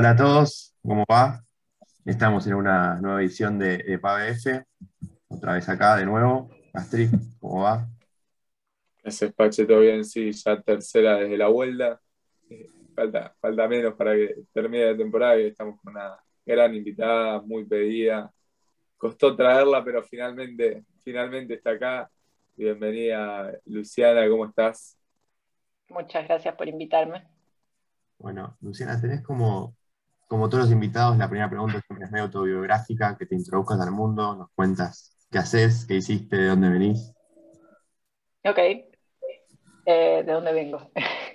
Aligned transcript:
Hola 0.00 0.10
a 0.10 0.16
todos, 0.16 0.76
¿cómo 0.80 1.04
va? 1.10 1.42
Estamos 2.04 2.46
en 2.46 2.54
una 2.54 3.00
nueva 3.00 3.20
edición 3.20 3.58
de, 3.58 3.78
de 3.78 3.98
PABF, 3.98 4.64
otra 5.26 5.54
vez 5.54 5.68
acá 5.68 5.96
de 5.96 6.06
nuevo. 6.06 6.48
Astrid, 6.72 7.08
¿cómo 7.40 7.62
va? 7.62 7.88
Gracias, 9.02 9.32
Pache, 9.32 9.66
todo 9.66 9.80
bien, 9.80 10.04
sí, 10.04 10.30
ya 10.30 10.62
tercera 10.62 11.16
desde 11.16 11.36
la 11.36 11.48
vuelta. 11.48 12.00
Eh, 12.48 12.70
falta, 12.94 13.34
falta 13.40 13.66
menos 13.66 13.94
para 13.94 14.14
que 14.14 14.36
termine 14.52 14.92
la 14.92 14.96
temporada 14.96 15.36
y 15.36 15.46
estamos 15.46 15.80
con 15.80 15.92
una 15.92 16.16
gran 16.46 16.76
invitada, 16.76 17.40
muy 17.40 17.64
pedida. 17.64 18.32
Costó 18.96 19.34
traerla, 19.34 19.82
pero 19.82 20.00
finalmente, 20.04 20.84
finalmente 21.02 21.54
está 21.54 21.70
acá. 21.70 22.08
Bienvenida, 22.54 23.52
Luciana, 23.64 24.28
¿cómo 24.28 24.46
estás? 24.46 24.96
Muchas 25.88 26.28
gracias 26.28 26.54
por 26.54 26.68
invitarme. 26.68 27.26
Bueno, 28.16 28.56
Luciana, 28.60 29.00
tenés 29.00 29.22
como 29.22 29.77
como 30.28 30.48
todos 30.48 30.64
los 30.64 30.72
invitados, 30.72 31.16
la 31.16 31.28
primera 31.28 31.48
pregunta 31.48 31.78
es 31.78 32.10
medio 32.10 32.26
autobiográfica, 32.26 33.16
que 33.16 33.26
te 33.26 33.34
introduzcas 33.34 33.80
al 33.80 33.90
mundo, 33.90 34.36
nos 34.36 34.50
cuentas 34.50 35.16
qué 35.30 35.38
haces, 35.38 35.86
qué 35.86 35.94
hiciste, 35.94 36.36
de 36.36 36.46
dónde 36.48 36.68
venís. 36.68 37.14
Ok, 38.44 38.58
eh, 38.58 38.84
¿de 39.86 40.32
dónde 40.32 40.52
vengo? 40.52 40.90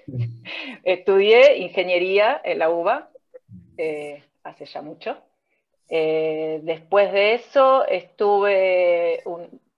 Estudié 0.83 1.57
ingeniería 1.57 2.39
en 2.43 2.59
la 2.59 2.69
UBA 2.69 3.09
eh, 3.77 4.23
hace 4.43 4.65
ya 4.65 4.81
mucho. 4.81 5.17
Eh, 5.89 6.61
después 6.63 7.11
de 7.11 7.33
eso 7.33 7.85
estuve 7.87 9.23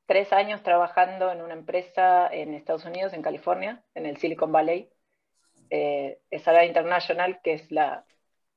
tres 0.05 0.31
años 0.33 0.61
trabajando 0.61 1.31
en 1.31 1.41
una 1.41 1.53
empresa 1.53 2.27
en 2.31 2.53
Estados 2.53 2.85
Unidos, 2.85 3.13
en 3.13 3.21
California, 3.21 3.83
en 3.95 4.05
el 4.05 4.17
Silicon 4.17 4.51
Valley. 4.51 4.89
Eh, 5.69 6.19
la 6.45 6.65
International, 6.65 7.39
que 7.43 7.53
es 7.53 7.71
la 7.71 8.05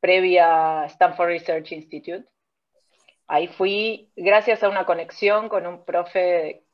previa 0.01 0.85
Stanford 0.87 1.29
Research 1.29 1.73
Institute. 1.73 2.25
Ahí 3.27 3.49
fui 3.49 4.11
gracias 4.17 4.63
a 4.63 4.69
una 4.69 4.87
conexión 4.87 5.49
con 5.49 5.67
un 5.67 5.85
profe 5.85 6.65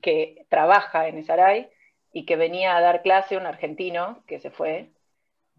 que 0.00 0.46
trabaja 0.48 1.08
en 1.08 1.18
Esaray 1.18 1.68
y 2.12 2.24
que 2.24 2.36
venía 2.36 2.76
a 2.76 2.80
dar 2.80 3.02
clase, 3.02 3.36
un 3.36 3.46
argentino 3.46 4.24
que 4.26 4.40
se 4.40 4.50
fue, 4.50 4.90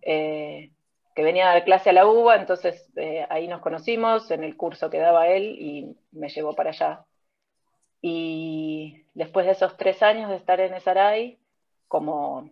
eh, 0.01 0.71
que 1.15 1.23
venía 1.23 1.49
a 1.49 1.53
dar 1.53 1.63
clase 1.63 1.91
a 1.91 1.93
la 1.93 2.07
UBA, 2.07 2.37
entonces 2.37 2.89
eh, 2.95 3.25
ahí 3.29 3.47
nos 3.47 3.61
conocimos 3.61 4.31
en 4.31 4.43
el 4.43 4.57
curso 4.57 4.89
que 4.89 4.97
daba 4.97 5.27
él 5.27 5.55
y 5.59 5.97
me 6.11 6.29
llevó 6.29 6.55
para 6.55 6.71
allá. 6.71 7.05
Y 8.01 9.05
después 9.13 9.45
de 9.45 9.51
esos 9.53 9.77
tres 9.77 10.01
años 10.01 10.29
de 10.29 10.37
estar 10.37 10.59
en 10.59 10.73
Esaray, 10.73 11.39
como 11.87 12.49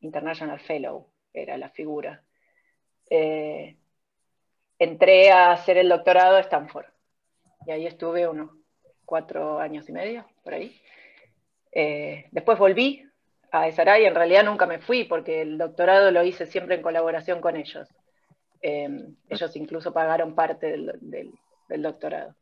International 0.00 0.58
Fellow, 0.60 1.06
era 1.32 1.56
la 1.58 1.68
figura. 1.70 2.24
Eh, 3.08 3.76
entré 4.80 5.30
a 5.30 5.52
hacer 5.52 5.76
el 5.76 5.88
doctorado 5.88 6.36
a 6.36 6.40
Stanford. 6.40 6.86
Y 7.66 7.70
ahí 7.70 7.86
estuve 7.86 8.26
unos 8.26 8.50
cuatro 9.04 9.60
años 9.60 9.88
y 9.88 9.92
medio, 9.92 10.26
por 10.42 10.54
ahí. 10.54 10.80
Eh, 11.70 12.26
después 12.32 12.58
volví 12.58 13.06
a 13.52 13.68
y 13.68 14.04
en 14.04 14.14
realidad 14.14 14.44
nunca 14.44 14.66
me 14.66 14.78
fui 14.78 15.04
porque 15.04 15.42
el 15.42 15.58
doctorado 15.58 16.10
lo 16.10 16.24
hice 16.24 16.46
siempre 16.46 16.76
en 16.76 16.82
colaboración 16.82 17.40
con 17.40 17.56
ellos. 17.56 17.88
Em, 18.62 19.16
ellos 19.28 19.56
incluso 19.56 19.92
pagaron 19.92 20.34
parte 20.34 20.68
del, 20.68 21.82
doctorado. 21.82 22.34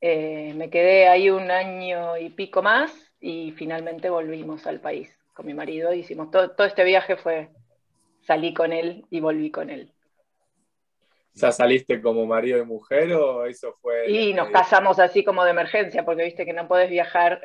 Eh, 0.00 0.52
me 0.54 0.68
quedé 0.68 1.08
ahí 1.08 1.30
un 1.30 1.50
año 1.50 2.16
y 2.16 2.30
pico 2.30 2.62
más 2.62 2.92
y 3.20 3.52
finalmente 3.52 4.10
volvimos 4.10 4.66
al 4.66 4.80
país 4.80 5.16
con 5.32 5.46
mi 5.46 5.54
marido. 5.54 5.92
Hicimos 5.92 6.30
todo, 6.30 6.50
todo 6.50 6.66
este 6.66 6.84
viaje 6.84 7.16
fue, 7.16 7.50
salí 8.22 8.52
con 8.52 8.72
él 8.72 9.06
y 9.10 9.20
volví 9.20 9.50
con 9.50 9.70
él. 9.70 9.95
¿Ya 11.36 11.52
saliste 11.52 12.00
como 12.00 12.24
marido 12.24 12.58
y 12.58 12.64
mujer 12.64 13.12
o 13.12 13.44
eso 13.44 13.74
fue...? 13.82 14.10
Y 14.10 14.32
nos 14.32 14.48
casamos 14.48 14.98
así 14.98 15.22
como 15.22 15.44
de 15.44 15.50
emergencia, 15.50 16.04
porque 16.04 16.24
viste 16.24 16.46
que 16.46 16.54
no 16.54 16.66
podés 16.66 16.88
viajar 16.88 17.42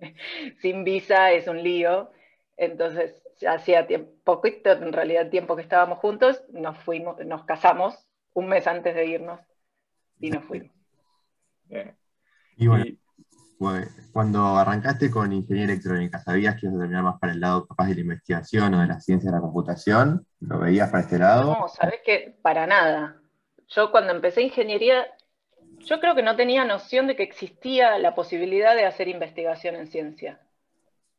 sin 0.60 0.82
visa, 0.82 1.30
es 1.30 1.46
un 1.46 1.62
lío. 1.62 2.10
Entonces, 2.56 3.22
hacía 3.46 3.86
tiempo, 3.86 4.10
poquito, 4.24 4.72
en 4.72 4.92
realidad 4.92 5.30
tiempo 5.30 5.54
que 5.54 5.62
estábamos 5.62 5.98
juntos, 5.98 6.42
nos 6.52 6.76
fuimos, 6.78 7.24
nos 7.24 7.44
casamos 7.44 8.06
un 8.34 8.48
mes 8.48 8.66
antes 8.66 8.94
de 8.94 9.06
irnos 9.06 9.40
y 10.18 10.30
nos 10.30 10.44
fuimos. 10.44 10.72
Y 12.56 12.66
bueno, 12.66 12.96
cuando 14.12 14.56
arrancaste 14.56 15.10
con 15.10 15.32
ingeniería 15.32 15.74
electrónica, 15.74 16.18
¿sabías 16.18 16.56
que 16.56 16.66
ibas 16.66 16.76
a 16.76 16.80
terminar 16.80 17.04
más 17.04 17.20
para 17.20 17.32
el 17.32 17.40
lado 17.40 17.66
capaz 17.66 17.88
de 17.88 17.94
la 17.94 18.00
investigación 18.00 18.74
o 18.74 18.80
de 18.80 18.86
la 18.86 19.00
ciencia 19.00 19.30
de 19.30 19.36
la 19.36 19.42
computación? 19.42 20.26
¿Lo 20.40 20.58
veías 20.58 20.90
para 20.90 21.02
este 21.02 21.18
lado? 21.18 21.56
No, 21.58 21.68
sabes 21.68 22.00
que 22.04 22.38
para 22.42 22.66
nada. 22.66 23.19
Yo 23.70 23.92
cuando 23.92 24.12
empecé 24.12 24.42
ingeniería, 24.42 25.06
yo 25.78 26.00
creo 26.00 26.16
que 26.16 26.24
no 26.24 26.34
tenía 26.34 26.64
noción 26.64 27.06
de 27.06 27.14
que 27.14 27.22
existía 27.22 27.98
la 27.98 28.16
posibilidad 28.16 28.74
de 28.74 28.84
hacer 28.84 29.06
investigación 29.06 29.76
en 29.76 29.86
ciencia. 29.86 30.40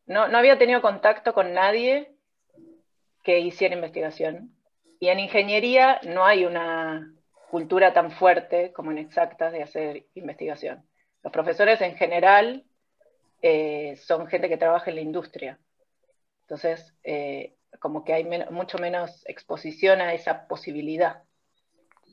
No, 0.06 0.28
no 0.28 0.38
había 0.38 0.58
tenido 0.58 0.82
contacto 0.82 1.34
con 1.34 1.54
nadie 1.54 2.12
que 3.24 3.40
hiciera 3.40 3.76
investigación. 3.76 4.54
Y 5.00 5.08
en 5.08 5.20
ingeniería 5.20 6.02
no 6.04 6.26
hay 6.26 6.46
una 6.46 7.14
cultura 7.50 7.94
tan 7.94 8.12
fuerte 8.12 8.74
como 8.74 8.92
en 8.92 8.98
exactas 8.98 9.54
de 9.54 9.64
hacer 9.64 10.06
investigación. 10.14 10.86
Los 11.24 11.32
profesores 11.32 11.80
en 11.80 11.96
general 11.96 12.66
eh, 13.42 13.96
son 13.96 14.28
gente 14.28 14.50
que 14.50 14.58
trabaja 14.58 14.90
en 14.90 14.96
la 14.98 15.02
industria. 15.02 15.58
Entonces, 16.42 16.94
eh, 17.04 17.56
como 17.80 18.04
que 18.04 18.14
hay 18.14 18.26
mucho 18.50 18.78
menos 18.78 19.24
exposición 19.26 20.02
a 20.02 20.14
esa 20.14 20.48
posibilidad 20.48 21.24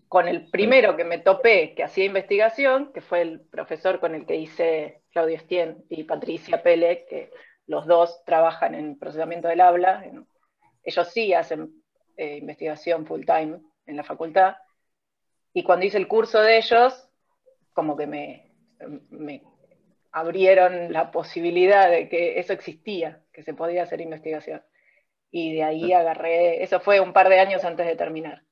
con 0.08 0.26
el 0.26 0.48
primero 0.50 0.96
que 0.96 1.04
me 1.04 1.18
topé 1.18 1.74
que 1.74 1.84
hacía 1.84 2.06
investigación, 2.06 2.92
que 2.92 3.00
fue 3.00 3.20
el 3.20 3.40
profesor 3.40 4.00
con 4.00 4.14
el 4.14 4.26
que 4.26 4.36
hice 4.36 5.02
Claudio 5.10 5.36
Estien 5.36 5.84
y 5.90 6.04
Patricia 6.04 6.62
Pele, 6.62 7.06
que 7.08 7.30
los 7.66 7.86
dos 7.86 8.24
trabajan 8.24 8.74
en 8.74 8.98
procesamiento 8.98 9.48
del 9.48 9.60
habla. 9.60 10.04
Ellos 10.82 11.08
sí 11.08 11.34
hacen 11.34 11.82
eh, 12.16 12.38
investigación 12.38 13.06
full 13.06 13.24
time 13.24 13.60
en 13.84 13.96
la 13.96 14.02
facultad. 14.02 14.56
Y 15.52 15.62
cuando 15.62 15.84
hice 15.84 15.98
el 15.98 16.08
curso 16.08 16.40
de 16.40 16.56
ellos, 16.56 17.10
como 17.74 17.96
que 17.96 18.06
me, 18.06 18.52
me 19.10 19.42
abrieron 20.10 20.90
la 20.92 21.10
posibilidad 21.10 21.90
de 21.90 22.08
que 22.08 22.38
eso 22.38 22.54
existía, 22.54 23.22
que 23.32 23.42
se 23.42 23.52
podía 23.52 23.82
hacer 23.82 24.00
investigación. 24.00 24.62
Y 25.30 25.54
de 25.54 25.64
ahí 25.64 25.92
agarré, 25.92 26.62
eso 26.62 26.80
fue 26.80 27.00
un 27.00 27.12
par 27.12 27.28
de 27.28 27.40
años 27.40 27.64
antes 27.64 27.86
de 27.86 27.96
terminar 27.96 28.47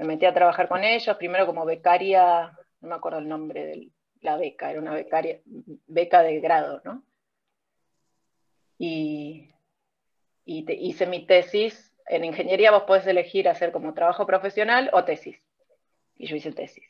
me 0.00 0.06
metí 0.06 0.24
a 0.24 0.32
trabajar 0.32 0.66
con 0.66 0.82
ellos, 0.82 1.14
primero 1.18 1.44
como 1.44 1.66
becaria, 1.66 2.58
no 2.80 2.88
me 2.88 2.94
acuerdo 2.94 3.18
el 3.18 3.28
nombre 3.28 3.66
de 3.66 3.90
la 4.22 4.38
beca, 4.38 4.70
era 4.70 4.80
una 4.80 4.94
becaria, 4.94 5.40
beca 5.44 6.22
de 6.22 6.40
grado, 6.40 6.80
¿no? 6.86 7.04
Y, 8.78 9.52
hice 10.46 11.06
mi 11.06 11.26
tesis. 11.26 11.94
En 12.06 12.24
ingeniería 12.24 12.70
vos 12.70 12.84
podés 12.84 13.06
elegir 13.06 13.46
hacer 13.46 13.72
como 13.72 13.92
trabajo 13.92 14.26
profesional 14.26 14.88
o 14.94 15.04
tesis. 15.04 15.38
Y 16.16 16.26
yo 16.26 16.36
hice 16.36 16.52
tesis. 16.52 16.88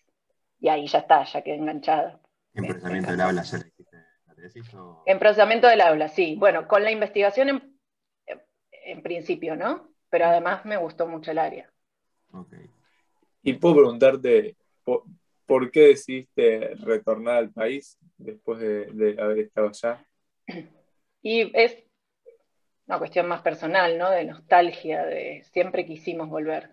Y 0.60 0.68
ahí 0.68 0.86
ya 0.86 1.00
está, 1.00 1.24
ya 1.24 1.42
quedé 1.42 1.56
enganchada. 1.56 2.20
¿En 2.54 2.64
procesamiento 2.64 3.10
del 3.10 3.20
aula 3.22 3.42
ya 3.42 3.58
la 3.58 4.34
tesis? 4.36 4.70
En 5.06 5.18
procesamiento 5.18 5.66
del 5.66 5.80
aula, 5.80 6.06
sí. 6.06 6.36
Bueno, 6.38 6.68
con 6.68 6.84
la 6.84 6.92
investigación 6.92 7.48
en, 7.48 7.80
en 8.70 9.02
principio, 9.02 9.56
¿no? 9.56 9.90
Pero 10.10 10.26
además 10.26 10.64
me 10.64 10.76
gustó 10.76 11.08
mucho 11.08 11.32
el 11.32 11.38
área. 11.38 11.68
Okay. 12.32 12.70
Y 13.42 13.54
puedo 13.54 13.76
preguntarte, 13.76 14.56
¿por, 14.84 15.70
qué 15.70 15.88
decidiste 15.88 16.74
retornar 16.76 17.36
al 17.36 17.50
país 17.50 17.98
después 18.18 18.58
de, 18.60 19.16
haber 19.18 19.38
estado 19.38 19.68
allá? 19.68 20.06
Y 21.22 21.52
es 21.54 21.76
una 22.86 22.98
cuestión 22.98 23.28
más 23.28 23.42
personal, 23.42 23.98
¿no? 23.98 24.08
De 24.08 24.24
nostalgia, 24.24 25.04
de 25.04 25.44
siempre 25.52 25.84
quisimos 25.84 26.30
volver. 26.30 26.70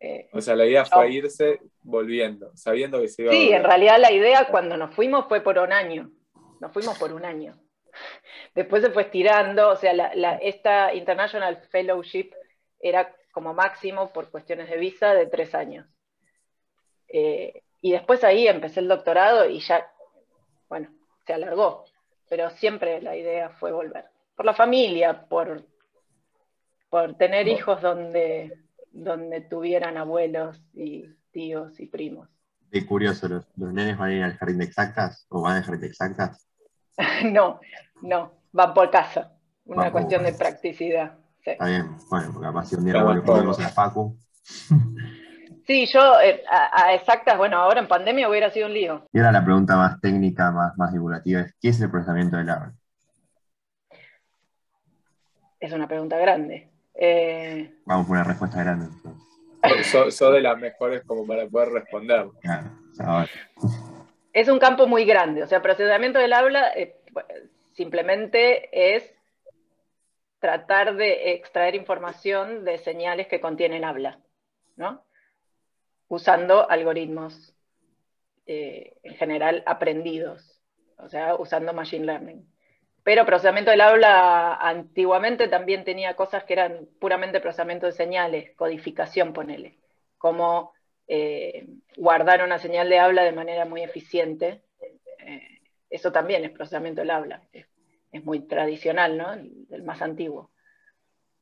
Eh, 0.00 0.30
o 0.32 0.40
sea, 0.40 0.56
la 0.56 0.64
idea 0.64 0.86
fue 0.86 1.10
irse 1.10 1.60
volviendo, 1.82 2.50
sabiendo 2.56 2.98
que 2.98 3.08
se 3.08 3.24
iba 3.24 3.32
Sí, 3.32 3.52
en 3.52 3.62
realidad 3.62 3.98
la 3.98 4.10
idea 4.10 4.48
cuando 4.50 4.78
nos 4.78 4.94
fuimos 4.94 5.26
fue 5.28 5.42
por 5.42 5.58
un 5.58 5.70
año. 5.70 6.10
Nos 6.60 6.72
fuimos 6.72 6.98
por 6.98 7.12
un 7.12 7.26
año. 7.26 7.60
Después 8.54 8.82
se 8.82 8.90
fue 8.90 9.02
estirando, 9.02 9.68
o 9.68 9.76
sea, 9.76 9.92
esta 10.40 10.94
International 10.94 11.58
Fellowship 11.70 12.30
era 12.80 13.14
como 13.38 13.54
máximo 13.54 14.12
por 14.12 14.32
cuestiones 14.32 14.68
de 14.68 14.76
visa 14.78 15.14
de 15.14 15.26
tres 15.26 15.54
años. 15.54 15.86
Eh, 17.06 17.62
y 17.80 17.92
después 17.92 18.24
ahí 18.24 18.48
empecé 18.48 18.80
el 18.80 18.88
doctorado 18.88 19.48
y 19.48 19.60
ya, 19.60 19.88
bueno, 20.68 20.88
se 21.24 21.34
alargó, 21.34 21.84
pero 22.28 22.50
siempre 22.50 23.00
la 23.00 23.16
idea 23.16 23.50
fue 23.50 23.70
volver. 23.70 24.06
Por 24.34 24.44
la 24.44 24.54
familia, 24.54 25.28
por, 25.28 25.64
por 26.90 27.14
tener 27.16 27.46
hijos 27.46 27.80
donde, 27.80 28.58
donde 28.90 29.42
tuvieran 29.42 29.96
abuelos 29.98 30.60
y 30.74 31.08
tíos 31.30 31.78
y 31.78 31.86
primos. 31.86 32.28
Qué 32.72 32.84
curioso, 32.84 33.28
¿los, 33.28 33.46
¿los 33.54 33.72
nenes 33.72 33.96
van 33.96 34.10
a 34.10 34.14
ir 34.16 34.22
al 34.24 34.36
jardín 34.36 34.58
de 34.58 34.64
exactas 34.64 35.26
o 35.28 35.42
van 35.42 35.58
al 35.58 35.62
jardín 35.62 35.82
de 35.82 35.86
exactas? 35.86 36.44
no, 37.24 37.60
no, 38.02 38.32
van 38.50 38.74
por 38.74 38.90
casa, 38.90 39.38
una 39.64 39.92
cuestión 39.92 40.24
de 40.24 40.32
practicidad. 40.32 41.18
Está 41.52 41.66
bien, 41.66 41.96
bueno, 42.10 42.30
porque 42.32 42.46
capaz 42.46 42.66
si 42.66 42.76
un 42.76 42.84
día 42.84 43.02
volvemos 43.02 43.58
a 43.58 43.62
la 43.62 43.68
Facu. 43.68 44.16
Sí, 45.68 45.84
yo 45.84 46.18
eh, 46.18 46.42
a, 46.50 46.94
exactas, 46.94 47.36
bueno, 47.36 47.58
ahora 47.58 47.80
en 47.80 47.88
pandemia 47.88 48.26
hubiera 48.26 48.48
sido 48.48 48.68
un 48.68 48.72
lío. 48.72 49.06
Y 49.12 49.18
ahora 49.18 49.32
la 49.32 49.44
pregunta 49.44 49.76
más 49.76 50.00
técnica, 50.00 50.50
más, 50.50 50.74
más 50.78 50.94
divulgativa 50.94 51.42
es, 51.42 51.54
¿qué 51.60 51.68
es 51.68 51.78
el 51.82 51.90
procesamiento 51.90 52.38
del 52.38 52.48
habla? 52.48 52.72
Es 55.60 55.70
una 55.70 55.86
pregunta 55.86 56.16
grande. 56.16 56.70
Eh, 56.94 57.70
Vamos 57.84 58.06
por 58.06 58.16
una 58.16 58.24
respuesta 58.24 58.62
grande. 58.62 58.86
Son 60.10 60.32
de 60.32 60.40
las 60.40 60.58
mejores 60.58 61.02
como 61.04 61.26
para 61.26 61.46
poder 61.46 61.68
responder. 61.68 62.28
es 64.32 64.48
un 64.48 64.58
campo 64.58 64.86
muy 64.86 65.04
grande, 65.04 65.42
o 65.42 65.46
sea, 65.46 65.60
procesamiento 65.60 66.18
del 66.18 66.32
habla 66.32 66.68
eh, 66.74 66.96
simplemente 67.74 68.96
es 68.96 69.17
tratar 70.38 70.96
de 70.96 71.32
extraer 71.32 71.74
información 71.74 72.64
de 72.64 72.78
señales 72.78 73.26
que 73.26 73.40
contienen 73.40 73.84
habla, 73.84 74.20
¿no? 74.76 75.04
Usando 76.08 76.68
algoritmos 76.70 77.54
eh, 78.46 78.96
en 79.02 79.14
general 79.16 79.62
aprendidos, 79.66 80.60
o 80.96 81.08
sea, 81.08 81.34
usando 81.34 81.72
machine 81.72 82.06
learning. 82.06 82.48
Pero 83.02 83.26
procesamiento 83.26 83.70
del 83.70 83.80
habla 83.80 84.54
antiguamente 84.54 85.48
también 85.48 85.84
tenía 85.84 86.14
cosas 86.14 86.44
que 86.44 86.52
eran 86.52 86.86
puramente 87.00 87.40
procesamiento 87.40 87.86
de 87.86 87.92
señales, 87.92 88.54
codificación, 88.54 89.32
ponele, 89.32 89.78
como 90.18 90.72
eh, 91.06 91.66
guardar 91.96 92.44
una 92.44 92.58
señal 92.58 92.88
de 92.88 92.98
habla 92.98 93.24
de 93.24 93.32
manera 93.32 93.64
muy 93.64 93.82
eficiente. 93.82 94.62
Eh, 95.20 95.60
eso 95.90 96.12
también 96.12 96.44
es 96.44 96.50
procesamiento 96.50 97.00
del 97.00 97.10
habla, 97.10 97.42
muy 98.24 98.40
tradicional, 98.40 99.16
¿no? 99.16 99.32
El, 99.32 99.82
más 99.82 100.02
antiguo. 100.02 100.50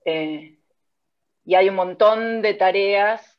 Eh, 0.05 0.59
y 1.45 1.55
hay 1.55 1.69
un 1.69 1.75
montón 1.77 2.43
de 2.43 2.55
tareas 2.55 3.39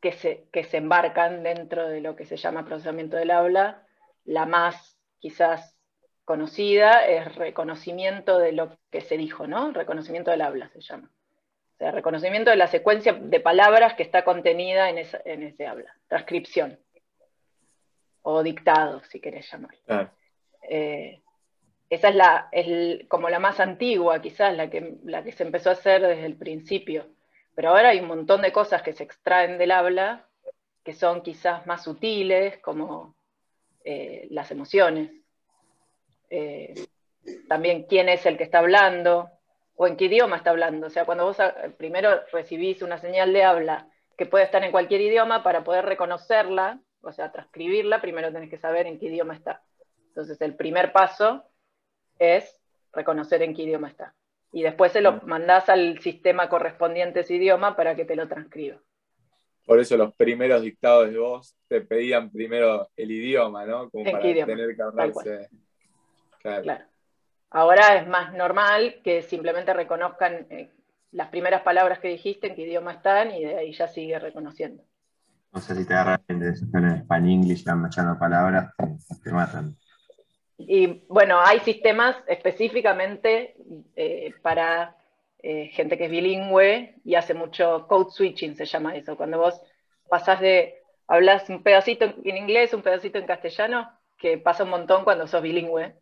que 0.00 0.12
se, 0.12 0.48
que 0.52 0.64
se 0.64 0.78
embarcan 0.78 1.42
dentro 1.42 1.88
de 1.88 2.00
lo 2.00 2.16
que 2.16 2.24
se 2.24 2.36
llama 2.36 2.64
procesamiento 2.64 3.16
del 3.16 3.30
habla. 3.30 3.86
La 4.24 4.46
más 4.46 4.98
quizás 5.18 5.76
conocida 6.24 7.06
es 7.06 7.34
reconocimiento 7.34 8.38
de 8.38 8.52
lo 8.52 8.78
que 8.90 9.00
se 9.00 9.16
dijo, 9.16 9.46
¿no? 9.46 9.72
Reconocimiento 9.72 10.30
del 10.30 10.42
habla 10.42 10.68
se 10.68 10.80
llama. 10.80 11.10
O 11.74 11.76
sea, 11.78 11.90
reconocimiento 11.90 12.50
de 12.50 12.56
la 12.56 12.68
secuencia 12.68 13.12
de 13.12 13.40
palabras 13.40 13.94
que 13.94 14.02
está 14.02 14.24
contenida 14.24 14.88
en, 14.90 14.98
ese 14.98 15.66
habla. 15.66 15.96
Transcripción. 16.06 16.78
O 18.22 18.42
dictado, 18.42 19.02
si 19.04 19.20
querés 19.20 19.50
llamar. 19.50 19.74
Eh, 20.68 21.21
esa 21.92 22.08
es, 22.08 22.14
la, 22.14 22.48
como 23.06 23.28
la 23.28 23.38
más 23.38 23.60
antigua, 23.60 24.22
quizás, 24.22 24.56
la 24.56 24.70
que, 24.70 24.96
la 25.04 25.22
que 25.22 25.30
se 25.30 25.42
empezó 25.42 25.68
a 25.68 25.74
hacer 25.74 26.00
desde 26.00 26.24
el 26.24 26.38
principio. 26.38 27.06
Pero 27.54 27.68
ahora 27.68 27.90
hay 27.90 28.00
un 28.00 28.08
montón 28.08 28.40
de 28.40 28.50
cosas 28.50 28.80
que 28.80 28.94
se 28.94 29.04
extraen 29.04 29.58
del 29.58 29.72
habla 29.72 30.26
que 30.82 30.94
son 30.94 31.20
quizás 31.20 31.66
más 31.66 31.84
sutiles, 31.84 32.56
como 32.62 33.14
eh, 33.84 34.26
las 34.30 34.50
emociones, 34.50 35.10
eh, 36.30 36.72
también 37.46 37.82
quién 37.82 38.08
es 38.08 38.24
el 38.24 38.38
que 38.38 38.44
está 38.44 38.60
hablando 38.60 39.28
o 39.76 39.86
en 39.86 39.98
qué 39.98 40.06
idioma 40.06 40.38
está 40.38 40.48
hablando. 40.48 40.86
O 40.86 40.90
sea, 40.90 41.04
cuando 41.04 41.26
vos 41.26 41.38
ah, 41.40 41.54
primero 41.76 42.22
recibís 42.32 42.80
una 42.80 42.96
señal 42.96 43.34
de 43.34 43.44
habla 43.44 43.86
que 44.16 44.24
puede 44.24 44.46
estar 44.46 44.64
en 44.64 44.72
cualquier 44.72 45.02
idioma, 45.02 45.42
para 45.42 45.62
poder 45.62 45.84
reconocerla, 45.84 46.80
o 47.02 47.12
sea, 47.12 47.32
transcribirla, 47.32 48.00
primero 48.00 48.32
tenés 48.32 48.48
que 48.48 48.56
saber 48.56 48.86
en 48.86 48.98
qué 48.98 49.06
idioma 49.06 49.34
está. 49.34 49.62
Entonces, 50.08 50.40
el 50.40 50.54
primer 50.56 50.92
paso 50.92 51.44
es 52.22 52.60
reconocer 52.92 53.42
en 53.42 53.54
qué 53.54 53.62
idioma 53.62 53.88
está. 53.88 54.14
Y 54.52 54.62
después 54.62 54.92
se 54.92 55.00
lo 55.00 55.20
mandás 55.22 55.68
al 55.68 55.98
sistema 56.00 56.48
correspondiente 56.48 57.20
a 57.20 57.22
ese 57.22 57.34
idioma 57.34 57.74
para 57.74 57.94
que 57.94 58.04
te 58.04 58.16
lo 58.16 58.28
transcriba. 58.28 58.78
Por 59.64 59.78
eso 59.78 59.96
los 59.96 60.14
primeros 60.14 60.62
dictados 60.62 61.10
de 61.10 61.18
voz 61.18 61.56
te 61.68 61.80
pedían 61.80 62.30
primero 62.30 62.88
el 62.96 63.10
idioma, 63.10 63.64
¿no? 63.64 63.88
Como 63.90 64.04
para 64.04 64.20
tener 64.20 64.76
que 64.76 64.82
hablarse. 64.82 65.48
Claro. 66.40 66.84
Ahora 67.50 67.96
es 67.96 68.08
más 68.08 68.32
normal 68.32 69.00
que 69.04 69.22
simplemente 69.22 69.72
reconozcan 69.72 70.46
eh, 70.50 70.70
las 71.12 71.28
primeras 71.28 71.62
palabras 71.62 71.98
que 72.00 72.08
dijiste, 72.08 72.48
en 72.48 72.54
qué 72.56 72.62
idioma 72.62 72.92
están, 72.92 73.30
y 73.30 73.44
de 73.44 73.58
ahí 73.58 73.72
ya 73.72 73.86
sigue 73.86 74.18
reconociendo. 74.18 74.82
No 75.52 75.60
sé 75.60 75.76
si 75.76 75.86
te 75.86 75.92
agarran 75.92 76.22
de 76.26 76.46
en 76.48 76.84
español 76.86 77.44
y 77.44 77.62
van 77.64 77.86
echando 77.86 78.18
palabras, 78.18 78.74
te, 79.22 79.30
matan. 79.30 79.76
Y 80.68 81.04
bueno, 81.08 81.40
hay 81.40 81.60
sistemas 81.60 82.16
específicamente 82.26 83.56
eh, 83.96 84.32
para 84.42 84.96
eh, 85.42 85.68
gente 85.72 85.98
que 85.98 86.04
es 86.04 86.10
bilingüe 86.10 86.96
y 87.04 87.14
hace 87.14 87.34
mucho 87.34 87.86
code 87.88 88.10
switching, 88.10 88.56
se 88.56 88.64
llama 88.64 88.96
eso. 88.96 89.16
Cuando 89.16 89.38
vos 89.38 89.60
pasás 90.08 90.40
de, 90.40 90.82
hablas 91.08 91.48
un 91.48 91.62
pedacito 91.62 92.04
en 92.24 92.36
inglés, 92.36 92.74
un 92.74 92.82
pedacito 92.82 93.18
en 93.18 93.26
castellano, 93.26 93.90
que 94.18 94.38
pasa 94.38 94.64
un 94.64 94.70
montón 94.70 95.04
cuando 95.04 95.26
sos 95.26 95.42
bilingüe 95.42 95.94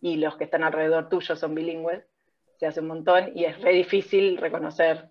y 0.00 0.16
los 0.16 0.36
que 0.36 0.44
están 0.44 0.64
alrededor 0.64 1.08
tuyo 1.08 1.36
son 1.36 1.54
bilingües, 1.54 2.04
se 2.58 2.66
hace 2.66 2.80
un 2.80 2.88
montón 2.88 3.32
y 3.34 3.44
es 3.44 3.60
re 3.60 3.72
difícil 3.72 4.38
reconocer 4.38 5.10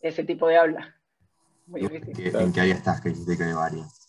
ese 0.00 0.24
tipo 0.24 0.46
de 0.48 0.56
habla. 0.56 0.96
¿En 1.74 2.52
qué 2.52 2.60
área 2.60 2.74
estás 2.74 3.00
que 3.00 3.10
dijiste 3.10 3.36
que 3.36 3.44
hay 3.44 3.52
varias? 3.52 4.01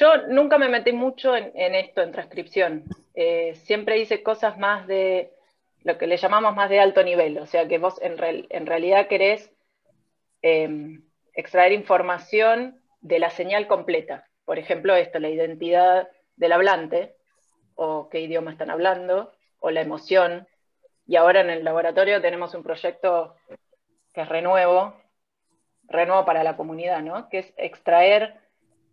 Yo 0.00 0.28
nunca 0.28 0.56
me 0.56 0.70
metí 0.70 0.92
mucho 0.92 1.36
en, 1.36 1.74
esto, 1.74 2.00
en 2.00 2.10
transcripción. 2.10 2.84
Eh, 3.12 3.54
siempre 3.66 3.98
hice 3.98 4.22
cosas 4.22 4.56
más 4.56 4.86
de 4.86 5.30
lo 5.82 5.98
que 5.98 6.06
le 6.06 6.16
llamamos 6.16 6.56
más 6.56 6.70
de 6.70 6.80
alto 6.80 7.02
nivel, 7.02 7.36
o 7.36 7.44
sea 7.44 7.68
que 7.68 7.76
vos 7.76 8.00
en, 8.00 8.16
realidad 8.16 9.08
querés 9.08 9.52
em, 10.40 11.04
extraer 11.34 11.72
información 11.72 12.80
de 13.02 13.18
la 13.18 13.28
señal 13.28 13.66
completa. 13.66 14.26
Por 14.46 14.58
ejemplo, 14.58 14.94
esto, 14.94 15.18
la 15.18 15.28
identidad 15.28 16.08
del 16.36 16.52
hablante, 16.52 17.14
o 17.74 18.08
qué 18.08 18.20
idioma 18.20 18.52
están 18.52 18.70
hablando, 18.70 19.34
o 19.58 19.70
la 19.70 19.82
emoción. 19.82 20.48
Y 21.06 21.16
ahora 21.16 21.42
en 21.42 21.50
el 21.50 21.62
laboratorio 21.62 22.22
tenemos 22.22 22.54
un 22.54 22.62
proyecto 22.62 23.36
que 24.14 24.22
es 24.22 24.28
renuevo, 24.30 24.94
renuevo 25.88 26.24
para 26.24 26.42
la 26.42 26.56
comunidad, 26.56 27.02
¿no? 27.02 27.28
que 27.28 27.40
es 27.40 27.52
extraer 27.58 28.40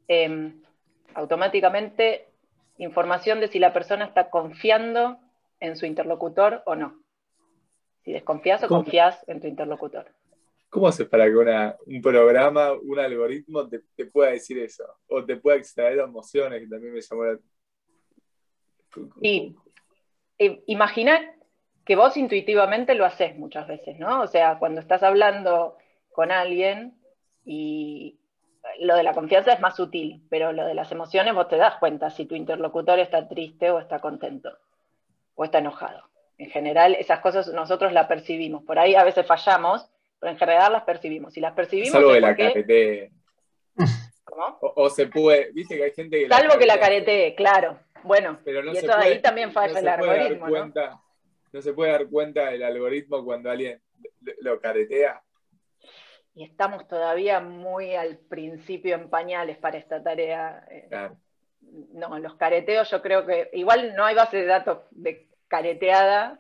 em, 0.10 0.64
automáticamente 1.14 2.28
información 2.78 3.40
de 3.40 3.48
si 3.48 3.60
la 3.60 3.74
persona 3.74 4.06
está 4.06 4.30
confiando 4.30 5.18
en 5.60 5.76
su 5.76 5.86
interlocutor 5.86 6.64
o 6.66 6.76
no. 6.76 7.02
Si 8.04 8.12
desconfías 8.12 8.64
o 8.64 8.68
confías 8.68 9.24
en 9.28 9.42
tu 9.42 9.48
interlocutor. 9.48 10.12
¿Cómo 10.70 10.88
haces 10.88 11.08
para 11.08 11.26
que 11.26 11.34
un 11.34 12.02
programa, 12.02 12.74
un 12.74 13.00
algoritmo 13.00 13.68
te, 13.68 14.06
pueda 14.06 14.32
decir 14.32 14.60
eso? 14.60 14.84
O 15.08 15.24
te 15.26 15.38
pueda 15.38 15.58
extraer 15.58 16.00
emociones, 16.00 16.62
que 16.62 16.68
también 16.68 16.94
me 16.94 17.02
llamó 17.02 17.26
la 17.26 17.40
y 19.22 19.56
eh, 20.38 20.64
imagina 20.68 21.20
que 21.86 21.96
vos 21.96 22.18
intuitivamente 22.18 22.96
lo 22.96 23.06
haces 23.06 23.38
muchas 23.38 23.68
veces, 23.68 23.98
¿no? 23.98 24.22
O 24.22 24.28
sea, 24.28 24.60
cuando 24.60 24.82
estás 24.82 25.04
hablando 25.04 25.78
con 26.12 26.32
alguien 26.32 26.98
y 27.46 28.20
lo 28.80 28.96
de 28.96 29.04
la 29.04 29.14
confianza 29.14 29.54
es 29.54 29.60
más 29.60 29.76
sutil, 29.76 30.24
pero 30.30 30.52
lo 30.52 30.66
de 30.66 30.74
las 30.74 30.92
emociones 30.92 31.34
vos 31.34 31.48
te 31.48 31.58
das 31.58 31.76
cuenta 31.80 32.10
si 32.10 32.26
tu 32.26 32.36
interlocutor 32.36 33.00
está 33.00 33.28
triste 33.28 33.72
o 33.72 33.80
está 33.80 34.00
contento 34.00 34.58
o 35.36 35.44
está 35.44 35.60
enojado. 35.60 36.04
En 36.38 36.50
general, 36.50 36.96
esas 36.96 37.20
cosas 37.20 37.48
nosotros 37.48 37.94
las 37.94 38.08
percibimos. 38.08 38.64
Por 38.64 38.78
ahí 38.78 38.96
a 38.96 39.04
veces 39.04 39.26
fallamos, 39.26 39.90
pero 40.20 40.32
en 40.32 40.38
general 40.38 40.74
las 40.74 40.84
percibimos. 40.84 41.34
Si 41.34 41.42
las 41.42 41.54
percibimos. 41.54 41.92
Salvo 41.92 42.14
de 42.14 42.22
la 42.22 42.36
carete. 42.36 43.12
¿Cómo? 44.24 44.58
O, 44.62 44.90
se 44.90 45.08
puede, 45.08 45.52
viste 45.52 45.78
que 45.78 45.84
hay 45.86 45.92
gente 45.92 46.20
que. 46.20 46.28
Salvo 46.28 46.58
que 46.58 46.66
la 46.66 46.80
carete, 46.80 47.34
claro. 47.36 47.80
Bueno, 48.04 48.40
y 48.46 48.78
eso 48.78 48.96
ahí 48.96 49.22
también 49.22 49.52
falla 49.52 49.80
el 49.80 49.88
algoritmo. 49.88 50.48
¿no? 50.48 51.62
se 51.62 51.74
puede 51.74 51.92
dar 51.92 52.08
cuenta 52.08 52.52
del 52.52 52.64
algoritmo 52.64 53.24
cuando 53.26 53.50
alguien 53.50 53.82
lo 54.42 54.60
caretea. 54.60 55.22
Y 56.38 56.44
estamos 56.44 56.88
todavía 56.88 57.40
muy 57.40 57.96
al 57.96 58.18
principio 58.18 58.96
en 58.96 59.10
pañales 59.10 59.58
para 59.58 59.78
esta 59.78 60.04
tarea. 60.04 60.64
Eh, 60.70 61.10
no, 61.94 62.20
los 62.20 62.36
careteos 62.36 62.90
yo 62.92 63.02
creo 63.02 63.26
que 63.26 63.50
igual 63.54 63.96
no 63.96 64.06
hay 64.06 64.14
base 64.14 64.38
de 64.38 64.46
datos 64.46 64.84
de 64.92 65.28
careteada 65.48 66.40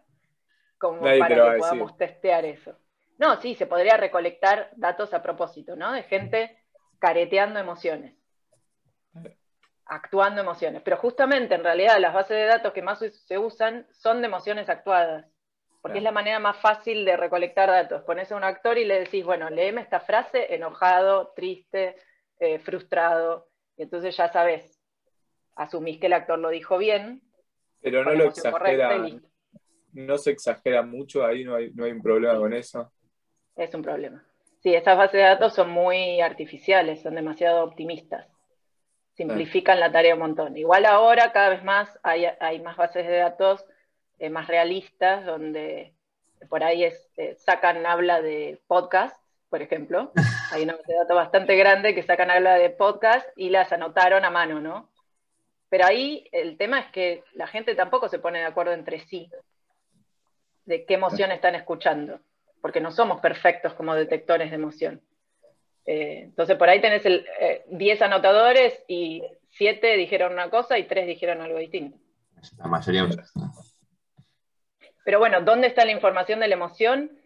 como 0.77 1.01
para 1.01 1.27
que 1.27 1.57
podamos 1.57 1.97
testear 1.97 2.45
eso. 2.45 2.77
No, 3.17 3.41
sí, 3.41 3.55
se 3.55 3.65
podría 3.65 3.97
recolectar 3.97 4.69
datos 4.75 5.15
a 5.15 5.23
propósito, 5.23 5.75
¿no? 5.75 5.91
De 5.91 6.03
gente 6.03 6.55
careteando 6.99 7.59
emociones 7.59 8.13
actuando 9.87 10.41
emociones. 10.41 10.81
Pero 10.83 10.97
justamente 10.97 11.55
en 11.55 11.63
realidad 11.63 11.97
las 11.99 12.13
bases 12.13 12.37
de 12.37 12.45
datos 12.45 12.73
que 12.73 12.81
más 12.81 12.99
se 12.99 13.37
usan 13.37 13.87
son 13.91 14.21
de 14.21 14.27
emociones 14.27 14.69
actuadas, 14.69 15.25
porque 15.87 15.99
es 15.99 16.03
la 16.03 16.11
manera 16.11 16.39
más 16.39 16.57
fácil 16.57 17.05
de 17.05 17.15
recolectar 17.15 17.69
datos. 17.69 18.03
Pones 18.03 18.29
a 18.31 18.35
un 18.35 18.43
actor 18.43 18.77
y 18.77 18.83
le 18.83 18.99
decís, 18.99 19.23
bueno, 19.23 19.49
léeme 19.49 19.79
esta 19.79 20.01
frase, 20.01 20.53
enojado, 20.53 21.31
triste, 21.33 21.95
eh, 22.39 22.59
frustrado, 22.59 23.47
y 23.77 23.83
entonces 23.83 24.17
ya 24.17 24.29
sabes, 24.29 24.81
asumís 25.55 25.97
que 25.99 26.07
el 26.07 26.13
actor 26.13 26.39
lo 26.39 26.49
dijo 26.49 26.77
bien. 26.77 27.21
Pero 27.81 28.03
no 28.03 28.13
lo 28.13 28.25
exagera. 28.25 28.97
No 29.93 30.17
se 30.17 30.31
exagera 30.31 30.83
mucho, 30.83 31.25
ahí 31.25 31.45
no 31.45 31.55
hay, 31.55 31.71
no 31.73 31.85
hay 31.85 31.93
un 31.93 32.01
problema 32.01 32.37
con 32.37 32.53
eso. 32.53 32.91
Es 33.55 33.73
un 33.73 33.81
problema. 33.81 34.23
Sí, 34.59 34.75
esas 34.75 34.97
bases 34.97 35.13
de 35.13 35.21
datos 35.21 35.53
son 35.53 35.69
muy 35.69 36.19
artificiales, 36.19 37.01
son 37.01 37.15
demasiado 37.15 37.63
optimistas. 37.63 38.27
Simplifican 39.13 39.79
la 39.79 39.91
tarea 39.91 40.15
un 40.15 40.19
montón. 40.19 40.57
Igual 40.57 40.85
ahora 40.85 41.31
cada 41.31 41.49
vez 41.49 41.63
más 41.63 41.97
hay, 42.03 42.27
más 42.61 42.75
bases 42.75 43.07
de 43.07 43.17
datos 43.17 43.65
eh, 44.19 44.29
más 44.29 44.47
realistas, 44.47 45.25
donde 45.25 45.93
por 46.49 46.63
ahí 46.63 46.83
eh, 46.83 47.35
sacan 47.37 47.85
habla 47.85 48.21
de 48.21 48.59
podcast, 48.67 49.15
por 49.49 49.61
ejemplo. 49.61 50.11
Hay 50.51 50.63
una 50.63 50.75
base 50.75 50.91
de 50.91 50.99
datos 50.99 51.15
bastante 51.15 51.55
grande 51.55 51.95
que 51.95 52.03
sacan 52.03 52.31
habla 52.31 52.55
de 52.55 52.69
podcast 52.69 53.27
y 53.35 53.49
las 53.49 53.71
anotaron 53.71 54.25
a 54.25 54.29
mano, 54.29 54.59
¿no? 54.59 54.89
Pero 55.69 55.85
ahí 55.85 56.27
el 56.31 56.57
tema 56.57 56.79
es 56.79 56.87
que 56.91 57.23
la 57.33 57.47
gente 57.47 57.75
tampoco 57.75 58.07
se 58.07 58.19
pone 58.19 58.39
de 58.39 58.45
acuerdo 58.45 58.71
entre 58.71 58.99
sí 59.01 59.29
de 60.65 60.85
qué 60.85 60.95
emoción 60.95 61.31
están 61.31 61.55
escuchando, 61.55 62.19
porque 62.61 62.81
no 62.81 62.91
somos 62.91 63.19
perfectos 63.21 63.73
como 63.73 63.95
detectores 63.95 64.49
de 64.49 64.55
emoción. 64.55 65.01
Eh, 65.85 66.23
entonces 66.25 66.57
por 66.57 66.69
ahí 66.69 66.81
tenés 66.81 67.03
10 67.03 67.23
eh, 68.01 68.03
anotadores 68.03 68.83
y 68.87 69.23
7 69.51 69.95
dijeron 69.95 70.33
una 70.33 70.49
cosa 70.49 70.77
y 70.77 70.83
3 70.83 71.07
dijeron 71.07 71.41
algo 71.41 71.57
distinto. 71.57 71.97
La 72.57 72.67
mayoría. 72.67 73.07
Pero 75.07 75.19
bueno, 75.19 75.39
¿dónde 75.39 75.67
está 75.67 75.85
la 75.85 75.93
información 75.93 76.41
de 76.41 76.49
la 76.49 76.55
emoción? 76.55 77.17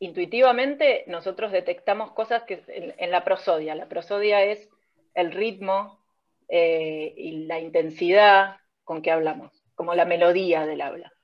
Intuitivamente 0.00 1.04
nosotros 1.06 1.50
detectamos 1.50 2.12
cosas 2.12 2.42
que 2.42 2.62
en, 2.68 3.10
la 3.10 3.24
prosodia. 3.24 3.74
La 3.74 3.88
prosodia 3.88 4.44
es 4.44 4.68
el 5.14 5.32
ritmo 5.32 6.04
eh, 6.46 7.14
y 7.16 7.46
la 7.46 7.58
intensidad 7.58 8.58
con 8.82 9.00
que 9.00 9.10
hablamos, 9.10 9.64
como 9.74 9.94
la 9.94 10.04
melodía 10.04 10.66
del 10.66 10.82
habla. 10.82 11.14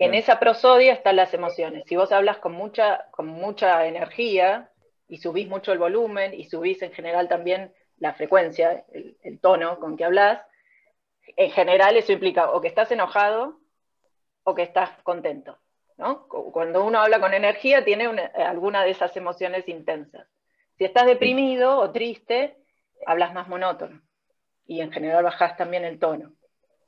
En 0.00 0.12
esa 0.12 0.40
prosodia 0.40 0.92
están 0.92 1.14
las 1.14 1.32
emociones. 1.34 1.84
Si 1.86 1.94
vos 1.94 2.10
hablas 2.10 2.38
con 2.38 2.50
mucha, 2.50 3.06
con 3.12 3.28
mucha 3.28 3.86
energía 3.86 4.72
y 5.06 5.18
subís 5.18 5.46
mucho 5.46 5.72
el 5.72 5.78
volumen 5.78 6.34
y 6.34 6.46
subís 6.46 6.82
en 6.82 6.90
general 6.90 7.28
también 7.28 7.72
la 7.98 8.12
frecuencia, 8.14 8.84
el, 8.92 9.38
tono 9.38 9.78
con 9.78 9.96
que 9.96 10.04
hablas, 10.04 10.44
en 11.36 11.52
general 11.52 11.96
eso 11.96 12.10
implica 12.10 12.50
o 12.50 12.60
que 12.60 12.66
estás 12.66 12.90
enojado 12.90 13.60
o 14.44 14.54
que 14.54 14.62
estás 14.62 14.90
contento. 15.02 15.58
Cuando 16.28 16.84
uno 16.84 17.00
habla 17.00 17.20
con 17.20 17.34
energía 17.34 17.84
tiene 17.84 18.06
alguna 18.06 18.82
de 18.84 18.90
esas 18.90 19.16
emociones 19.16 19.68
intensas. 19.68 20.26
Si 20.76 20.84
estás 20.84 21.06
deprimido 21.06 21.78
o 21.78 21.92
triste, 21.92 22.56
hablas 23.06 23.32
más 23.32 23.48
monótono 23.48 24.02
y 24.66 24.80
en 24.80 24.90
general 24.92 25.24
bajás 25.24 25.56
también 25.56 25.84
el 25.84 25.98
tono 25.98 26.32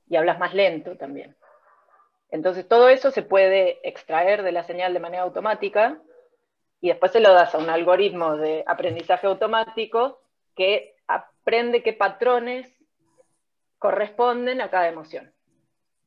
y 0.09 0.17
hablas 0.17 0.39
más 0.39 0.55
lento 0.55 0.97
también. 0.97 1.37
Entonces 2.31 2.67
todo 2.67 2.89
eso 2.89 3.11
se 3.11 3.23
puede 3.23 3.87
extraer 3.89 4.43
de 4.43 4.53
la 4.53 4.65
señal 4.65 4.93
de 4.93 5.01
manera 5.01 5.23
automática 5.23 6.01
y 6.81 6.89
después 6.89 7.13
se 7.13 7.21
lo 7.21 7.33
das 7.33 7.55
a 7.55 7.59
un 7.59 7.71
algoritmo 7.71 8.37
de 8.37 8.65
aprendizaje 8.67 9.29
automático 9.29 10.21
que 10.57 10.97
aprende 11.07 11.83
qué 11.83 11.93
patrones 11.93 12.69
corresponden 13.79 14.61
a 14.61 14.71
cada 14.71 14.89
emoción. 14.89 15.33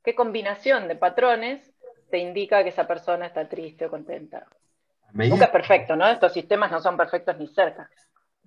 ¿Qué 0.03 0.15
combinación 0.15 0.87
de 0.87 0.95
patrones 0.95 1.73
te 2.09 2.19
indica 2.19 2.63
que 2.63 2.69
esa 2.69 2.87
persona 2.87 3.27
está 3.27 3.47
triste 3.47 3.85
o 3.85 3.89
contenta? 3.89 4.47
Nunca 5.13 5.45
es 5.45 5.51
perfecto, 5.51 5.95
¿no? 5.95 6.07
Estos 6.07 6.33
sistemas 6.33 6.71
no 6.71 6.79
son 6.79 6.95
perfectos 6.95 7.37
ni 7.37 7.47
cerca. 7.47 7.89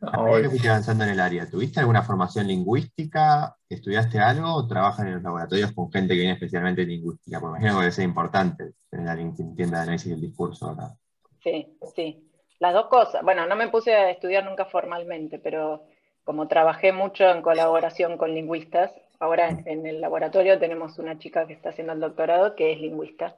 A 0.04 0.24
que 0.60 0.68
avanzando 0.68 1.04
en 1.04 1.10
el 1.10 1.20
área, 1.20 1.48
¿tuviste 1.48 1.78
alguna 1.78 2.02
formación 2.02 2.48
lingüística? 2.48 3.56
¿Estudiaste 3.68 4.18
algo 4.18 4.52
o 4.52 4.66
trabajas 4.66 5.06
en 5.06 5.14
los 5.14 5.22
laboratorios 5.22 5.70
con 5.72 5.92
gente 5.92 6.14
que 6.14 6.20
viene 6.20 6.34
especialmente 6.34 6.80
de 6.80 6.88
lingüística? 6.88 7.38
Porque 7.38 7.58
imagino 7.58 7.74
que 7.74 7.80
debe 7.82 7.92
ser 7.92 8.04
importante 8.04 8.72
tener 8.90 9.08
alguien 9.08 9.34
que 9.36 9.42
entienda 9.42 9.76
el 9.78 9.82
análisis 9.84 10.10
del 10.10 10.20
discurso 10.20 10.70
acá. 10.70 10.96
Sí, 11.40 11.78
sí. 11.94 12.28
Las 12.58 12.74
dos 12.74 12.86
cosas. 12.86 13.22
Bueno, 13.22 13.46
no 13.46 13.54
me 13.54 13.68
puse 13.68 13.94
a 13.94 14.10
estudiar 14.10 14.44
nunca 14.44 14.64
formalmente, 14.64 15.38
pero 15.38 15.84
como 16.24 16.48
trabajé 16.48 16.92
mucho 16.92 17.28
en 17.30 17.40
colaboración 17.40 18.16
con 18.16 18.34
lingüistas, 18.34 18.92
ahora 19.22 19.48
en, 19.48 19.86
el 19.86 20.00
laboratorio 20.00 20.58
tenemos 20.58 20.98
una 20.98 21.18
chica 21.18 21.46
que 21.46 21.52
está 21.52 21.68
haciendo 21.68 21.92
el 21.92 22.00
doctorado 22.00 22.56
que 22.56 22.72
es 22.72 22.80
lingüista. 22.80 23.36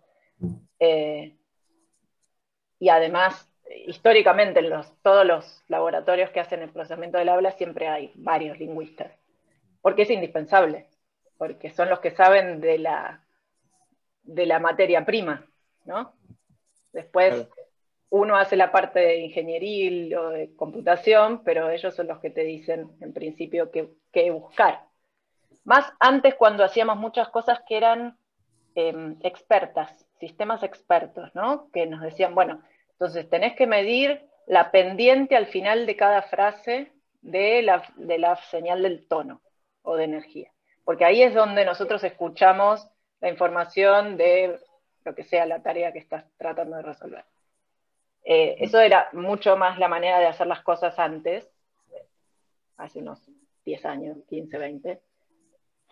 Eh, 0.78 1.36
y 2.78 2.88
además 2.88 3.48
históricamente 3.86 4.60
en 4.60 4.70
los, 4.70 4.90
todos 5.02 5.26
los 5.26 5.62
laboratorios 5.68 6.30
que 6.30 6.40
hacen 6.40 6.62
el 6.62 6.70
procesamiento 6.70 7.18
del 7.18 7.28
habla 7.28 7.52
siempre 7.52 7.88
hay 7.88 8.12
varios 8.14 8.58
lingüistas, 8.58 9.12
porque 9.82 10.02
es 10.02 10.10
indispensable, 10.10 10.86
porque 11.36 11.70
son 11.70 11.90
los 11.90 12.00
que 12.00 12.10
saben 12.12 12.60
de 12.60 12.78
la, 12.78 13.24
de 14.22 14.46
la 14.46 14.58
materia 14.60 15.04
prima, 15.04 15.46
¿no? 15.84 16.14
Después 16.92 17.46
uno 18.08 18.36
hace 18.36 18.56
la 18.56 18.72
parte 18.72 19.00
de 19.00 19.18
ingeniería 19.18 20.20
o 20.20 20.30
de 20.30 20.54
computación, 20.54 21.42
pero 21.44 21.68
ellos 21.70 21.94
son 21.94 22.06
los 22.06 22.20
que 22.20 22.30
te 22.30 22.44
dicen 22.44 22.90
en 23.00 23.12
principio 23.12 23.70
qué, 23.70 24.30
buscar. 24.30 24.93
Más 25.64 25.92
antes 25.98 26.34
cuando 26.34 26.64
hacíamos 26.64 26.96
muchas 26.96 27.28
cosas 27.28 27.60
que 27.66 27.76
eran 27.76 28.16
em, 28.74 29.16
expertas, 29.22 30.06
sistemas 30.20 30.62
expertos, 30.62 31.34
¿no? 31.34 31.70
Que 31.72 31.86
nos 31.86 32.02
decían, 32.02 32.34
bueno, 32.34 32.62
entonces, 32.94 33.28
tenés 33.28 33.54
que 33.56 33.66
medir 33.66 34.24
la 34.46 34.70
pendiente 34.70 35.36
al 35.36 35.46
final 35.46 35.86
de 35.86 35.96
cada 35.96 36.22
frase 36.22 36.92
de 37.22 37.62
la, 37.62 38.36
señal 38.50 38.82
del 38.82 39.06
tono 39.08 39.40
o 39.82 39.96
de 39.96 40.04
energía. 40.04 40.50
Porque 40.84 41.04
ahí 41.04 41.22
es 41.22 41.34
donde 41.34 41.64
nosotros 41.64 42.04
escuchamos 42.04 42.88
la 43.20 43.30
información 43.30 44.16
de 44.16 44.58
lo 45.04 45.14
que 45.14 45.24
sea 45.24 45.46
la 45.46 45.62
tarea 45.62 45.92
que 45.92 45.98
estás 45.98 46.24
tratando 46.36 46.76
de 46.76 46.82
resolver. 46.82 47.24
Eh, 48.24 48.56
eso 48.60 48.80
era 48.80 49.08
mucho 49.12 49.56
más 49.56 49.78
la 49.78 49.88
manera 49.88 50.18
de 50.18 50.26
hacer 50.26 50.46
las 50.46 50.62
cosas 50.62 50.98
antes, 50.98 51.50
hace 52.76 53.00
unos 53.00 53.20
10 53.64 53.84
años, 53.86 54.18
15, 54.28 54.58
20. 54.58 55.00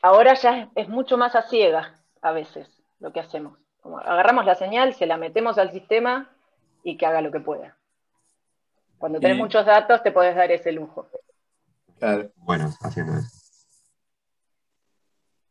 Ahora 0.02 0.34
ya 0.34 0.68
es, 0.74 0.88
mucho 0.88 1.16
más 1.16 1.36
a 1.36 1.42
ciegas 1.42 1.92
a 2.20 2.32
veces 2.32 2.68
lo 2.98 3.12
que 3.12 3.20
hacemos. 3.20 3.56
Como 3.80 3.98
agarramos 3.98 4.44
la 4.44 4.56
señal, 4.56 4.94
se 4.94 5.06
la 5.06 5.16
metemos 5.16 5.58
al 5.58 5.70
sistema 5.70 6.28
y 6.82 6.96
que 6.96 7.06
haga 7.06 7.20
lo 7.20 7.30
que 7.30 7.38
pueda. 7.38 7.76
Cuando 8.98 9.20
tenés 9.20 9.38
muchos 9.38 9.64
datos, 9.64 10.02
te 10.02 10.12
podés 10.12 10.34
dar 10.34 10.50
ese 10.50 10.72
lujo. 10.72 11.08
Claro. 11.98 12.30
Bueno, 12.36 12.68
haciendo 12.82 13.16
eso. 13.16 13.30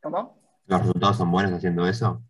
¿Cómo? 0.02 0.38
¿Los 0.68 0.82
resultados 0.82 1.18
son 1.18 1.32
buenos 1.32 1.54
haciendo 1.54 1.88
eso? 1.88 2.22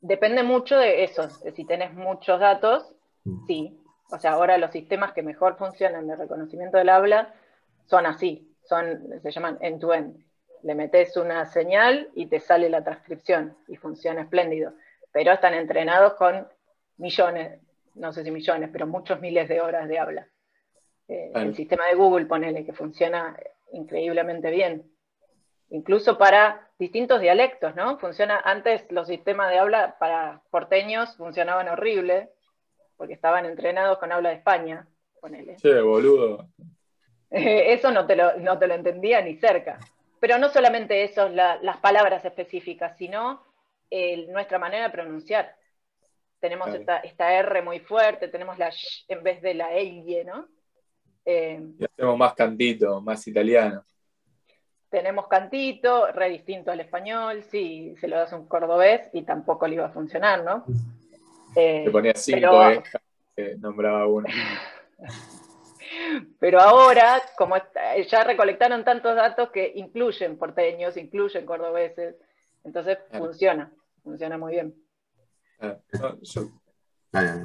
Depende 0.00 0.42
mucho 0.42 0.76
de 0.76 1.04
eso, 1.04 1.28
de 1.42 1.52
si 1.52 1.64
tenés 1.64 1.94
muchos 1.94 2.40
datos, 2.40 2.94
mm. 3.24 3.46
sí. 3.46 3.80
O 4.10 4.18
sea, 4.18 4.32
ahora 4.32 4.58
los 4.58 4.70
sistemas 4.70 5.12
que 5.12 5.22
mejor 5.22 5.56
funcionan 5.56 6.06
de 6.06 6.16
reconocimiento 6.16 6.76
del 6.76 6.90
habla 6.90 7.34
son 7.86 8.06
así, 8.06 8.54
son, 8.62 9.00
se 9.22 9.30
llaman 9.30 9.58
end-to-end. 9.60 10.16
-end. 10.16 10.24
Le 10.64 10.74
metes 10.74 11.14
una 11.18 11.44
señal 11.44 12.08
y 12.14 12.26
te 12.26 12.40
sale 12.40 12.70
la 12.70 12.82
transcripción 12.82 13.54
y 13.68 13.76
funciona 13.76 14.22
espléndido. 14.22 14.72
Pero 15.12 15.32
están 15.32 15.52
entrenados 15.52 16.14
con 16.14 16.48
millones, 16.96 17.60
no 17.94 18.14
sé 18.14 18.24
si 18.24 18.30
millones, 18.30 18.70
pero 18.72 18.86
muchos 18.86 19.20
miles 19.20 19.46
de 19.46 19.60
horas 19.60 19.86
de 19.88 19.98
habla. 19.98 20.26
Eh, 21.06 21.32
el 21.34 21.54
sistema 21.54 21.86
de 21.86 21.96
Google, 21.96 22.24
ponele, 22.24 22.64
que 22.64 22.72
funciona 22.72 23.36
increíblemente 23.72 24.50
bien. 24.50 24.90
Incluso 25.68 26.16
para 26.16 26.70
distintos 26.78 27.20
dialectos, 27.20 27.76
¿no? 27.76 27.98
Funciona, 27.98 28.40
antes 28.42 28.90
los 28.90 29.06
sistemas 29.06 29.50
de 29.50 29.58
habla 29.58 29.98
para 29.98 30.40
porteños 30.50 31.14
funcionaban 31.18 31.68
horrible, 31.68 32.30
porque 32.96 33.12
estaban 33.12 33.44
entrenados 33.44 33.98
con 33.98 34.12
habla 34.12 34.30
de 34.30 34.36
España, 34.36 34.86
ponele. 35.20 35.58
Sí, 35.58 35.70
boludo. 35.74 36.48
eso 37.30 37.90
no 37.90 38.06
te, 38.06 38.16
lo, 38.16 38.38
no 38.38 38.58
te 38.58 38.66
lo 38.66 38.74
entendía 38.74 39.20
ni 39.20 39.36
cerca. 39.36 39.78
Pero 40.24 40.38
no 40.38 40.48
solamente 40.48 41.04
eso, 41.04 41.28
las 41.28 41.76
palabras 41.82 42.24
específicas, 42.24 42.96
sino 42.96 43.42
nuestra 44.28 44.58
manera 44.58 44.84
de 44.84 44.90
pronunciar 44.90 45.54
tenemos 46.40 46.70
esta, 46.74 47.38
R 47.40 47.60
muy 47.60 47.80
fuerte, 47.80 48.28
tenemos 48.28 48.58
la 48.58 48.70
sh 48.70 49.04
en 49.08 49.22
vez 49.22 49.42
de 49.42 49.52
la 49.52 49.74
L, 49.74 50.24
¿no? 50.24 50.48
Eh, 51.26 51.62
y 51.78 51.84
hacemos 51.84 52.16
más 52.16 52.32
cantito, 52.32 53.02
más 53.02 53.26
italiano. 53.26 53.84
Tenemos 54.88 55.26
cantito, 55.26 56.10
re 56.12 56.30
distinto 56.30 56.70
al 56.70 56.80
español, 56.80 57.42
sí, 57.42 57.94
se 58.00 58.08
lo 58.08 58.16
das 58.16 58.32
a 58.32 58.36
un 58.36 58.48
cordobés 58.48 59.10
y 59.12 59.24
tampoco 59.24 59.68
le 59.68 59.74
iba 59.74 59.84
a 59.84 59.92
funcionar, 59.92 60.42
¿no? 60.42 60.64
Eh, 61.54 61.86
ponía 61.92 62.14
cinco, 62.14 62.62
eh, 63.36 63.56
nombraba 63.58 64.06
uno. 64.06 64.26
pero 66.38 66.60
ahora, 66.60 67.20
como 67.36 67.56
ya 68.08 68.24
recolectaron 68.24 68.84
tantos 68.84 69.14
datos 69.16 69.50
que 69.50 69.72
incluyen 69.76 70.38
porteños, 70.38 70.96
incluyen 70.96 71.46
cordobeses, 71.46 72.16
entonces 72.64 72.98
funciona, 73.12 73.72
funciona 74.02 74.38
muy 74.38 74.52
bien. 74.52 74.74
Ah, 75.60 75.78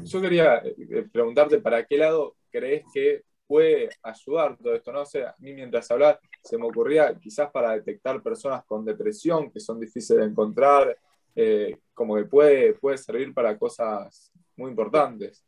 yo, 0.04 0.22
quería 0.22 0.58
eh, 0.58 1.08
preguntarte 1.12 1.60
para 1.60 1.86
qué 1.86 1.98
lado 1.98 2.36
crees 2.50 2.84
que 2.94 3.24
puede 3.46 3.90
ayudar 4.04 4.58
todo 4.58 4.76
esto, 4.76 4.92
¿no? 4.92 5.06
sé, 5.06 5.26
a 5.26 5.36
mí 5.40 5.54
mientras 5.54 5.90
hablaba 5.92 6.20
se 6.44 6.58
me 6.58 6.66
ocurría 6.66 7.16
quizás 7.16 7.50
para 7.52 7.72
detectar 7.72 8.22
personas 8.22 8.64
con 8.66 8.86
depresión 8.86 9.52
que 9.52 9.60
son 9.60 9.80
difíciles 9.80 10.22
de 10.24 10.32
encontrar, 10.32 10.96
eh, 11.36 11.78
como 11.94 12.16
que 12.16 12.26
puede, 12.26 12.74
puede 12.74 12.98
servir 12.98 13.34
para 13.34 13.58
cosas 13.58 14.32
muy 14.56 14.72
importantes. 14.72 15.44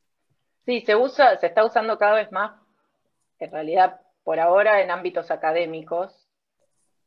Sí, 0.65 0.81
se 0.85 0.95
usa, 0.95 1.37
se 1.37 1.47
está 1.47 1.65
usando 1.65 1.97
cada 1.97 2.15
vez 2.15 2.31
más, 2.31 2.60
en 3.45 3.51
realidad 3.51 4.01
por 4.23 4.39
ahora 4.39 4.81
en 4.81 4.91
ámbitos 4.91 5.31
académicos, 5.31 6.27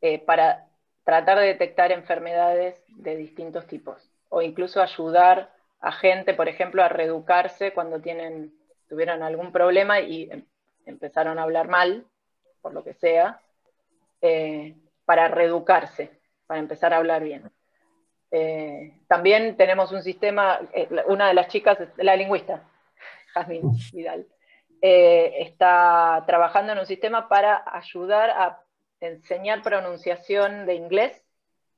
eh, 0.01 0.19
para 0.19 0.67
tratar 1.05 1.39
de 1.39 1.47
detectar 1.47 1.93
enfermedades 1.93 2.83
de 2.89 3.17
distintos 3.17 3.67
tipos, 3.67 4.11
o 4.29 4.43
incluso 4.43 4.83
ayudar 4.83 5.53
a 5.81 5.93
gente, 5.93 6.35
por 6.35 6.49
ejemplo, 6.49 6.83
a 6.83 6.89
reeducarse 6.89 7.73
cuando 7.73 8.01
tienen, 8.01 8.55
tuvieron 8.89 9.23
algún 9.23 9.53
problema 9.53 10.01
y 10.01 10.31
em, 10.31 10.45
empezaron 10.87 11.39
a 11.39 11.43
hablar 11.43 11.69
mal, 11.69 12.07
por 12.63 12.73
lo 12.73 12.83
que 12.83 12.95
sea, 12.95 13.41
eh, 14.23 14.77
para 15.05 15.29
reeducarse, 15.29 16.19
para 16.47 16.61
empezar 16.61 16.93
a 16.95 16.97
hablar 16.97 17.23
bien. 17.23 17.51
Eh, 18.31 18.99
también 19.07 19.57
tenemos 19.57 19.93
un 19.93 20.03
sistema, 20.03 20.59
una 21.07 21.29
de 21.29 21.35
las 21.35 21.49
chicas, 21.49 21.79
la 21.97 22.17
lingüista, 22.17 22.65
Jasmine 23.35 23.71
Vidal, 23.93 24.27
eh, 24.87 25.47
está 25.47 26.23
trabajando 26.27 26.73
en 26.73 26.79
un 26.79 26.85
sistema 26.85 27.27
para 27.27 27.65
ayudar 27.73 28.29
a 28.29 28.61
enseñar 29.01 29.63
pronunciación 29.63 30.67
de 30.67 30.75
inglés 30.75 31.25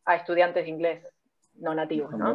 a 0.05 0.17
estudiantes 0.17 0.65
de 0.65 0.71
inglés 0.71 1.15
no 1.55 1.73
nativos, 1.73 2.11
¿no? 2.11 2.35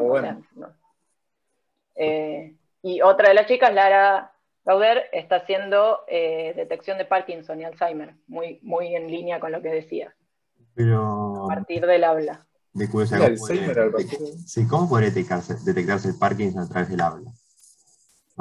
Eh, 1.96 2.56
y 2.84 3.02
otra 3.02 3.28
de 3.28 3.34
las 3.34 3.48
chicas, 3.48 3.74
Lara 3.74 4.32
Gauder, 4.64 5.10
está 5.12 5.36
haciendo 5.38 6.06
eh, 6.08 6.54
detección 6.56 6.98
de 6.98 7.04
Parkinson 7.04 7.60
y 7.60 7.66
Alzheimer, 7.66 8.16
muy, 8.28 8.62
muy 8.64 8.96
en 8.96 9.12
línea 9.12 9.42
con 9.42 9.52
lo 9.52 9.62
que 9.62 9.74
decía. 9.74 10.16
Pero... 10.74 11.48
A 11.52 11.56
partir 11.56 11.86
del 11.86 12.06
habla. 12.06 12.46
De 12.72 12.90
curiosidad, 12.90 13.30
¿cómo, 14.70 14.88
puede, 14.88 15.08
detectarse, 15.08 15.56
detectarse 15.66 16.08
el 16.08 16.18
Parkinson 16.18 16.64
a 16.64 16.70
través 16.70 16.88
del 16.88 17.02
habla? 17.02 17.30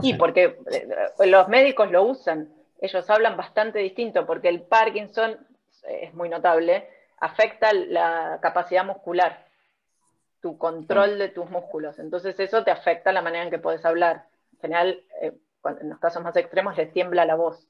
Y 0.03 0.15
porque 0.15 0.59
eh, 0.71 1.27
los 1.27 1.49
médicos 1.49 1.91
lo 1.91 2.03
usan, 2.05 2.53
ellos 2.81 3.09
hablan 3.11 3.37
bastante 3.37 3.79
distinto, 3.79 4.27
porque 4.27 4.49
el 4.49 4.63
Parkinson 4.63 5.33
eh, 5.85 6.01
es 6.03 6.15
muy 6.15 6.29
notable, 6.29 6.89
afecta 7.19 7.73
la 7.73 8.39
capacidad 8.41 8.85
muscular, 8.85 9.47
tu 10.41 10.57
control 10.57 11.19
de 11.19 11.29
tus 11.29 11.51
músculos. 11.51 11.99
Entonces 11.99 12.39
eso 12.41 12.65
te 12.65 12.71
afecta 12.71 13.13
la 13.13 13.23
manera 13.23 13.45
en 13.45 13.51
que 13.51 13.59
puedes 13.59 13.85
hablar. 13.85 14.27
En 14.55 14.61
general, 14.61 15.05
eh, 15.21 15.33
en 15.81 15.91
los 15.91 15.99
casos 15.99 16.23
más 16.23 16.37
extremos 16.37 16.77
les 16.77 16.93
tiembla 16.93 17.25
la 17.25 17.35
voz. 17.35 17.67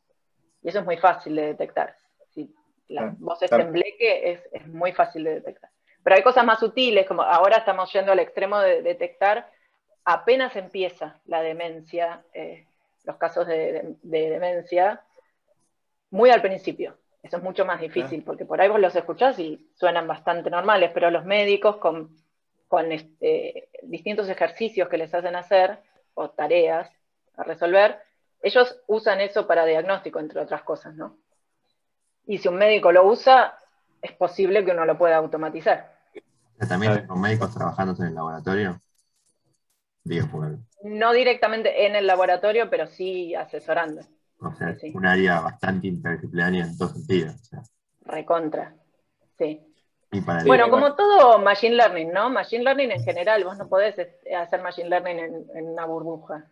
Y 0.62 0.68
eso 0.68 0.80
es 0.80 0.84
muy 0.84 0.98
fácil 0.98 1.34
de 1.36 1.46
detectar. 1.46 1.96
Si 2.28 2.54
la 2.88 3.14
voz 3.18 3.42
es 3.42 3.50
tembleque, 3.50 4.32
es, 4.32 4.48
es 4.52 4.66
muy 4.68 4.92
fácil 4.92 5.24
de 5.24 5.34
detectar. 5.34 5.70
Pero 6.02 6.16
hay 6.16 6.22
cosas 6.22 6.44
más 6.44 6.60
sutiles, 6.60 7.06
como 7.06 7.22
ahora 7.22 7.58
estamos 7.58 7.92
yendo 7.92 8.12
al 8.12 8.20
extremo 8.20 8.60
de 8.60 8.82
detectar 8.82 9.50
apenas 10.04 10.56
empieza 10.56 11.20
la 11.26 11.42
demencia, 11.42 12.22
eh, 12.32 12.66
los 13.04 13.16
casos 13.16 13.46
de, 13.46 13.96
demencia, 14.02 15.02
muy 16.10 16.30
al 16.30 16.42
principio. 16.42 16.96
Eso 17.22 17.36
es 17.36 17.42
mucho 17.42 17.66
más 17.66 17.80
difícil, 17.80 18.22
porque 18.22 18.46
por 18.46 18.60
ahí 18.60 18.68
vos 18.68 18.80
los 18.80 18.96
escuchás 18.96 19.38
y 19.38 19.70
suenan 19.74 20.06
bastante 20.06 20.48
normales, 20.48 20.90
pero 20.94 21.10
los 21.10 21.24
médicos 21.24 21.76
con, 21.76 22.16
este, 22.92 23.68
distintos 23.82 24.28
ejercicios 24.28 24.88
que 24.88 24.96
les 24.96 25.12
hacen 25.14 25.36
hacer, 25.36 25.78
o 26.14 26.30
tareas 26.30 26.90
a 27.36 27.44
resolver, 27.44 27.98
ellos 28.42 28.80
usan 28.86 29.20
eso 29.20 29.46
para 29.46 29.64
diagnóstico, 29.64 30.18
entre 30.18 30.40
otras 30.40 30.62
cosas, 30.62 30.94
¿no? 30.94 31.18
Y 32.26 32.38
si 32.38 32.48
un 32.48 32.56
médico 32.56 32.90
lo 32.90 33.06
usa, 33.06 33.58
es 34.00 34.12
posible 34.12 34.64
que 34.64 34.70
uno 34.70 34.86
lo 34.86 34.96
pueda 34.96 35.16
automatizar. 35.16 35.94
¿También 36.68 37.06
con 37.06 37.20
médicos 37.20 37.54
trabajando 37.54 37.94
en 38.02 38.08
el 38.08 38.14
laboratorio? 38.14 38.80
No 40.82 41.12
directamente 41.12 41.86
en 41.86 41.94
el 41.94 42.06
laboratorio, 42.06 42.70
pero 42.70 42.86
sí 42.86 43.34
asesorando. 43.34 44.02
O 44.40 44.52
sea, 44.54 44.74
un 44.94 45.06
área 45.06 45.40
bastante 45.40 45.88
interdisciplinaria 45.88 46.64
en 46.64 46.78
todos 46.78 46.92
sentidos. 46.92 47.50
Recontra, 48.00 48.74
sí. 49.36 49.60
bueno, 50.46 50.70
como 50.70 50.96
todo 50.96 51.38
Machine 51.38 51.76
Learning, 51.76 52.10
¿no? 52.10 52.30
Machine 52.30 52.64
Learning 52.64 52.90
en 52.90 53.04
general, 53.04 53.44
vos 53.44 53.58
no 53.58 53.68
podés 53.68 53.98
este, 53.98 54.34
hacer 54.34 54.62
Machine 54.62 54.88
Learning 54.88 55.18
en, 55.54 55.68
una 55.68 55.84
burbuja. 55.84 56.46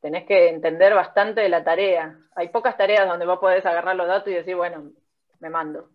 Tenés 0.00 0.24
que 0.24 0.48
entender 0.48 0.94
bastante 0.94 1.40
de 1.40 1.48
la 1.48 1.64
tarea. 1.64 2.16
Hay 2.36 2.48
pocas 2.48 2.76
tareas 2.76 3.08
donde 3.08 3.26
vos 3.26 3.40
podés 3.40 3.66
agarrar 3.66 3.96
los 3.96 4.06
datos 4.06 4.28
y 4.28 4.36
decir, 4.36 4.54
bueno, 4.54 4.92
me 5.40 5.50
mando. 5.50 5.90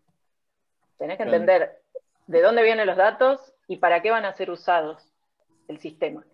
Tenés 0.98 1.18
que 1.18 1.24
entender 1.24 1.82
de 2.28 2.42
dónde 2.42 2.62
vienen 2.62 2.86
los 2.86 2.98
datos 2.98 3.54
y 3.68 3.78
para 3.78 4.02
qué 4.02 4.12
van 4.12 4.26
a 4.26 4.34
ser 4.34 4.52
usados 4.52 5.02
el 5.68 5.80
sistema 5.80 6.26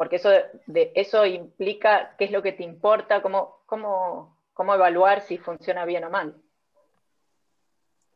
porque 0.00 0.16
eso, 0.16 0.30
de, 0.66 0.92
eso 0.94 1.26
implica 1.26 2.14
qué 2.16 2.24
es 2.24 2.30
lo 2.30 2.40
que 2.40 2.52
te 2.52 2.62
importa, 2.62 3.20
cómo, 3.20 3.58
cómo, 3.66 4.34
cómo 4.54 4.72
evaluar 4.72 5.20
si 5.20 5.36
funciona 5.36 5.84
bien 5.84 6.04
o 6.04 6.08
mal. 6.08 6.34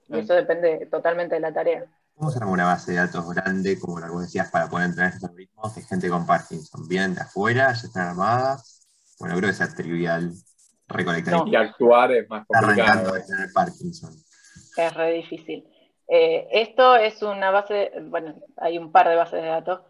Y 0.09 0.21
eso 0.21 0.33
depende 0.33 0.87
totalmente 0.87 1.35
de 1.35 1.43
la 1.43 1.53
tarea. 1.53 1.85
¿Cómo 2.15 2.31
se 2.31 2.39
arma 2.39 2.53
una 2.53 2.65
base 2.65 2.93
de 2.93 2.97
datos 2.97 3.29
grande, 3.35 3.79
como 3.79 4.01
la 4.01 4.07
que 4.09 4.17
decías, 4.17 4.51
para 4.51 4.67
poder 4.67 4.87
entrenar 4.87 5.13
estos 5.13 5.29
algoritmos 5.29 5.75
de 5.75 5.83
gente 5.83 6.09
con 6.09 6.27
Parkinson? 6.27 6.89
¿Vienen 6.89 7.17
de 7.17 7.21
afuera? 7.21 7.75
¿Ya 7.75 7.87
están 7.87 8.09
armadas? 8.09 8.89
Bueno, 9.21 9.37
creo 9.37 9.51
que 9.51 9.57
sea 9.57 9.69
trivial 9.69 10.33
recolectar. 10.89 11.47
y 11.47 11.55
actuar 11.55 12.13
es 12.13 12.31
más 12.31 12.47
complicado. 12.47 13.13
de 13.13 13.21
tener 13.21 13.53
Parkinson. 13.53 14.15
Es 14.75 14.95
re 14.95 15.13
difícil. 15.13 15.69
Eh, 16.09 16.49
esto 16.51 16.97
es 16.97 17.21
una 17.21 17.51
base, 17.51 17.93
bueno, 18.05 18.37
hay 18.57 18.79
un 18.79 18.91
par 18.91 19.07
de 19.07 19.17
bases 19.17 19.43
de 19.43 19.49
datos 19.49 19.83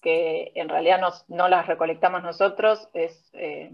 que 0.00 0.52
en 0.54 0.68
realidad 0.68 1.00
no 1.28 1.48
las 1.48 1.66
recolectamos 1.66 2.22
nosotros, 2.22 2.88
es 2.94 3.30
eh, 3.34 3.70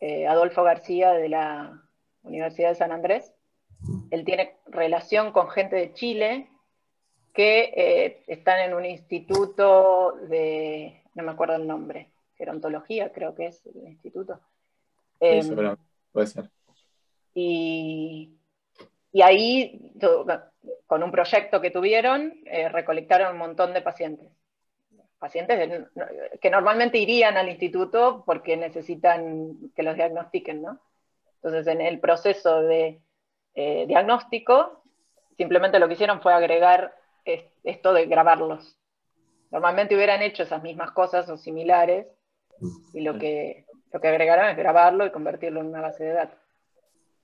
eh, 0.00 0.26
Adolfo 0.26 0.62
García 0.64 1.12
de 1.12 1.28
la 1.28 1.82
Universidad 2.22 2.70
de 2.70 2.74
San 2.74 2.92
Andrés. 2.92 3.32
Él 4.10 4.24
tiene 4.24 4.56
relación 4.66 5.32
con 5.32 5.48
gente 5.48 5.76
de 5.76 5.92
Chile 5.92 6.50
que 7.32 7.72
eh, 7.76 8.24
están 8.26 8.60
en 8.60 8.74
un 8.74 8.84
instituto 8.84 10.16
de, 10.28 11.02
no 11.14 11.22
me 11.22 11.32
acuerdo 11.32 11.56
el 11.56 11.66
nombre, 11.66 12.10
gerontología 12.36 13.12
creo 13.12 13.34
que 13.34 13.46
es 13.46 13.64
el 13.66 13.86
instituto. 13.86 14.40
Em, 15.20 15.76
puede 16.12 16.26
ser. 16.26 16.50
Y, 17.34 18.38
y 19.12 19.22
ahí, 19.22 19.92
con 20.86 21.02
un 21.02 21.10
proyecto 21.10 21.60
que 21.60 21.70
tuvieron, 21.70 22.32
recolectaron 22.70 23.32
un 23.32 23.38
montón 23.38 23.74
de 23.74 23.82
pacientes 23.82 24.35
pacientes 25.18 25.88
que 26.40 26.50
normalmente 26.50 26.98
irían 26.98 27.36
al 27.36 27.48
instituto 27.48 28.22
porque 28.26 28.56
necesitan 28.56 29.70
que 29.74 29.82
los 29.82 29.96
diagnostiquen, 29.96 30.62
¿no? 30.62 30.80
Entonces, 31.36 31.66
en 31.66 31.80
el 31.80 32.00
proceso 32.00 32.62
de 32.62 33.00
eh, 33.54 33.86
diagnóstico, 33.86 34.82
simplemente 35.36 35.78
lo 35.78 35.88
que 35.88 35.94
hicieron 35.94 36.20
fue 36.20 36.32
agregar 36.32 36.94
esto 37.64 37.92
de 37.92 38.06
grabarlos. 38.06 38.76
Normalmente 39.50 39.94
hubieran 39.94 40.22
hecho 40.22 40.42
esas 40.42 40.62
mismas 40.62 40.90
cosas 40.92 41.28
o 41.28 41.36
similares, 41.36 42.06
y 42.92 43.00
lo 43.00 43.18
que, 43.18 43.66
lo 43.92 44.00
que 44.00 44.08
agregaron 44.08 44.46
es 44.48 44.56
grabarlo 44.56 45.06
y 45.06 45.10
convertirlo 45.10 45.60
en 45.60 45.66
una 45.66 45.80
base 45.80 46.04
de 46.04 46.12
datos. 46.12 46.38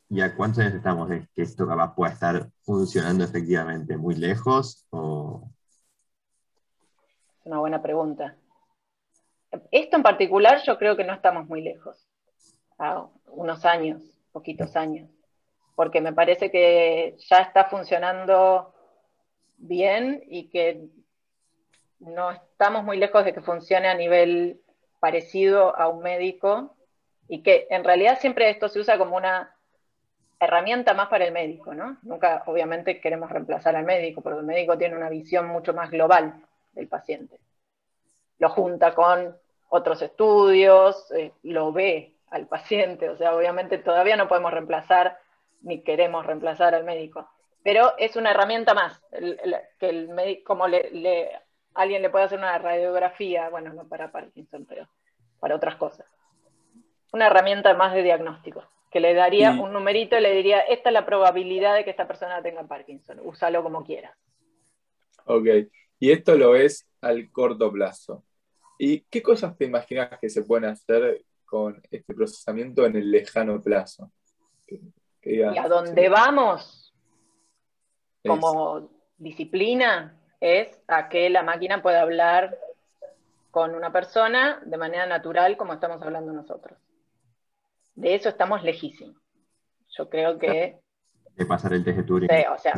¿Y 0.08 0.20
a 0.20 0.36
cuántos 0.36 0.58
años 0.58 0.74
estamos 0.74 1.08
de 1.08 1.26
que 1.34 1.42
esto 1.42 1.66
capaz 1.66 1.94
pueda 1.94 2.12
estar 2.12 2.50
funcionando 2.62 3.24
efectivamente? 3.24 3.96
¿Muy 3.96 4.14
lejos 4.14 4.86
o, 4.90 5.50
una 7.44 7.58
buena 7.58 7.82
pregunta. 7.82 8.36
Esto 9.70 9.96
en 9.96 10.02
particular 10.02 10.62
yo 10.64 10.78
creo 10.78 10.96
que 10.96 11.04
no 11.04 11.12
estamos 11.12 11.46
muy 11.46 11.60
lejos, 11.60 12.08
a 12.78 13.06
unos 13.26 13.64
años, 13.64 14.02
poquitos 14.32 14.76
años, 14.76 15.10
porque 15.74 16.00
me 16.00 16.12
parece 16.12 16.50
que 16.50 17.16
ya 17.28 17.38
está 17.38 17.64
funcionando 17.64 18.74
bien 19.58 20.22
y 20.28 20.48
que 20.48 20.88
no 22.00 22.30
estamos 22.30 22.82
muy 22.84 22.96
lejos 22.96 23.24
de 23.24 23.32
que 23.32 23.42
funcione 23.42 23.88
a 23.88 23.94
nivel 23.94 24.60
parecido 25.00 25.76
a 25.76 25.88
un 25.88 26.02
médico 26.02 26.74
y 27.28 27.42
que 27.42 27.66
en 27.70 27.84
realidad 27.84 28.18
siempre 28.20 28.50
esto 28.50 28.68
se 28.68 28.80
usa 28.80 28.98
como 28.98 29.16
una 29.16 29.54
herramienta 30.40 30.94
más 30.94 31.08
para 31.08 31.24
el 31.24 31.32
médico, 31.32 31.74
¿no? 31.74 31.98
Nunca 32.02 32.42
obviamente 32.46 33.00
queremos 33.00 33.30
reemplazar 33.30 33.76
al 33.76 33.84
médico, 33.84 34.22
porque 34.22 34.40
el 34.40 34.46
médico 34.46 34.76
tiene 34.76 34.96
una 34.96 35.08
visión 35.08 35.46
mucho 35.46 35.72
más 35.72 35.90
global 35.90 36.42
del 36.72 36.88
paciente. 36.88 37.38
Lo 38.38 38.48
junta 38.48 38.94
con 38.94 39.36
otros 39.68 40.02
estudios, 40.02 41.10
eh, 41.12 41.32
lo 41.42 41.72
ve 41.72 42.14
al 42.28 42.46
paciente, 42.46 43.08
o 43.08 43.16
sea, 43.16 43.36
obviamente 43.36 43.78
todavía 43.78 44.16
no 44.16 44.28
podemos 44.28 44.52
reemplazar 44.52 45.18
ni 45.60 45.82
queremos 45.82 46.26
reemplazar 46.26 46.74
al 46.74 46.84
médico, 46.84 47.28
pero 47.62 47.92
es 47.98 48.16
una 48.16 48.30
herramienta 48.30 48.74
más, 48.74 49.00
que 49.78 49.88
el 49.88 50.08
médico, 50.08 50.42
como 50.44 50.66
le, 50.66 51.30
alguien 51.74 52.02
le 52.02 52.10
puede 52.10 52.24
hacer 52.24 52.38
una 52.38 52.58
radiografía, 52.58 53.48
bueno, 53.48 53.72
no 53.72 53.86
para 53.86 54.10
Parkinson, 54.10 54.66
pero 54.66 54.88
para 55.40 55.56
otras 55.56 55.76
cosas. 55.76 56.06
Una 57.12 57.26
herramienta 57.26 57.74
más 57.74 57.94
de 57.94 58.02
diagnóstico, 58.02 58.64
que 58.90 59.00
le 59.00 59.14
daría 59.14 59.52
un 59.52 59.72
numerito 59.72 60.18
y 60.18 60.20
le 60.20 60.32
diría, 60.32 60.60
esta 60.60 60.88
es 60.88 60.92
la 60.94 61.06
probabilidad 61.06 61.74
de 61.74 61.84
que 61.84 61.90
esta 61.90 62.06
persona 62.06 62.42
tenga 62.42 62.64
Parkinson, 62.64 63.20
úsalo 63.22 63.62
como 63.62 63.84
quieras. 63.84 64.16
Ok, 65.24 65.46
y 66.02 66.10
esto 66.10 66.34
lo 66.34 66.50
ves 66.50 66.84
al 67.00 67.30
corto 67.30 67.70
plazo. 67.70 68.24
¿Y 68.76 69.02
qué 69.02 69.22
cosas 69.22 69.56
te 69.56 69.66
imaginas 69.66 70.18
que 70.20 70.28
se 70.28 70.42
pueden 70.42 70.64
hacer 70.64 71.24
con 71.44 71.80
este 71.92 72.12
procesamiento 72.12 72.84
en 72.84 72.96
el 72.96 73.08
lejano 73.08 73.62
plazo? 73.62 74.10
y 75.22 75.42
a 75.42 75.68
dónde 75.68 76.08
vamos 76.08 76.92
como 78.26 78.90
disciplina 79.16 80.20
es 80.40 80.76
a 80.88 81.08
que 81.08 81.30
la 81.30 81.44
máquina 81.44 81.80
pueda 81.82 82.00
hablar 82.00 82.58
con 83.52 83.76
una 83.76 83.92
persona 83.92 84.60
de 84.64 84.78
manera 84.78 85.06
natural 85.06 85.56
como 85.56 85.74
estamos 85.74 86.02
hablando 86.02 86.32
nosotros. 86.32 86.80
De 87.94 88.16
eso 88.16 88.28
estamos 88.28 88.64
lejísimos. 88.64 89.22
Yo 89.96 90.08
creo 90.08 90.36
que... 90.36 90.80
De 91.36 91.46
pasar 91.46 91.74
el 91.74 91.84
test 91.84 91.98
de 91.98 92.02
Turing. 92.02 92.28
Sí, 92.28 92.44
o 92.52 92.58
sea, 92.58 92.74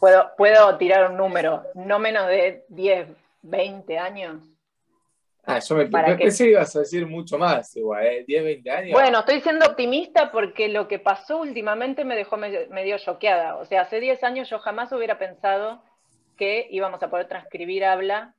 puedo, 0.00 0.32
puedo 0.36 0.76
tirar 0.78 1.10
un 1.10 1.16
número, 1.16 1.64
no 1.74 1.98
menos 1.98 2.26
de 2.26 2.64
10, 2.68 3.08
20 3.42 3.98
años. 3.98 4.42
Ah, 5.44 5.58
yo 5.58 5.74
me, 5.74 5.86
pensé 5.86 6.44
que 6.44 6.50
ibas 6.50 6.76
a 6.76 6.80
decir 6.80 7.06
mucho 7.06 7.38
más, 7.38 7.74
igual, 7.76 8.06
¿eh? 8.06 8.24
10, 8.26 8.44
20 8.44 8.70
años. 8.70 8.92
Bueno, 8.92 9.20
estoy 9.20 9.40
siendo 9.40 9.66
optimista 9.66 10.30
porque 10.30 10.68
lo 10.68 10.86
que 10.86 10.98
pasó 10.98 11.38
últimamente 11.38 12.04
me 12.04 12.16
dejó 12.16 12.36
medio, 12.36 12.68
medio 12.70 12.98
choqueada. 12.98 13.56
O 13.56 13.64
sea, 13.64 13.82
hace 13.82 14.00
10 14.00 14.22
años 14.22 14.50
yo 14.50 14.58
jamás 14.58 14.92
hubiera 14.92 15.18
pensado 15.18 15.82
que 16.36 16.66
íbamos 16.70 17.02
a 17.02 17.10
poder 17.10 17.26
transcribir 17.26 17.84
habla 17.84 18.34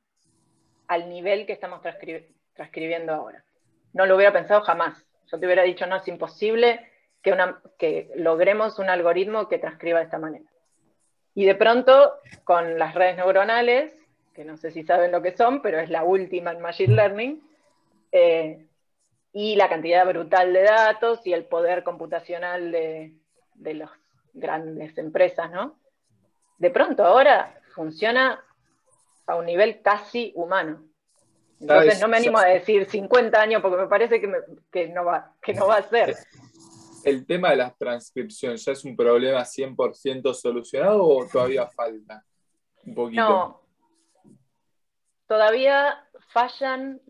al 0.88 1.10
nivel 1.10 1.46
que 1.46 1.54
estamos 1.54 1.82
transcribiendo 1.82 3.14
ahora. 3.14 3.44
No 3.94 4.06
lo 4.06 4.16
hubiera 4.16 4.34
pensado 4.34 4.62
jamás. 4.62 5.06
Yo 5.32 5.40
te 5.40 5.46
hubiera 5.46 5.64
dicho, 5.64 5.86
no, 5.88 5.98
es 5.98 6.08
imposible 6.08 6.88
que, 7.22 7.32
una, 7.32 7.62
que 7.78 8.10
logremos 8.16 8.80
un 8.80 8.90
algoritmo 8.90 9.48
que 9.48 9.58
transcriba 9.58 10.00
de 10.00 10.06
esta 10.06 10.18
manera. 10.18 10.46
Y 11.34 11.46
de 11.46 11.56
pronto, 11.56 12.20
con 12.44 12.78
las 12.78 12.94
redes 12.94 13.18
neuronales, 13.18 13.96
que 14.34 14.46
no 14.46 14.58
sé 14.58 14.72
si 14.72 14.84
saben 14.84 15.12
lo 15.12 15.22
que 15.22 15.36
son, 15.36 15.62
pero 15.62 15.80
es 15.80 15.90
la 15.90 16.04
última 16.04 16.52
en 16.52 16.62
Machine 16.62 16.96
Learning, 16.96 17.42
eh, 18.12 18.66
y 19.34 19.56
la 19.56 19.70
cantidad 19.70 20.06
brutal 20.06 20.52
de 20.52 20.64
datos 20.64 21.26
y 21.26 21.34
el 21.34 21.46
poder 21.46 21.84
computacional 21.84 22.72
de, 22.72 23.14
de 23.56 23.74
las 23.74 23.90
grandes 24.34 24.98
empresas, 24.98 25.50
¿no? 25.52 25.80
De 26.58 26.70
pronto 26.70 27.06
ahora 27.06 27.60
funciona 27.74 28.44
a 29.26 29.36
un 29.36 29.46
nivel 29.46 29.82
casi 29.82 30.32
humano. 30.36 30.84
Entonces 31.60 32.02
no 32.02 32.08
me 32.08 32.18
animo 32.18 32.40
a 32.40 32.46
decir 32.46 32.86
50 32.86 33.40
años 33.40 33.62
porque 33.62 33.78
me 33.78 33.88
parece 33.88 34.20
que, 34.20 34.88
no, 34.88 35.06
va, 35.06 35.34
que 35.42 35.54
no 35.54 35.68
va 35.68 35.78
a 35.78 35.84
ser. 35.84 36.16
¿El 37.04 37.26
tema 37.26 37.52
de 37.52 37.58
la 37.58 37.74
transcripción 37.74 38.56
ya 38.56 38.72
es 38.72 38.86
un 38.86 38.96
problema 38.96 39.42
100% 39.42 40.34
solucionado 40.34 41.04
o 41.04 41.28
todavía 41.28 41.68
falta 41.68 42.24
un 42.86 42.96
poquito? 42.96 43.22
No, 43.22 43.62
todavía 45.28 46.06
fallan 46.30 47.02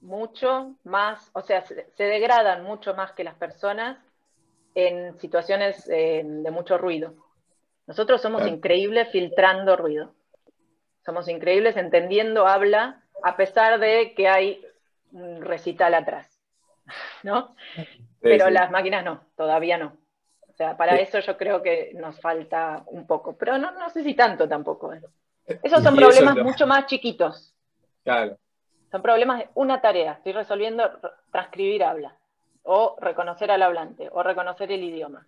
mucho 0.00 0.76
más, 0.84 1.30
o 1.32 1.42
sea, 1.42 1.64
se, 1.64 1.86
degradan 1.96 2.64
mucho 2.64 2.94
más 2.94 3.12
que 3.12 3.24
las 3.24 3.36
personas 3.36 3.98
en 4.74 5.18
situaciones 5.18 5.88
eh, 5.88 6.22
de 6.24 6.50
mucho 6.50 6.76
ruido. 6.76 7.14
Nosotros 7.86 8.20
somos 8.20 8.46
increíbles 8.46 9.10
filtrando 9.10 9.76
ruido. 9.76 10.14
Somos 11.04 11.28
increíbles 11.28 11.76
entendiendo 11.76 12.46
habla 12.46 13.02
a 13.22 13.36
pesar 13.36 13.78
de 13.78 14.14
que 14.14 14.28
hay 14.28 14.64
un 15.12 15.42
recital 15.42 15.94
atrás. 15.94 16.40
¿No? 17.22 17.54
Pero 18.22 18.50
las 18.50 18.70
máquinas 18.70 19.04
no, 19.04 19.24
todavía 19.36 19.76
no. 19.76 19.96
O 20.48 20.54
sea, 20.54 20.76
para 20.76 20.96
eso 20.96 21.18
yo 21.18 21.36
creo 21.36 21.62
que 21.62 21.92
nos 21.94 22.20
falta 22.20 22.84
un 22.86 23.06
poco, 23.06 23.36
pero 23.36 23.58
no, 23.58 23.72
no 23.72 23.90
sé 23.90 24.04
si 24.04 24.14
tanto 24.14 24.48
tampoco. 24.48 24.92
¿eh? 24.92 25.00
Esos 25.62 25.82
son 25.82 25.96
problemas 25.96 26.36
mucho 26.36 26.66
más 26.66 26.86
chiquitos. 26.86 27.54
Claro. 28.04 28.38
Son 28.90 29.02
problemas 29.02 29.38
de 29.38 29.48
una 29.54 29.80
tarea. 29.80 30.12
Estoy 30.12 30.32
resolviendo 30.32 30.90
transcribir 31.30 31.82
habla, 31.82 32.16
o 32.62 32.96
reconocer 33.00 33.50
al 33.50 33.62
hablante, 33.62 34.08
o 34.12 34.22
reconocer 34.22 34.70
el 34.70 34.84
idioma. 34.84 35.26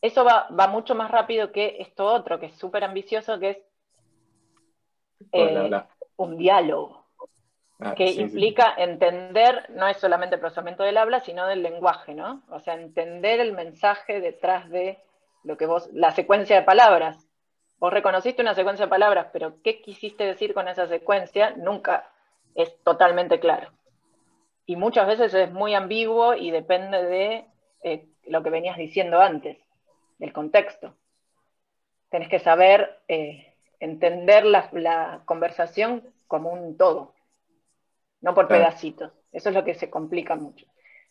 Eso 0.00 0.24
va, 0.24 0.48
mucho 0.68 0.94
más 0.94 1.10
rápido 1.10 1.52
que 1.52 1.76
esto 1.80 2.06
otro, 2.06 2.40
que 2.40 2.46
es 2.46 2.56
súper 2.56 2.84
ambicioso, 2.84 3.38
que 3.38 3.50
es 3.50 3.58
eh, 5.32 5.70
un 6.16 6.36
diálogo. 6.36 7.03
Ah, 7.84 7.94
que 7.94 8.06
implica 8.06 8.74
entender, 8.78 9.68
no 9.70 9.86
es 9.86 9.98
solamente 9.98 10.36
el 10.36 10.40
procesamiento 10.40 10.82
del 10.82 10.96
habla, 10.96 11.20
sino 11.20 11.46
del 11.46 11.62
lenguaje, 11.62 12.14
¿no? 12.14 12.42
O 12.48 12.58
sea, 12.60 12.74
entender 12.74 13.40
el 13.40 13.52
mensaje 13.52 14.20
detrás 14.20 14.70
de 14.70 14.98
lo 15.42 15.56
que 15.56 15.66
vos, 15.66 15.90
la 15.92 16.10
secuencia 16.12 16.56
de 16.56 16.62
palabras. 16.62 17.28
Vos 17.78 17.92
reconociste 17.92 18.40
una 18.40 18.54
secuencia 18.54 18.86
de 18.86 18.90
palabras, 18.90 19.28
pero 19.32 19.60
¿qué 19.62 19.82
quisiste 19.82 20.24
decir 20.24 20.54
con 20.54 20.68
esa 20.68 20.86
secuencia? 20.86 21.50
Nunca 21.56 22.10
es 22.54 22.74
totalmente 22.82 23.38
claro. 23.38 23.70
Y 24.64 24.76
muchas 24.76 25.06
veces 25.06 25.34
es 25.34 25.52
muy 25.52 25.74
ambiguo 25.74 26.34
y 26.34 26.50
depende 26.50 27.04
de 27.04 27.44
eh, 27.82 28.06
lo 28.26 28.42
que 28.42 28.50
venías 28.50 28.78
diciendo 28.78 29.20
antes, 29.20 29.58
del 30.18 30.32
contexto. 30.32 30.94
Tenés 32.08 32.28
que 32.28 32.38
saber 32.38 33.00
eh, 33.08 33.54
entender 33.80 34.46
la, 34.46 35.22
conversación 35.26 36.02
como 36.26 36.50
un 36.50 36.78
todo, 36.78 37.13
no 38.24 38.34
por 38.34 38.48
pedacitos. 38.48 39.12
Eso 39.30 39.50
es 39.50 39.54
lo 39.54 39.64
que 39.64 39.74
se 39.74 39.90
complica 39.90 40.34
mucho. 40.34 40.64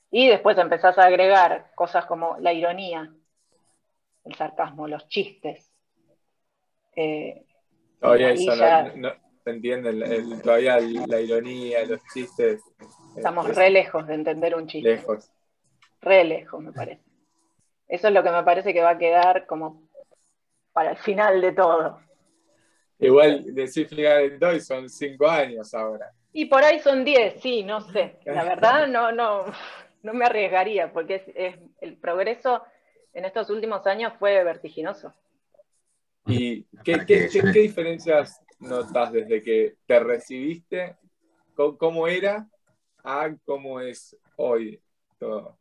Y 0.09 0.27
después 0.27 0.57
empezás 0.57 0.97
a 0.97 1.05
agregar 1.05 1.71
cosas 1.75 2.07
como 2.07 2.37
la 2.39 2.51
ironía, 2.53 3.13
el 4.23 4.35
sarcasmo, 4.35 4.87
los 4.87 5.07
chistes. 5.07 5.71
Eh, 6.95 7.45
todavía 7.99 8.31
eso 8.31 8.55
no, 8.95 9.11
entienden, 9.45 10.41
todavía 10.41 10.79
la 10.79 11.21
ironía, 11.21 11.85
los 11.85 12.01
chistes. 12.11 12.61
Estamos 13.15 13.55
re 13.55 13.69
lejos 13.69 14.07
de 14.07 14.15
entender 14.15 14.55
un 14.55 14.65
chiste. 14.65 14.89
Lejos. 14.89 15.31
Re 16.01 16.23
lejos, 16.23 16.63
me 16.63 16.71
parece. 16.71 17.03
Eso 17.87 18.07
es 18.07 18.13
lo 18.13 18.23
que 18.23 18.31
me 18.31 18.43
parece 18.43 18.73
que 18.73 18.81
va 18.81 18.91
a 18.91 18.97
quedar 18.97 19.45
como 19.45 19.87
para 20.71 20.91
el 20.91 20.97
final 20.97 21.41
de 21.41 21.51
todo. 21.51 21.99
Igual 22.97 23.53
de 23.53 24.37
todo 24.39 24.55
y 24.55 24.61
son 24.61 24.89
cinco 24.89 25.27
años 25.27 25.75
ahora. 25.75 26.11
Y 26.33 26.45
por 26.45 26.63
ahí 26.63 26.79
son 26.79 27.05
diez, 27.05 27.39
sí, 27.41 27.63
no 27.63 27.79
sé. 27.81 28.17
La 28.25 28.43
verdad 28.43 28.87
no, 28.87 29.11
no, 29.11 29.45
no 30.01 30.13
me 30.13 30.25
arriesgaría, 30.25 30.91
porque 30.91 31.23
es, 31.35 31.55
el 31.79 31.97
progreso 31.97 32.63
en 33.13 33.25
estos 33.25 33.49
últimos 33.51 33.85
años 33.85 34.13
fue 34.17 34.43
vertiginoso. 34.43 35.13
¿Y 36.25 36.63
qué, 36.83 37.05
qué, 37.05 37.29
qué, 37.31 37.59
diferencias 37.59 38.41
notas 38.59 39.11
desde 39.11 39.41
que 39.43 39.75
te 39.85 39.99
recibiste? 39.99 40.97
¿Cómo, 41.55 42.07
era 42.07 42.47
a 43.03 43.29
cómo 43.45 43.79
es 43.79 44.17
hoy 44.35 44.81
todo? 45.19 45.59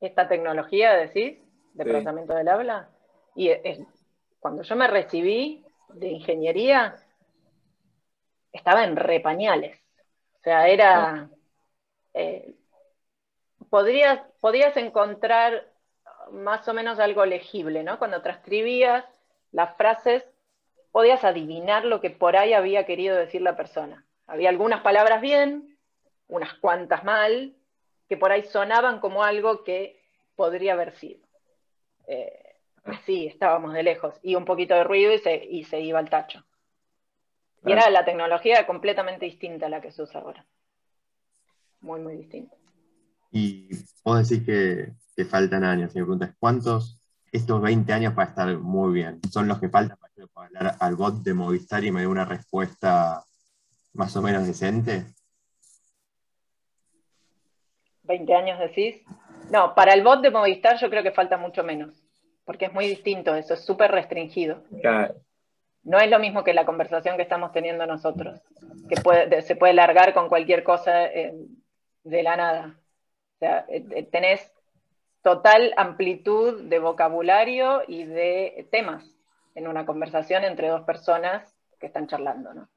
Esta 0.00 0.26
tecnología, 0.26 0.94
decís, 0.94 1.38
de 1.74 1.84
procesamiento 1.84 2.34
del 2.34 2.48
habla. 2.48 2.88
Y 3.34 3.50
cuando 4.40 4.62
yo 4.62 4.76
me 4.76 4.86
recibí, 4.86 5.64
de 5.90 6.08
ingeniería 6.08 6.96
estaba 8.52 8.84
en 8.84 8.96
repañales. 8.96 9.78
O 10.40 10.42
sea, 10.42 10.68
era... 10.68 11.28
Eh, 12.14 12.54
podrías, 13.70 14.20
podías 14.40 14.76
encontrar 14.76 15.70
más 16.32 16.66
o 16.68 16.74
menos 16.74 16.98
algo 16.98 17.24
legible, 17.24 17.82
¿no? 17.82 17.98
Cuando 17.98 18.22
transcribías 18.22 19.04
las 19.52 19.76
frases, 19.76 20.24
podías 20.92 21.24
adivinar 21.24 21.84
lo 21.84 22.00
que 22.00 22.10
por 22.10 22.36
ahí 22.36 22.52
había 22.52 22.86
querido 22.86 23.16
decir 23.16 23.42
la 23.42 23.56
persona. 23.56 24.04
Había 24.26 24.50
algunas 24.50 24.82
palabras 24.82 25.20
bien, 25.20 25.78
unas 26.28 26.54
cuantas 26.54 27.04
mal, 27.04 27.54
que 28.08 28.16
por 28.16 28.32
ahí 28.32 28.42
sonaban 28.44 29.00
como 29.00 29.22
algo 29.24 29.64
que 29.64 30.02
podría 30.36 30.74
haber 30.74 30.92
sido. 30.96 31.26
Eh, 32.06 32.56
así 32.84 33.26
estábamos 33.26 33.72
de 33.74 33.82
lejos, 33.82 34.14
y 34.22 34.34
un 34.34 34.44
poquito 34.44 34.74
de 34.74 34.84
ruido 34.84 35.12
y 35.12 35.18
se, 35.18 35.36
y 35.36 35.64
se 35.64 35.80
iba 35.80 35.98
al 35.98 36.10
tacho. 36.10 36.44
Y 37.64 37.72
era 37.72 37.90
la 37.90 38.04
tecnología 38.04 38.66
completamente 38.66 39.26
distinta 39.26 39.66
a 39.66 39.68
la 39.68 39.80
que 39.80 39.92
se 39.92 40.02
usa 40.02 40.20
ahora. 40.20 40.46
Muy, 41.80 42.00
muy 42.00 42.16
distinta. 42.16 42.56
Y 43.30 43.68
vos 44.04 44.28
decís 44.28 44.44
que, 44.44 44.92
que 45.16 45.24
faltan 45.24 45.64
años. 45.64 45.94
Y 45.94 45.98
me 45.98 46.04
preguntas, 46.04 46.34
¿cuántos 46.38 47.00
estos 47.30 47.60
20 47.60 47.92
años 47.92 48.14
para 48.14 48.30
estar 48.30 48.58
muy 48.58 48.94
bien 48.94 49.20
son 49.30 49.48
los 49.48 49.58
que 49.58 49.68
faltan 49.68 49.98
para, 49.98 50.46
hablar 50.46 50.76
al 50.80 50.96
bot 50.96 51.22
de 51.22 51.34
Movistar 51.34 51.84
y 51.84 51.90
me 51.90 52.00
dé 52.00 52.06
una 52.06 52.24
respuesta 52.24 53.22
más 53.92 54.16
o 54.16 54.22
menos 54.22 54.46
decente? 54.46 55.06
¿20 58.04 58.34
años 58.34 58.58
decís? 58.58 59.02
No, 59.50 59.74
para 59.74 59.92
el 59.92 60.02
bot 60.02 60.22
de 60.22 60.30
Movistar 60.30 60.78
yo 60.80 60.88
creo 60.88 61.02
que 61.02 61.12
falta 61.12 61.36
mucho 61.36 61.62
menos 61.62 62.02
porque 62.48 62.64
es 62.64 62.72
muy 62.72 62.88
distinto, 62.88 63.34
eso 63.34 63.52
es 63.52 63.62
súper 63.62 63.90
restringido. 63.90 64.64
No 65.88 65.98
es 65.98 66.10
lo 66.10 66.18
mismo 66.18 66.44
que 66.44 66.52
la 66.52 66.66
conversación 66.66 67.16
que 67.16 67.22
estamos 67.22 67.50
teniendo 67.50 67.86
nosotros, 67.86 68.42
que 68.90 69.40
se 69.40 69.56
puede 69.56 69.72
largar 69.72 70.12
con 70.12 70.28
cualquier 70.28 70.62
cosa 70.62 71.06
eh, 71.06 71.32
de 72.04 72.22
la 72.22 72.36
nada. 72.36 72.74
O 72.76 73.38
sea, 73.38 73.64
eh, 73.70 73.82
eh, 73.92 74.02
tenés 74.02 74.52
total 75.22 75.72
amplitud 75.78 76.64
de 76.64 76.78
vocabulario 76.78 77.84
y 77.88 78.04
de 78.04 78.68
temas 78.70 79.16
en 79.54 79.66
una 79.66 79.86
conversación 79.86 80.44
entre 80.44 80.68
dos 80.68 80.82
personas 80.82 81.56
que 81.80 81.86
están 81.86 82.06
charlando. 82.06 82.52
¿no? 82.52 82.68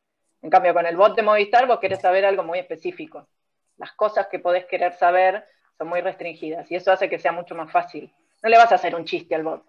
En 0.42 0.50
cambio, 0.50 0.74
con 0.74 0.86
el 0.86 0.96
bot 0.96 1.14
de 1.14 1.24
Movistar 1.24 1.68
vos 1.68 1.80
querés 1.80 2.00
saber 2.00 2.24
algo 2.24 2.46
muy 2.46 2.60
específico. 2.60 3.28
Las 3.76 3.92
cosas 3.92 4.28
que 4.28 4.40
podés 4.40 4.68
querer 4.68 4.94
saber 4.94 5.44
son 5.78 5.90
muy 5.90 6.00
restringidas 6.00 6.72
y 6.72 6.76
eso 6.76 6.94
hace 6.94 7.10
que 7.10 7.20
sea 7.20 7.34
mucho 7.34 7.56
más 7.56 7.70
fácil. 7.70 8.10
No 8.42 8.50
le 8.50 8.58
vas 8.58 8.72
a 8.72 8.76
hacer 8.76 8.96
un 8.96 9.04
chiste 9.04 9.36
al 9.36 9.44
bot. 9.44 9.66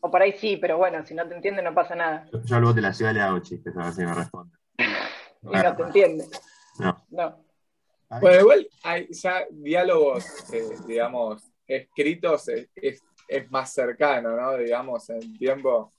O 0.00 0.10
por 0.10 0.22
ahí 0.22 0.32
sí, 0.32 0.56
pero 0.56 0.78
bueno, 0.78 1.04
si 1.04 1.14
no 1.14 1.28
te 1.28 1.34
entiende 1.34 1.62
no 1.62 1.74
pasa 1.74 1.94
nada. 1.94 2.26
Yo, 2.44 2.56
al 2.56 2.64
bot 2.64 2.74
de 2.74 2.82
la 2.82 2.92
ciudad 2.92 3.12
le 3.12 3.20
hago 3.20 3.38
chistes, 3.40 3.76
a 3.76 3.84
ver 3.84 3.92
si 3.92 4.02
me 4.02 4.14
responde. 4.14 4.56
y 4.78 5.56
no 5.56 5.76
te 5.76 5.82
entiende. 5.82 6.24
No. 6.78 6.96
No. 7.10 7.44
Bueno, 8.20 8.40
igual 8.40 8.68
hay 8.82 9.06
ya 9.10 9.44
diálogos, 9.50 10.24
eh, 10.52 10.76
digamos, 10.86 11.42
escritos 11.66 12.48
es, 12.48 12.68
es- 12.74 13.04
es 13.28 13.48
más 13.50 13.72
cercano, 13.72 14.34
¿no? 14.34 14.56
Digamos, 14.56 15.08
en 15.10 15.38
tiempo. 15.38 15.92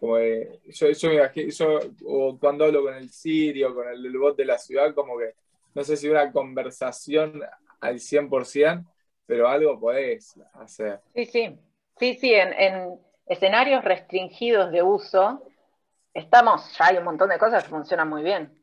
Como 0.00 0.16
de- 0.16 0.60
yo, 0.68 0.88
yo, 0.90 1.10
yo, 1.48 1.78
o 2.06 2.38
cuando 2.38 2.64
hablo 2.64 2.82
con 2.84 2.94
el 2.94 3.10
sirio, 3.10 3.74
con 3.74 3.88
el, 3.88 4.04
el 4.06 4.18
bot 4.18 4.36
de 4.36 4.44
la 4.46 4.56
ciudad, 4.58 4.94
como 4.94 5.18
que 5.18 5.34
no 5.74 5.84
sé 5.84 5.96
si 5.96 6.08
una 6.08 6.30
conversación 6.32 7.42
al 7.80 8.00
100%, 8.00 8.84
pero 9.26 9.48
algo 9.48 9.78
podés 9.78 10.34
hacer. 10.54 11.00
Sí, 11.14 11.26
sí. 11.26 11.58
Sí, 11.98 12.14
sí, 12.14 12.32
en, 12.32 12.52
en 12.54 12.98
escenarios 13.28 13.84
restringidos 13.84 14.70
de 14.72 14.82
uso, 14.82 15.42
estamos, 16.14 16.76
ya 16.78 16.86
hay 16.86 16.96
un 16.98 17.04
montón 17.04 17.28
de 17.28 17.38
cosas 17.38 17.64
que 17.64 17.70
funcionan 17.70 18.08
muy 18.08 18.22
bien. 18.22 18.54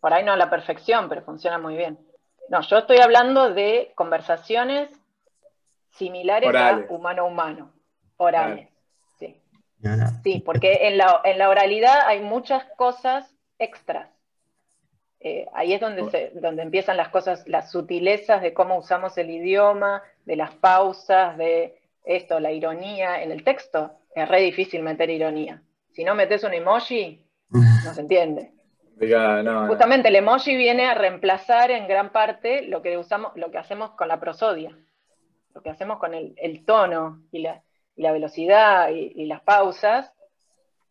Por 0.00 0.12
ahí 0.14 0.24
no 0.24 0.32
a 0.32 0.36
la 0.36 0.48
perfección, 0.48 1.08
pero 1.08 1.22
funciona 1.22 1.58
muy 1.58 1.76
bien. 1.76 1.98
No, 2.48 2.62
yo 2.62 2.78
estoy 2.78 2.98
hablando 2.98 3.50
de 3.52 3.92
conversaciones 3.94 4.90
similares 5.90 6.48
Orales. 6.48 6.88
a 6.88 6.92
humano-humano, 6.92 7.72
orales. 8.16 8.68
Sí. 9.18 9.40
Y 9.82 9.88
ahora, 9.88 10.06
Sí, 10.22 10.42
porque 10.44 10.88
en 10.88 10.96
la, 10.96 11.20
en 11.24 11.38
la 11.38 11.48
oralidad 11.50 12.06
hay 12.06 12.20
muchas 12.20 12.64
cosas 12.76 13.34
extras. 13.58 14.08
Eh, 15.20 15.46
ahí 15.52 15.74
es 15.74 15.80
donde, 15.80 16.08
se- 16.10 16.30
donde 16.34 16.62
empiezan 16.62 16.96
las 16.96 17.08
cosas, 17.08 17.46
las 17.48 17.70
sutilezas 17.72 18.40
de 18.40 18.54
cómo 18.54 18.78
usamos 18.78 19.18
el 19.18 19.28
idioma, 19.30 20.02
de 20.24 20.36
las 20.36 20.54
pausas, 20.54 21.36
de 21.36 21.77
esto, 22.08 22.40
la 22.40 22.50
ironía. 22.50 23.22
En 23.22 23.30
el 23.30 23.44
texto 23.44 23.92
es 24.14 24.28
re 24.28 24.40
difícil 24.40 24.82
meter 24.82 25.10
ironía. 25.10 25.62
Si 25.92 26.04
no 26.04 26.14
metes 26.14 26.42
un 26.44 26.54
emoji, 26.54 27.24
no 27.50 27.94
se 27.94 28.00
entiende. 28.00 28.52
Diga, 28.96 29.42
no, 29.42 29.62
no. 29.62 29.68
Justamente 29.68 30.08
el 30.08 30.16
emoji 30.16 30.56
viene 30.56 30.86
a 30.86 30.94
reemplazar 30.94 31.70
en 31.70 31.86
gran 31.86 32.10
parte 32.10 32.62
lo 32.62 32.82
que 32.82 32.96
usamos, 32.98 33.32
lo 33.36 33.50
que 33.50 33.58
hacemos 33.58 33.92
con 33.92 34.08
la 34.08 34.18
prosodia, 34.18 34.76
lo 35.54 35.62
que 35.62 35.70
hacemos 35.70 35.98
con 35.98 36.14
el, 36.14 36.34
el 36.36 36.64
tono 36.64 37.22
y 37.30 37.42
la, 37.42 37.62
y 37.94 38.02
la 38.02 38.12
velocidad 38.12 38.90
y, 38.90 39.12
y 39.14 39.26
las 39.26 39.42
pausas, 39.42 40.12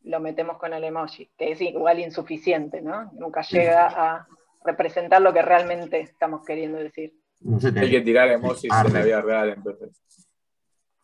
lo 0.04 0.20
metemos 0.22 0.58
con 0.58 0.74
el 0.74 0.84
emoji, 0.84 1.30
que 1.38 1.52
es 1.52 1.62
igual 1.62 2.00
insuficiente, 2.00 2.82
¿no? 2.82 3.12
Nunca 3.14 3.42
llega 3.42 3.88
a 3.88 4.28
representar 4.64 5.22
lo 5.22 5.34
que 5.34 5.42
realmente 5.42 6.00
estamos 6.00 6.46
queriendo 6.46 6.78
decir. 6.78 7.14
Hay 7.76 7.92
que 7.92 8.02
tirar 8.02 8.30
emojis 8.30 8.72
en 8.72 8.94
la 8.94 9.02
vida 9.02 9.22
real, 9.22 9.50
entonces. 9.50 10.02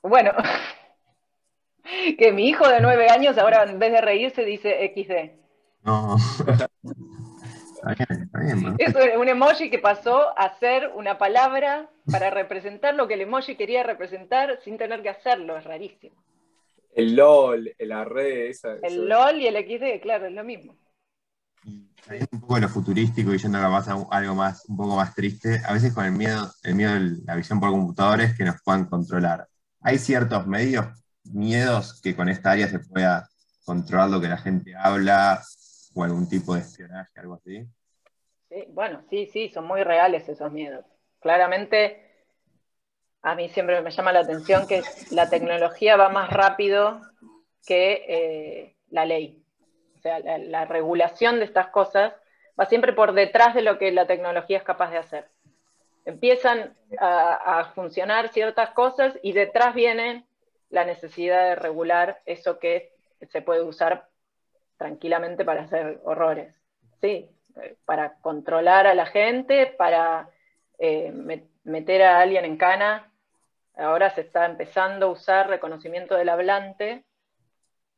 Bueno, 0.04 0.32
que 2.20 2.32
mi 2.32 2.48
hijo 2.48 2.68
de 2.68 2.82
nueve 2.82 3.08
años 3.10 3.38
ahora 3.38 3.64
en 3.64 3.80
vez 3.80 3.92
de 3.92 4.02
reírse 4.02 4.44
dice 4.46 4.94
XD. 4.94 5.40
No. 5.86 6.16
está 6.18 6.68
bien, 8.08 8.24
está 8.24 8.40
bien. 8.40 8.64
¿no? 8.64 8.76
Es 8.78 8.94
un 9.18 9.28
emoji 9.28 9.70
que 9.70 9.80
pasó 9.80 10.38
a 10.38 10.58
ser 10.60 10.92
una 10.96 11.18
palabra 11.18 11.90
para 12.10 12.30
representar 12.30 12.96
lo 12.96 13.08
que 13.08 13.16
el 13.16 13.22
emoji 13.22 13.56
quería 13.56 13.84
representar 13.84 14.60
sin 14.64 14.78
tener 14.78 15.02
que 15.02 15.10
hacerlo, 15.10 15.58
es 15.58 15.64
rarísimo. 15.64 16.24
El 16.96 17.16
LOL, 17.16 17.74
el 17.78 17.92
arre, 17.92 18.50
esa. 18.50 18.74
eso- 18.76 18.80
El 18.84 19.10
LOL 19.10 19.42
y 19.42 19.48
el 19.48 19.56
XD, 19.56 20.00
claro, 20.02 20.28
es 20.28 20.34
lo 20.34 20.44
mismo. 20.44 20.76
Un 22.32 22.40
poco 22.42 22.56
de 22.56 22.62
lo 22.62 22.70
futurístico 22.70 23.34
y 23.34 23.38
yendo 23.38 23.58
capaz 23.60 23.88
a 23.88 23.96
algo 24.12 24.36
más, 24.36 24.66
un 24.68 24.76
poco 24.78 24.98
más 24.98 25.16
triste, 25.16 25.62
a 25.66 25.74
veces 25.74 25.94
con 25.94 26.06
el 26.06 26.12
miedo, 26.12 26.52
el 26.64 26.76
miedo 26.76 26.94
de 26.94 27.18
la 27.26 27.36
visión 27.36 27.60
por 27.60 27.72
computadores 27.72 28.36
que 28.38 28.44
nos 28.44 28.62
puedan 28.62 28.86
controlar. 28.86 29.48
Hay 29.84 29.98
ciertos 29.98 30.48
medios, 30.48 30.86
miedos 31.26 32.02
que 32.02 32.16
con 32.16 32.30
esta 32.30 32.52
área 32.52 32.68
se 32.68 32.80
pueda 32.80 33.28
controlar 33.66 34.10
lo 34.10 34.22
que 34.22 34.28
la 34.28 34.38
gente 34.38 34.74
habla 34.76 35.42
o 35.94 36.04
algún 36.04 36.28
tipo 36.28 36.56
de 36.56 36.62
espionaje, 36.62 37.20
algo 37.20 37.36
así. 37.36 37.66
Sí, 38.50 38.66
bueno, 38.70 39.04
sí, 39.10 39.28
sí, 39.28 39.50
son 39.50 39.66
muy 39.66 39.84
reales 39.84 40.28
esos 40.30 40.52
miedos. 40.52 40.86
Claramente, 41.20 42.02
a 43.22 43.36
mí 43.36 43.50
siempre 43.50 43.82
me 43.82 43.92
llama 43.92 44.14
la 44.14 44.22
atención 44.22 44.68
que 44.68 44.84
la 45.12 45.30
tecnología 45.30 45.98
va 45.98 46.10
más 46.10 46.30
rápido 46.30 47.02
que 47.66 48.06
eh, 48.08 48.78
la 48.90 49.06
ley. 49.06 49.44
O 49.96 50.00
sea, 50.00 50.20
la, 50.20 50.38
la 50.38 50.66
regulación 50.66 51.40
de 51.40 51.46
estas 51.46 51.68
cosas 51.68 52.14
va 52.60 52.66
siempre 52.66 52.94
por 52.94 53.14
detrás 53.14 53.54
de 53.54 53.62
lo 53.62 53.78
que 53.78 53.92
la 53.92 54.08
tecnología 54.08 54.58
es 54.58 54.64
capaz 54.64 54.92
de 54.92 54.98
hacer. 54.98 55.33
Empiezan 56.06 56.76
a, 57.00 57.72
funcionar 57.76 58.30
ciertas 58.30 58.72
cosas 58.72 59.18
y 59.22 59.32
detrás 59.32 59.74
viene 59.74 60.26
la 60.70 60.84
necesidad 60.86 61.50
de 61.50 61.56
regular 61.56 62.22
eso 62.26 62.60
que 62.60 62.92
se 63.32 63.42
puede 63.42 63.62
usar 63.62 64.10
tranquilamente 64.78 65.46
para 65.46 65.64
hacer 65.64 66.02
horrores. 66.04 66.60
Sí, 67.00 67.30
para 67.86 68.16
controlar 68.22 68.88
a 68.88 68.94
la 68.96 69.06
gente, 69.06 69.68
para 69.68 70.30
eh, 70.80 71.12
me- 71.14 71.48
meter 71.64 72.04
a 72.04 72.20
alguien 72.20 72.46
en 72.46 72.58
cana. 72.58 73.12
Ahora 73.76 74.10
se 74.10 74.22
está 74.22 74.46
empezando 74.46 75.08
a 75.08 75.12
usar 75.12 75.48
reconocimiento 75.48 76.16
del 76.16 76.30
hablante 76.30 77.06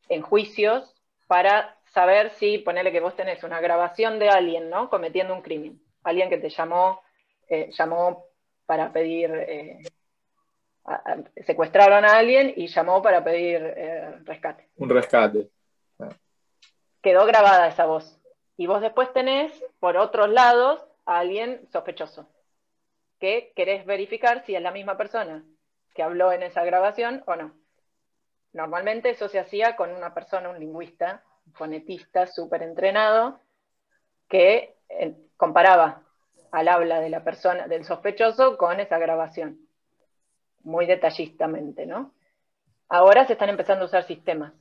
en 0.09 0.21
juicios 0.21 0.93
para 1.27 1.77
saber 1.85 2.29
si, 2.31 2.59
ponele 2.59 2.91
que 2.91 2.99
vos 2.99 3.15
tenés 3.15 3.43
una 3.43 3.59
grabación 3.59 4.19
de 4.19 4.29
alguien, 4.29 4.69
¿no? 4.69 4.89
Cometiendo 4.89 5.33
un 5.33 5.41
crimen. 5.41 5.81
Alguien 6.03 6.29
que 6.29 6.37
te 6.37 6.49
llamó, 6.49 7.01
eh, 7.49 7.69
llamó 7.71 8.25
para 8.65 8.91
pedir, 8.91 9.31
eh, 9.33 9.83
a- 10.85 10.93
a- 10.95 11.43
secuestraron 11.45 12.05
a 12.05 12.17
alguien 12.17 12.53
y 12.55 12.67
llamó 12.67 13.01
para 13.01 13.23
pedir 13.23 13.61
eh, 13.63 14.11
rescate 14.23 14.69
Un 14.77 14.89
rescate. 14.89 15.49
quedó 17.01 17.25
grabada 17.25 17.67
esa 17.67 17.85
voz. 17.85 18.19
Y 18.57 18.67
vos 18.67 18.81
después 18.81 19.11
tenés, 19.13 19.51
por 19.79 19.97
otros 19.97 20.29
lados, 20.29 20.83
a 21.05 21.19
alguien 21.19 21.67
sospechoso, 21.71 22.27
que 23.19 23.51
querés 23.55 23.85
verificar 23.85 24.43
si 24.45 24.55
es 24.55 24.61
la 24.61 24.71
misma 24.71 24.97
persona 24.97 25.43
que 25.93 26.03
habló 26.03 26.31
en 26.31 26.43
esa 26.43 26.63
grabación 26.63 27.23
o 27.27 27.35
no. 27.35 27.53
Normalmente 28.53 29.09
eso 29.09 29.27
se 29.29 29.39
hacía 29.39 29.75
con 29.75 29.91
una 29.91 30.13
persona, 30.13 30.49
un 30.49 30.59
lingüista, 30.59 31.23
un 31.45 31.53
fonetista 31.53 32.25
súper 32.27 32.63
entrenado, 32.63 33.39
que 34.29 34.75
comparaba 35.37 36.01
al 36.51 36.67
habla 36.67 36.99
de 36.99 37.09
la 37.09 37.23
persona, 37.23 37.67
del 37.67 37.85
sospechoso, 37.85 38.57
con 38.57 38.79
esa 38.79 38.97
grabación. 38.97 39.59
Muy 40.63 40.85
detallistamente, 40.85 41.85
¿no? 41.85 42.13
Ahora 42.89 43.25
se 43.25 43.33
están 43.33 43.49
empezando 43.49 43.83
a 43.83 43.87
usar 43.87 44.03
sistemas. 44.03 44.53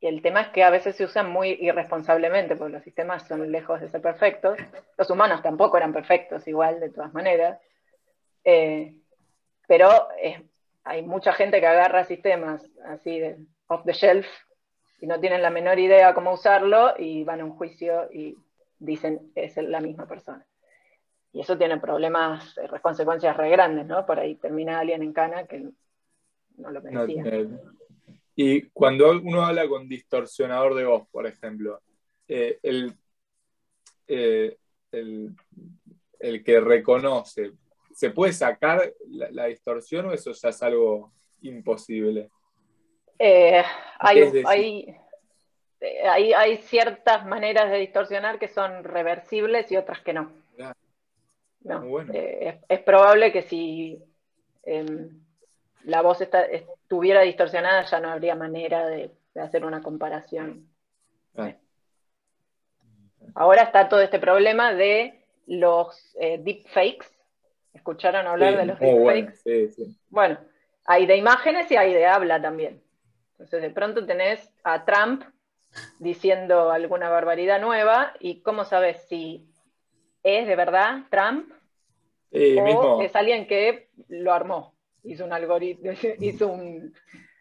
Y 0.00 0.06
el 0.06 0.22
tema 0.22 0.40
es 0.40 0.48
que 0.48 0.64
a 0.64 0.70
veces 0.70 0.96
se 0.96 1.04
usan 1.04 1.30
muy 1.30 1.58
irresponsablemente, 1.60 2.56
porque 2.56 2.72
los 2.72 2.82
sistemas 2.82 3.26
son 3.28 3.52
lejos 3.52 3.80
de 3.80 3.88
ser 3.90 4.00
perfectos. 4.00 4.58
Los 4.96 5.10
humanos 5.10 5.42
tampoco 5.42 5.76
eran 5.76 5.92
perfectos, 5.92 6.48
igual, 6.48 6.80
de 6.80 6.90
todas 6.90 7.12
maneras. 7.12 7.60
Eh, 8.44 8.94
pero 9.68 10.08
hay 10.84 11.02
mucha 11.02 11.32
gente 11.32 11.60
que 11.60 11.66
agarra 11.66 12.04
sistemas 12.04 12.64
así 12.86 13.20
de 13.20 13.36
off 13.66 13.84
the 13.84 13.92
shelf 13.92 14.26
y 15.00 15.06
no 15.06 15.20
tienen 15.20 15.42
la 15.42 15.50
menor 15.50 15.78
idea 15.78 16.14
cómo 16.14 16.32
usarlo 16.32 16.94
y 16.98 17.24
van 17.24 17.40
a 17.40 17.44
un 17.44 17.56
juicio 17.56 18.08
y 18.12 18.36
dicen 18.78 19.30
es 19.34 19.56
la 19.56 19.80
misma 19.80 20.06
persona. 20.06 20.44
Y 21.32 21.40
eso 21.40 21.56
tiene 21.56 21.78
problemas, 21.78 22.56
eh, 22.58 22.68
consecuencias 22.82 23.36
re 23.36 23.50
grandes, 23.50 23.86
¿no? 23.86 24.04
Por 24.04 24.18
ahí 24.18 24.34
termina 24.36 24.80
alguien 24.80 25.02
en 25.02 25.12
cana 25.12 25.46
que 25.46 25.60
no 26.56 26.70
lo 26.70 26.80
No 26.82 26.90
merecía. 26.90 27.22
tiene- 27.22 27.58
Y 28.34 28.62
cuando 28.70 29.10
uno 29.10 29.42
habla 29.42 29.68
con 29.68 29.88
distorsionador 29.88 30.74
de 30.74 30.84
voz, 30.84 31.06
por 31.10 31.26
ejemplo, 31.26 31.80
eh, 32.26 32.58
el, 32.62 32.94
eh, 34.08 34.56
el, 34.92 35.30
el 36.18 36.42
que 36.44 36.60
reconoce, 36.60 37.52
¿se 37.94 38.10
puede 38.10 38.32
sacar 38.32 38.92
la, 39.08 39.30
la 39.30 39.44
distorsión 39.46 40.06
o 40.06 40.12
eso 40.12 40.32
ya 40.32 40.48
es 40.48 40.62
algo 40.62 41.12
imposible? 41.42 42.30
Hay, 43.98 44.18
Es 44.20 44.32
decir- 44.32 44.46
hay, 44.48 44.96
hay, 46.08 46.32
hay 46.32 46.56
ciertas 46.58 47.26
maneras 47.26 47.70
de 47.70 47.78
distorsionar 47.78 48.38
que 48.38 48.48
son 48.48 48.84
reversibles 48.84 49.70
y 49.70 49.76
otras 49.76 50.00
que 50.00 50.12
no. 50.14 50.39
No, 51.62 51.80
bueno. 51.82 52.12
eh, 52.14 52.60
es, 52.68 52.78
es 52.78 52.84
probable 52.84 53.32
que 53.32 53.42
si 53.42 54.02
em, 54.64 55.20
la 55.84 56.02
voz 56.02 56.20
está- 56.20 56.44
estuviera 56.44 57.20
distorsionada 57.22 57.84
ya 57.84 58.00
no 58.00 58.10
habría 58.10 58.34
manera 58.34 58.86
de, 58.86 59.10
de 59.34 59.40
hacer 59.40 59.64
una 59.64 59.82
comparación. 59.82 60.66
Ah, 61.36 61.52
Ahora 63.34 63.62
está 63.62 63.88
todo 63.88 64.00
este 64.00 64.18
problema 64.18 64.74
de 64.74 65.24
los 65.46 66.14
eh, 66.20 66.38
deepfakes. 66.42 67.06
¿Escucharon 67.74 68.26
hablar 68.26 68.52
sí, 68.52 68.58
de 68.58 68.66
los 68.66 68.80
muy 68.80 68.98
bueno, 69.00 69.26
deepfakes? 69.26 69.42
sí, 69.44 69.68
sí. 69.70 69.96
Bueno, 70.08 70.38
hay 70.86 71.06
de 71.06 71.16
imágenes 71.16 71.70
y 71.70 71.76
hay 71.76 71.94
de 71.94 72.06
habla 72.06 72.40
también. 72.42 72.82
Entonces, 73.32 73.62
de 73.62 73.70
pronto 73.70 74.04
tenés 74.04 74.52
a 74.64 74.84
Trump 74.84 75.22
diciendo 75.98 76.70
alguna 76.72 77.08
barbaridad 77.10 77.60
nueva 77.60 78.14
y 78.20 78.40
cómo 78.42 78.64
sabes 78.64 79.06
si 79.08 79.49
es 80.22 80.46
de 80.46 80.56
verdad 80.56 81.04
Trump 81.10 81.52
o 82.32 83.02
es 83.02 83.16
alguien 83.16 83.46
que 83.46 83.88
lo 84.08 84.32
armó, 84.32 84.74
hizo 85.04 85.24
un 85.24 85.32
algoritmo, 85.32 85.90
hizo 86.20 86.48
un, 86.48 86.94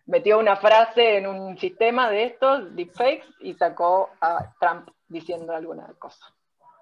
metió 0.05 0.39
una 0.39 0.55
frase 0.55 1.17
en 1.17 1.27
un 1.27 1.57
sistema 1.57 2.09
de 2.09 2.25
estos, 2.25 2.75
deepfakes, 2.75 3.27
y 3.41 3.53
sacó 3.53 4.09
a 4.21 4.53
Trump 4.59 4.89
diciendo 5.07 5.53
alguna 5.53 5.93
cosa. 5.99 6.25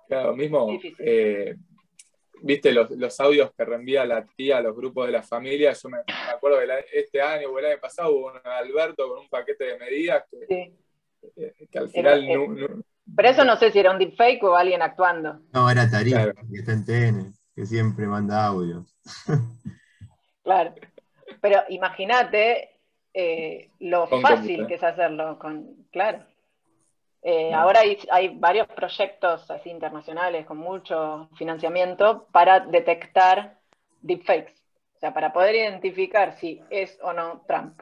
Claro, 0.07 0.35
mismo, 0.35 0.69
eh, 0.99 1.55
viste 2.41 2.71
los, 2.71 3.19
audios 3.19 3.51
que 3.53 3.65
reenvía 3.65 4.05
la 4.05 4.25
tía 4.25 4.57
a 4.57 4.61
los 4.61 4.75
grupos 4.75 5.07
de 5.07 5.11
la 5.11 5.23
familia, 5.23 5.73
yo 5.73 5.89
me, 5.89 5.97
acuerdo 6.33 6.59
que 6.59 6.99
este 6.99 7.21
año 7.21 7.49
o 7.49 7.59
el 7.59 7.65
año 7.65 7.79
pasado 7.81 8.11
hubo 8.15 8.27
un 8.27 8.39
Alberto 8.45 9.09
con 9.09 9.19
un 9.19 9.29
paquete 9.29 9.65
de 9.65 9.77
medidas 9.77 10.23
que, 10.31 10.73
eh, 11.35 11.53
al 11.75 11.89
final... 11.89 12.25
no, 12.25 12.83
pero 13.15 13.29
eso 13.29 13.45
no 13.45 13.55
sé 13.57 13.71
si 13.71 13.79
era 13.79 13.91
un 13.91 13.99
deepfake 13.99 14.43
o 14.43 14.55
alguien 14.55 14.81
actuando. 14.81 15.39
No, 15.53 15.69
era 15.69 15.89
Tarifa, 15.89 16.33
que 16.33 16.59
está 16.59 16.73
en 16.73 16.85
TN, 16.85 17.33
que 17.55 17.65
siempre 17.65 18.05
manda 18.05 18.45
audios. 18.45 18.95
claro. 20.43 20.73
Pero 21.41 21.61
imagínate 21.69 22.77
eh, 23.13 23.69
lo 23.79 24.07
fácil 24.07 24.67
que 24.67 24.75
es 24.75 24.83
hacerlo 24.83 25.39
con. 25.39 25.87
Claro. 25.91 26.23
Eh, 27.23 27.53
ahora 27.53 27.81
hay, 28.11 28.37
varios 28.37 28.67
proyectos 28.67 29.49
así 29.49 29.69
internacionales 29.69 30.45
con 30.45 30.57
mucho 30.57 31.29
financiamiento 31.35 32.27
para 32.31 32.59
detectar 32.59 33.57
deepfakes. 34.01 34.53
O 34.95 34.99
sea, 34.99 35.13
para 35.13 35.33
poder 35.33 35.55
identificar 35.55 36.37
si 36.39 36.61
es 36.69 36.97
o 37.01 37.13
no 37.13 37.43
Trump. 37.47 37.81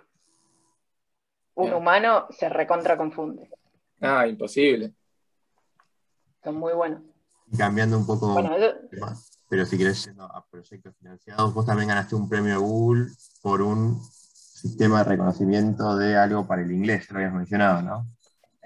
Un 1.56 1.74
humano 1.74 2.28
se 2.32 2.50
recontra 2.50 2.98
confunde. 2.98 3.50
Ah, 4.02 4.28
imposible. 4.28 4.92
Son 6.46 6.56
muy 6.58 6.74
buenos. 6.74 7.02
Cambiando 7.58 7.98
un 7.98 8.06
poco, 8.06 8.36
pero 9.50 9.66
si 9.66 9.78
querés 9.80 10.06
yendo 10.06 10.26
a 10.26 10.46
proyectos 10.46 10.96
financiados, 10.96 11.54
vos 11.56 11.66
también 11.66 11.90
ganaste 11.90 12.14
un 12.16 12.30
premio 12.30 12.62
Google 12.62 13.08
por 13.42 13.64
un 13.64 14.00
sistema 14.04 15.00
de 15.00 15.10
reconocimiento 15.10 15.98
de 15.98 16.16
algo 16.16 16.46
para 16.46 16.62
el 16.62 16.72
inglés, 16.72 17.10
lo 17.10 17.18
habías 17.18 17.34
mencionado, 17.34 17.82
¿no? 17.82 18.06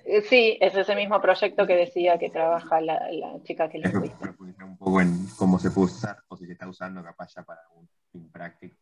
Eh, 0.03 0.21
sí, 0.23 0.57
es 0.59 0.75
ese 0.75 0.93
mismo 0.93 1.21
proyecto 1.21 1.65
que 1.65 1.75
decía 1.75 2.17
que 2.17 2.29
trabaja 2.29 2.81
la, 2.81 2.99
chica 3.43 3.69
que 3.69 3.79
le 3.79 3.89
un 3.89 4.77
poco 4.77 4.99
en 4.99 5.27
cómo 5.37 5.57
se 5.57 5.71
puede 5.71 5.87
usar 5.87 6.17
o 6.27 6.35
si 6.35 6.45
se 6.45 6.51
está 6.53 6.67
usando 6.67 7.01
capaz 7.01 7.33
ya 7.33 7.43
para 7.43 7.61
un 7.75 7.87
fin 8.11 8.29
práctico. 8.29 8.75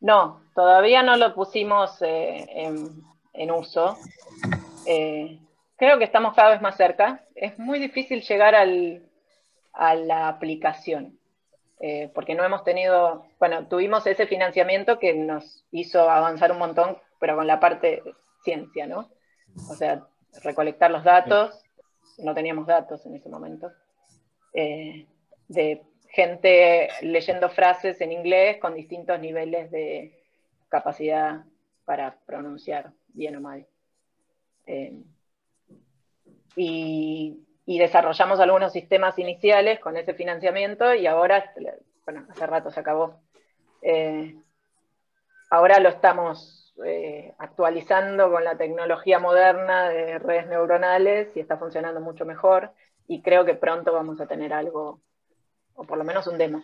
No, 0.00 0.40
todavía 0.56 1.04
no 1.04 1.16
lo 1.16 1.34
pusimos 1.36 2.02
eh, 2.02 2.48
en, 3.32 3.50
uso. 3.52 3.96
Eh, 4.86 5.38
creo 5.80 5.98
que 5.98 6.04
estamos 6.04 6.34
cada 6.34 6.50
vez 6.50 6.60
más 6.60 6.76
cerca. 6.76 7.24
Es 7.34 7.58
muy 7.58 7.78
difícil 7.78 8.20
llegar 8.20 8.54
a 8.54 9.94
la 9.94 10.28
aplicación, 10.28 11.18
eh, 11.80 12.10
porque 12.14 12.34
no 12.34 12.44
hemos 12.44 12.64
tenido, 12.64 13.24
bueno, 13.38 13.66
tuvimos 13.66 14.06
ese 14.06 14.26
financiamiento 14.26 14.98
que 14.98 15.14
nos 15.14 15.64
hizo 15.72 16.10
avanzar 16.10 16.52
un 16.52 16.58
montón, 16.58 16.98
pero 17.18 17.34
con 17.34 17.46
la 17.46 17.58
parte 17.60 18.02
ciencia, 18.44 18.86
¿no? 18.86 19.10
O 19.70 19.74
sea, 19.74 20.06
recolectar 20.44 20.90
los 20.90 21.02
datos, 21.02 21.64
no 22.18 22.34
teníamos 22.34 22.66
datos 22.66 23.06
en 23.06 23.16
ese 23.16 23.30
momento, 23.30 23.72
eh, 24.52 25.06
de 25.48 25.82
gente 26.10 26.90
leyendo 27.00 27.48
frases 27.48 27.98
en 28.02 28.12
inglés 28.12 28.58
con 28.58 28.74
distintos 28.74 29.18
niveles 29.18 29.70
de 29.70 30.12
capacidad 30.68 31.42
para 31.86 32.18
pronunciar 32.26 32.92
bien 33.14 33.36
o 33.36 33.40
mal. 33.40 33.66
Eh, 34.66 34.92
y, 36.56 37.46
desarrollamos 37.66 38.40
algunos 38.40 38.72
sistemas 38.72 39.18
iniciales 39.18 39.78
con 39.78 39.96
ese 39.96 40.12
financiamiento 40.14 40.92
y 40.92 41.06
ahora, 41.06 41.52
bueno, 42.04 42.26
hace 42.28 42.46
rato 42.46 42.70
se 42.70 42.80
acabó. 42.80 43.20
Eh, 43.80 44.36
ahora 45.50 45.78
lo 45.78 45.88
estamos 45.88 46.74
eh, 46.84 47.32
actualizando 47.38 48.30
con 48.30 48.42
la 48.42 48.56
tecnología 48.56 49.18
moderna 49.18 49.88
de 49.88 50.18
redes 50.18 50.48
neuronales 50.48 51.28
y 51.36 51.40
está 51.40 51.58
funcionando 51.58 52.00
mucho 52.00 52.24
mejor 52.24 52.72
y 53.06 53.22
creo 53.22 53.44
que 53.44 53.54
pronto 53.54 53.92
vamos 53.92 54.20
a 54.20 54.26
tener 54.26 54.52
algo, 54.52 55.00
o 55.74 55.84
por 55.84 55.98
lo 55.98 56.04
menos 56.04 56.26
un 56.26 56.38
demo. 56.38 56.62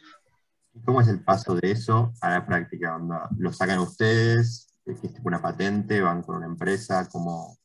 ¿Cómo 0.85 1.01
es 1.01 1.09
el 1.09 1.22
paso 1.22 1.55
de 1.55 1.70
eso 1.70 2.12
a 2.20 2.31
la 2.31 2.46
práctica? 2.46 2.99
¿Lo 3.38 3.53
sacan 3.53 3.79
ustedes? 3.79 4.72
¿Existe 4.85 5.20
una 5.25 5.40
patente? 5.40 6.01
¿Van 6.01 6.22
con 6.22 6.37
una 6.37 6.46
empresa? 6.46 7.09
¿Cómo, 7.11 7.57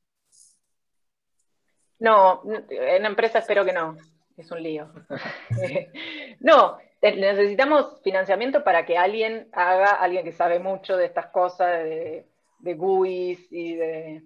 no, 2.02 2.42
en 2.68 3.06
empresa 3.06 3.38
espero 3.38 3.64
que 3.64 3.74
no. 3.74 3.96
Es 4.36 4.50
un 4.52 4.64
lío. 4.64 4.90
no, 6.40 6.80
necesitamos 7.00 8.02
financiamiento 8.02 8.64
para 8.64 8.88
que 8.88 8.98
alguien 8.98 9.50
haga, 9.54 9.92
alguien 9.92 10.24
que 10.24 10.32
sabe 10.32 10.58
mucho 10.58 10.98
de 10.98 11.06
estas 11.06 11.28
cosas, 11.28 11.84
de, 11.84 12.26
de 12.58 12.74
GUIs 12.74 13.48
y 13.52 13.76
de, 13.76 14.24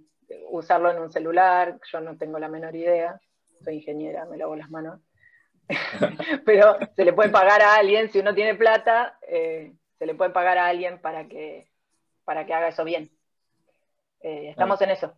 usarlo 0.51 0.89
en 0.89 0.99
un 0.99 1.11
celular. 1.11 1.77
Yo 1.91 1.99
no 1.99 2.15
tengo 2.15 2.39
la 2.39 2.47
menor 2.47 2.73
idea. 2.77 3.19
Soy 3.61 3.75
ingeniera, 3.75 4.23
me 4.23 4.37
lavo 4.37 4.55
las 4.55 4.69
manos. 4.69 5.01
Pero 6.45 6.77
se 6.95 7.03
le 7.03 7.11
puede 7.11 7.29
pagar 7.29 7.61
a 7.61 7.75
alguien, 7.75 8.09
si 8.09 8.19
uno 8.19 8.33
tiene 8.33 8.55
plata, 8.55 9.19
eh, 9.27 9.73
se 9.99 10.05
le 10.05 10.15
puede 10.15 10.31
pagar 10.31 10.57
a 10.57 10.67
alguien 10.67 11.01
para 11.01 11.27
que, 11.27 11.67
para 12.23 12.45
que 12.45 12.53
haga 12.53 12.69
eso 12.69 12.85
bien. 12.85 13.11
Eh, 14.21 14.51
estamos 14.51 14.81
en 14.81 14.91
eso 14.91 15.13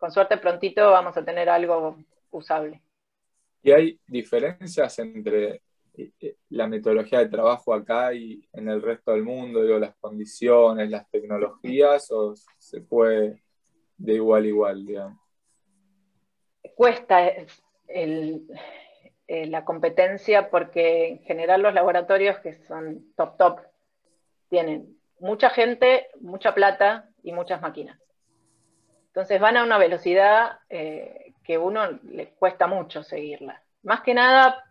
con 0.00 0.10
suerte 0.10 0.38
prontito 0.38 0.90
vamos 0.90 1.14
a 1.16 1.24
tener 1.24 1.48
algo 1.50 1.98
usable. 2.30 2.80
¿Y 3.62 3.70
hay 3.70 4.00
diferencias 4.06 4.98
entre 4.98 5.60
eh, 5.94 6.10
eh, 6.18 6.36
la 6.48 6.66
metodología 6.66 7.18
de 7.18 7.28
trabajo 7.28 7.74
acá 7.74 8.14
y 8.14 8.42
en 8.54 8.70
el 8.70 8.80
resto 8.80 9.12
del 9.12 9.22
mundo, 9.22 9.62
digo, 9.62 9.78
las 9.78 9.94
condiciones, 9.96 10.88
las 10.88 11.08
tecnologías, 11.10 12.10
o 12.10 12.34
se 12.34 12.80
puede 12.80 13.42
de 13.98 14.14
igual 14.14 14.44
a 14.44 14.48
igual, 14.48 14.86
digamos? 14.86 15.20
Cuesta 16.74 17.26
eh, 17.86 18.40
la 19.26 19.64
competencia 19.66 20.48
porque 20.48 21.08
en 21.08 21.18
general 21.24 21.60
los 21.60 21.74
laboratorios 21.74 22.38
que 22.38 22.54
son 22.66 23.12
top 23.16 23.36
top 23.36 23.60
tienen 24.48 24.96
mucha 25.18 25.50
gente, 25.50 26.08
mucha 26.20 26.54
plata 26.54 27.10
y 27.22 27.32
muchas 27.32 27.60
máquinas. 27.60 28.00
Entonces 29.10 29.40
van 29.40 29.56
a 29.56 29.64
una 29.64 29.76
velocidad 29.76 30.60
eh, 30.68 31.34
que 31.42 31.58
uno 31.58 31.98
le 32.04 32.28
cuesta 32.34 32.68
mucho 32.68 33.02
seguirla. 33.02 33.60
Más 33.82 34.02
que 34.02 34.14
nada 34.14 34.64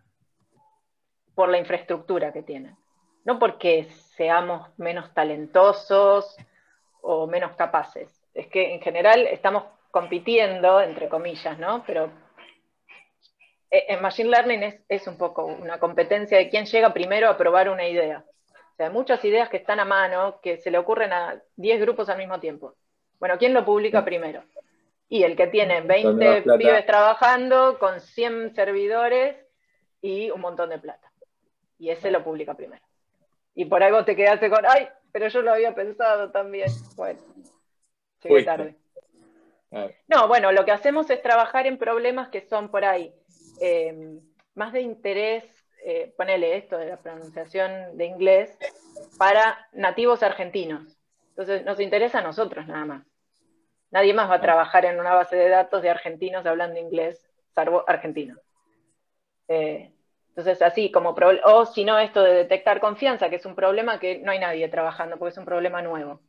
por 1.34 1.50
la 1.50 1.58
infraestructura 1.58 2.32
que 2.32 2.42
tienen. 2.42 2.76
No 3.24 3.38
porque 3.38 3.90
seamos 4.16 4.68
menos 4.78 5.12
talentosos 5.12 6.36
o 7.02 7.26
menos 7.26 7.54
capaces. 7.56 8.08
Es 8.32 8.46
que 8.46 8.72
en 8.72 8.80
general 8.80 9.26
estamos 9.26 9.64
compitiendo, 9.90 10.80
entre 10.80 11.10
comillas, 11.10 11.58
¿no? 11.58 11.84
Pero 11.86 12.10
eh, 13.70 13.84
en 13.88 14.00
Machine 14.00 14.30
Learning 14.30 14.80
es, 14.88 15.06
un 15.06 15.18
poco 15.18 15.44
una 15.44 15.78
competencia 15.78 16.38
de 16.38 16.48
quién 16.48 16.64
llega 16.64 16.94
primero 16.94 17.28
a 17.28 17.36
probar 17.36 17.68
una 17.68 17.86
idea. 17.86 18.24
O 18.72 18.76
sea, 18.76 18.86
hay 18.86 18.92
muchas 18.92 19.22
ideas 19.24 19.50
que 19.50 19.58
están 19.58 19.80
a 19.80 19.84
mano, 19.84 20.40
que 20.40 20.56
se 20.56 20.70
le 20.70 20.78
ocurren 20.78 21.12
a 21.12 21.42
10 21.56 21.80
grupos 21.82 22.08
al 22.08 22.16
mismo 22.16 22.40
tiempo. 22.40 22.74
Bueno, 23.20 23.38
¿quién 23.38 23.54
lo 23.54 23.64
publica 23.64 24.04
primero? 24.04 24.42
Y 25.08 25.22
el 25.22 25.36
que 25.36 25.46
tiene 25.46 25.82
20 25.82 26.42
pibes 26.58 26.86
trabajando 26.86 27.78
con 27.78 28.00
100 28.00 28.54
servidores 28.54 29.36
y 30.00 30.30
un 30.30 30.40
montón 30.40 30.70
de 30.70 30.78
plata. 30.78 31.12
Y 31.78 31.90
ese 31.90 32.10
lo 32.10 32.24
publica 32.24 32.54
primero. 32.54 32.82
Y 33.54 33.66
por 33.66 33.82
algo 33.82 34.04
te 34.04 34.16
quedaste 34.16 34.48
con, 34.48 34.64
ay, 34.66 34.88
pero 35.12 35.28
yo 35.28 35.42
lo 35.42 35.52
había 35.52 35.74
pensado 35.74 36.30
también. 36.30 36.70
Bueno, 36.96 37.20
llegué 38.22 38.44
tarde. 38.44 38.76
No, 40.08 40.26
bueno, 40.26 40.50
lo 40.50 40.64
que 40.64 40.72
hacemos 40.72 41.10
es 41.10 41.22
trabajar 41.22 41.66
en 41.66 41.78
problemas 41.78 42.28
que 42.28 42.40
son 42.40 42.70
por 42.70 42.84
ahí 42.84 43.12
eh, 43.60 44.18
más 44.54 44.72
de 44.72 44.80
interés, 44.80 45.44
eh, 45.84 46.12
ponele 46.16 46.56
esto 46.56 46.76
de 46.76 46.86
la 46.86 46.96
pronunciación 46.96 47.96
de 47.96 48.06
inglés, 48.06 48.56
para 49.18 49.68
nativos 49.72 50.22
argentinos. 50.22 50.98
Entonces 51.30 51.64
nos 51.64 51.80
interesa 51.80 52.18
a 52.18 52.22
nosotros 52.22 52.66
nada 52.66 52.84
más. 52.84 53.09
Nadie 53.90 54.14
más 54.14 54.30
va 54.30 54.36
a 54.36 54.40
trabajar 54.40 54.84
en 54.84 55.00
una 55.00 55.14
base 55.14 55.36
de 55.36 55.48
datos 55.48 55.82
de 55.82 55.90
argentinos 55.90 56.46
hablando 56.46 56.78
inglés, 56.78 57.28
salvo 57.54 57.84
argentinos. 57.88 58.38
Eh, 59.48 59.92
entonces, 60.28 60.62
así 60.62 60.92
como, 60.92 61.14
o 61.44 61.66
si 61.66 61.84
no, 61.84 61.98
esto 61.98 62.22
de 62.22 62.34
detectar 62.34 62.80
confianza, 62.80 63.28
que 63.28 63.36
es 63.36 63.46
un 63.46 63.56
problema 63.56 63.98
que 63.98 64.18
no 64.18 64.30
hay 64.30 64.38
nadie 64.38 64.68
trabajando, 64.68 65.18
porque 65.18 65.32
es 65.32 65.38
un 65.38 65.44
problema 65.44 65.82
nuevo. 65.82 66.20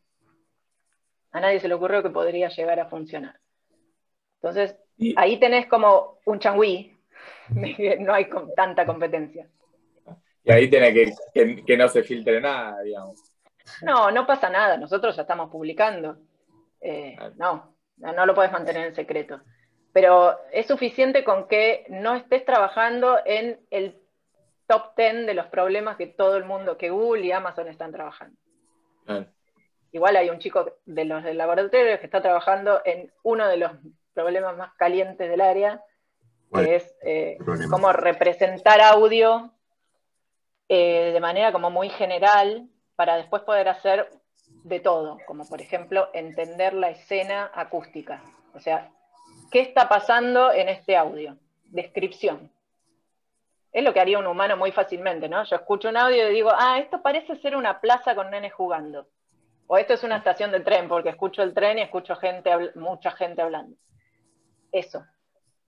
A 1.32 1.39
nadie 1.39 1.59
se 1.59 1.68
le 1.68 1.76
ocurrió 1.76 2.01
que 2.01 2.09
podría 2.09 2.49
llegar 2.49 2.80
a 2.80 2.89
funcionar. 2.89 3.39
Entonces, 4.41 4.76
ahí 5.16 5.39
tenés 5.39 5.68
como 5.68 6.18
un 6.26 6.39
changüí, 6.39 6.97
no 7.99 8.14
hay 8.14 8.28
tanta 8.55 8.88
competencia. 8.88 9.47
Y 10.43 10.51
ahí 10.51 10.68
tiene 10.68 10.91
que, 10.91 11.64
que 11.64 11.78
no 11.78 11.88
se 11.88 12.01
filtre 12.01 12.41
nada, 12.41 12.82
digamos. 12.82 13.20
No, 13.84 14.09
no 14.09 14.26
pasa 14.26 14.49
nada, 14.49 14.78
nosotros 14.78 15.16
ya 15.16 15.22
estamos 15.22 15.51
publicando. 15.51 16.18
Eh, 16.82 17.15
no, 17.38 17.75
no 17.97 18.25
lo 18.25 18.36
puedes 18.36 18.51
mantener 18.51 18.88
en 18.88 18.95
secreto. 18.95 19.41
Pero 19.93 20.38
es 20.51 20.67
suficiente 20.67 21.23
con 21.23 21.47
que 21.47 21.86
no 21.89 22.15
estés 22.15 22.45
trabajando 22.45 23.19
en 23.25 23.59
el 23.69 24.01
top 24.67 24.95
10 24.95 25.25
de 25.25 25.34
los 25.34 25.47
problemas 25.47 25.97
que 25.97 26.07
todo 26.07 26.38
el 26.38 26.45
mundo, 26.45 26.77
que 26.77 26.89
Google 26.89 27.25
y 27.25 27.32
Amazon 27.32 27.67
están 27.67 27.91
trabajando. 27.91 28.38
Igual 29.91 30.15
hay 30.15 30.29
un 30.29 30.39
chico 30.39 30.77
de 30.86 31.05
los 31.05 31.23
del 31.23 31.38
laboratorio 31.38 31.99
que 31.99 32.05
está 32.05 32.21
trabajando 32.21 32.82
en 32.86 33.11
uno 33.23 33.47
de 33.47 33.57
los 33.57 33.71
problemas 34.13 34.55
más 34.57 34.73
calientes 34.75 35.29
del 35.29 35.41
área, 35.41 35.84
que 36.53 36.75
es 36.75 36.95
eh, 37.03 37.38
cómo 37.69 37.91
representar 37.91 38.79
audio 38.82 39.53
eh, 40.69 41.11
de 41.11 41.19
manera 41.19 41.51
como 41.51 41.69
muy 41.69 41.89
general 41.89 42.69
para 42.95 43.17
después 43.17 43.41
poder 43.43 43.67
hacer 43.67 44.09
de 44.64 44.80
todo, 44.80 45.18
como 45.26 45.47
por 45.47 45.62
ejemplo 45.62 46.09
entender 46.14 46.74
la 46.74 46.89
escena 46.89 47.51
acústica. 47.53 48.22
O 48.53 48.59
sea, 48.59 48.89
¿qué 49.51 49.62
está 49.62 49.89
pasando 49.89 50.51
en 50.51 50.70
este 50.70 50.95
audio? 50.95 51.38
Descripción. 51.66 52.51
Es 53.72 53.84
lo 53.84 53.93
que 53.93 54.01
haría 54.01 54.20
un 54.20 54.28
humano 54.28 54.57
muy 54.57 54.72
fácilmente, 54.72 55.30
¿no? 55.30 55.43
Yo 55.45 55.55
escucho 55.55 55.89
un 55.89 55.97
audio 55.97 56.30
y 56.30 56.34
digo, 56.34 56.51
ah, 56.53 56.80
esto 56.80 57.01
parece 57.01 57.38
ser 57.38 57.55
una 57.55 57.80
plaza 57.80 58.16
con 58.16 58.30
nenes 58.30 58.53
jugando. 58.53 59.07
O 59.68 59.78
esto 59.78 59.93
es 59.93 60.03
una 60.03 60.18
estación 60.18 60.51
de 60.51 60.59
tren, 60.59 60.89
porque 60.89 61.09
escucho 61.09 61.41
el 61.41 61.53
tren 61.53 61.78
y 61.78 61.82
escucho 61.82 62.18
gente, 62.18 62.51
mucha 62.76 63.12
gente 63.12 63.41
hablando. 63.41 63.78
Eso. 64.72 65.05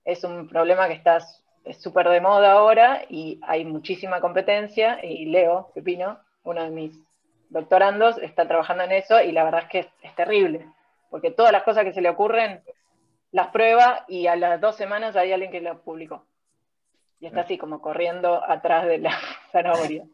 Es 0.03 0.25
un 0.25 0.49
problema 0.49 0.89
que 0.89 0.95
está 0.95 1.19
súper 1.79 2.09
de 2.09 2.19
moda 2.19 2.51
ahora 2.51 3.05
y 3.07 3.39
hay 3.43 3.63
muchísima 3.63 4.19
competencia. 4.19 4.99
Y 5.01 5.27
Leo 5.27 5.71
Pepino, 5.73 6.19
uno 6.43 6.63
de 6.63 6.69
mis 6.69 6.99
doctorandos, 7.53 8.17
está 8.17 8.47
trabajando 8.47 8.83
en 8.83 8.91
eso 8.91 9.21
y 9.21 9.31
la 9.31 9.43
verdad 9.43 9.61
es 9.63 9.69
que 9.69 9.79
es, 10.01 10.15
terrible, 10.15 10.67
porque 11.09 11.31
todas 11.31 11.51
las 11.51 11.63
cosas 11.63 11.85
que 11.85 11.93
se 11.93 12.01
le 12.01 12.09
ocurren 12.09 12.61
las 13.31 13.47
prueba 13.47 14.05
y 14.07 14.27
a 14.27 14.35
las 14.35 14.59
dos 14.59 14.75
semanas 14.75 15.15
hay 15.15 15.31
alguien 15.31 15.51
que 15.51 15.61
lo 15.61 15.81
publicó. 15.81 16.25
Y 17.19 17.27
está 17.27 17.41
así 17.41 17.57
como 17.57 17.81
corriendo 17.81 18.43
atrás 18.43 18.85
de 18.85 18.97
la 18.97 19.17
zanahoria. 19.51 20.05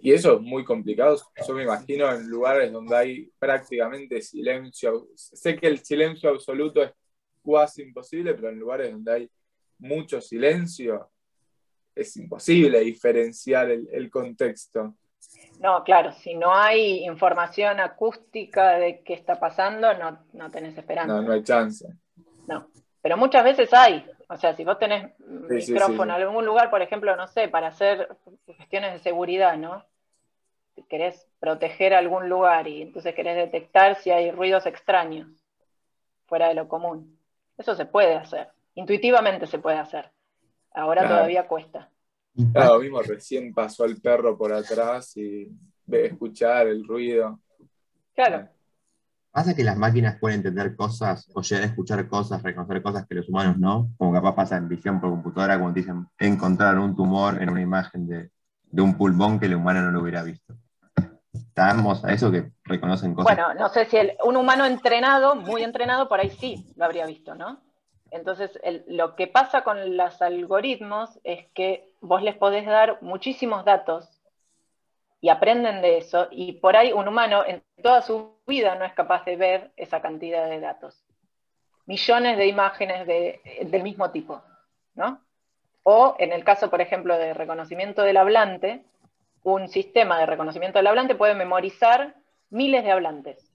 Y 0.00 0.12
eso 0.12 0.34
es 0.34 0.40
muy 0.42 0.64
complicado. 0.64 1.18
Yo 1.48 1.54
me 1.54 1.62
imagino 1.62 2.12
en 2.12 2.28
lugares 2.28 2.70
donde 2.70 2.94
hay 2.94 3.32
prácticamente 3.38 4.20
silencio. 4.20 5.08
Sé 5.14 5.56
que 5.56 5.66
el 5.66 5.78
silencio 5.78 6.28
absoluto 6.28 6.82
es 6.82 6.92
casi 7.42 7.82
imposible, 7.82 8.34
pero 8.34 8.50
en 8.50 8.58
lugares 8.58 8.92
donde 8.92 9.12
hay 9.12 9.30
mucho 9.78 10.20
silencio 10.20 11.10
es 11.94 12.16
imposible 12.16 12.80
diferenciar 12.80 13.70
el, 13.70 14.10
contexto. 14.10 14.94
No, 15.60 15.82
claro, 15.84 16.12
si 16.12 16.34
no 16.34 16.54
hay 16.54 17.04
información 17.04 17.80
acústica 17.80 18.72
de 18.78 19.02
qué 19.02 19.14
está 19.14 19.38
pasando, 19.38 19.94
no, 19.94 20.18
no 20.32 20.50
tenés 20.50 20.76
esperanza. 20.76 21.14
No, 21.14 21.22
no 21.22 21.32
hay 21.32 21.42
chance. 21.42 21.86
No, 22.46 22.68
pero 23.00 23.16
muchas 23.16 23.44
veces 23.44 23.72
hay. 23.72 24.04
O 24.28 24.36
sea, 24.36 24.54
si 24.54 24.64
vos 24.64 24.78
tenés 24.78 25.12
micrófono 25.18 26.16
en 26.16 26.22
algún 26.22 26.44
lugar, 26.44 26.70
por 26.70 26.82
ejemplo, 26.82 27.14
no 27.16 27.26
sé, 27.28 27.48
para 27.48 27.68
hacer 27.68 28.08
cuestiones 28.46 28.92
de 28.92 28.98
seguridad, 28.98 29.56
¿no? 29.56 29.84
querés 30.88 31.26
proteger 31.38 31.94
algún 31.94 32.28
lugar 32.28 32.66
y 32.68 32.82
entonces 32.82 33.14
querés 33.14 33.36
detectar 33.36 33.96
si 33.96 34.10
hay 34.10 34.30
ruidos 34.30 34.66
extraños 34.66 35.28
fuera 36.26 36.48
de 36.48 36.54
lo 36.54 36.68
común. 36.68 37.18
Eso 37.56 37.74
se 37.74 37.86
puede 37.86 38.14
hacer, 38.14 38.48
intuitivamente 38.74 39.46
se 39.46 39.58
puede 39.58 39.78
hacer. 39.78 40.10
Ahora 40.72 41.06
todavía 41.06 41.46
cuesta. 41.46 41.90
Claro, 42.52 42.80
mismo 42.80 43.00
recién 43.02 43.54
pasó 43.54 43.84
el 43.84 44.00
perro 44.00 44.36
por 44.36 44.52
atrás 44.52 45.16
y 45.16 45.48
de 45.86 46.06
escuchar 46.06 46.66
el 46.66 46.86
ruido. 46.86 47.40
Claro. 48.14 48.48
Pasa 49.30 49.54
que 49.54 49.64
las 49.64 49.76
máquinas 49.76 50.18
pueden 50.18 50.38
entender 50.38 50.76
cosas 50.76 51.28
o 51.34 51.42
llegar 51.42 51.64
a 51.64 51.66
escuchar 51.66 52.08
cosas, 52.08 52.42
reconocer 52.42 52.82
cosas 52.82 53.06
que 53.06 53.16
los 53.16 53.28
humanos 53.28 53.58
no, 53.58 53.90
como 53.96 54.12
capaz 54.12 54.34
pasa 54.34 54.56
en 54.56 54.68
visión 54.68 55.00
por 55.00 55.10
computadora, 55.10 55.58
cuando 55.58 55.78
dicen 55.78 56.06
encontrar 56.18 56.78
un 56.78 56.94
tumor 56.94 57.42
en 57.42 57.50
una 57.50 57.60
imagen 57.60 58.06
de, 58.06 58.30
de 58.62 58.82
un 58.82 58.96
pulmón 58.96 59.38
que 59.38 59.46
el 59.46 59.54
humano 59.54 59.82
no 59.82 59.90
lo 59.90 60.02
hubiera 60.02 60.22
visto 60.22 60.54
estamos 61.54 62.04
a 62.04 62.12
eso 62.12 62.32
que 62.32 62.50
reconocen 62.64 63.14
cosas. 63.14 63.36
Bueno, 63.36 63.54
no 63.54 63.68
sé 63.68 63.86
si 63.86 63.96
un 64.24 64.36
humano 64.36 64.64
entrenado, 64.64 65.36
muy 65.36 65.62
entrenado, 65.62 66.08
por 66.08 66.18
ahí 66.18 66.30
sí 66.30 66.66
lo 66.74 66.84
habría 66.84 67.06
visto, 67.06 67.36
¿no? 67.36 67.60
Entonces, 68.10 68.58
lo 68.88 69.14
que 69.14 69.28
pasa 69.28 69.62
con 69.62 69.96
los 69.96 70.20
algoritmos 70.20 71.20
es 71.22 71.46
que 71.54 71.93
vos 72.04 72.22
les 72.22 72.36
podés 72.36 72.66
dar 72.66 72.98
muchísimos 73.00 73.64
datos 73.64 74.08
y 75.20 75.30
aprenden 75.30 75.80
de 75.80 75.96
eso, 75.98 76.28
y 76.30 76.52
por 76.52 76.76
ahí 76.76 76.92
un 76.92 77.08
humano 77.08 77.44
en 77.46 77.62
toda 77.82 78.02
su 78.02 78.36
vida 78.46 78.74
no 78.74 78.84
es 78.84 78.92
capaz 78.92 79.24
de 79.24 79.36
ver 79.36 79.70
esa 79.76 80.02
cantidad 80.02 80.50
de 80.50 80.60
datos. 80.60 81.02
Millones 81.86 82.36
de 82.36 82.46
imágenes 82.46 83.06
del 83.06 83.82
mismo 83.82 84.10
tipo, 84.10 84.42
¿no? 84.94 85.22
O 85.82 86.14
en 86.18 86.32
el 86.32 86.44
caso, 86.44 86.68
por 86.68 86.82
ejemplo, 86.82 87.16
de 87.16 87.32
reconocimiento 87.32 88.02
del 88.02 88.18
hablante, 88.18 88.84
un 89.42 89.68
sistema 89.68 90.18
de 90.18 90.26
reconocimiento 90.26 90.78
del 90.78 90.88
hablante 90.88 91.14
puede 91.14 91.34
memorizar 91.34 92.14
miles 92.50 92.84
de 92.84 92.92
hablantes, 92.92 93.50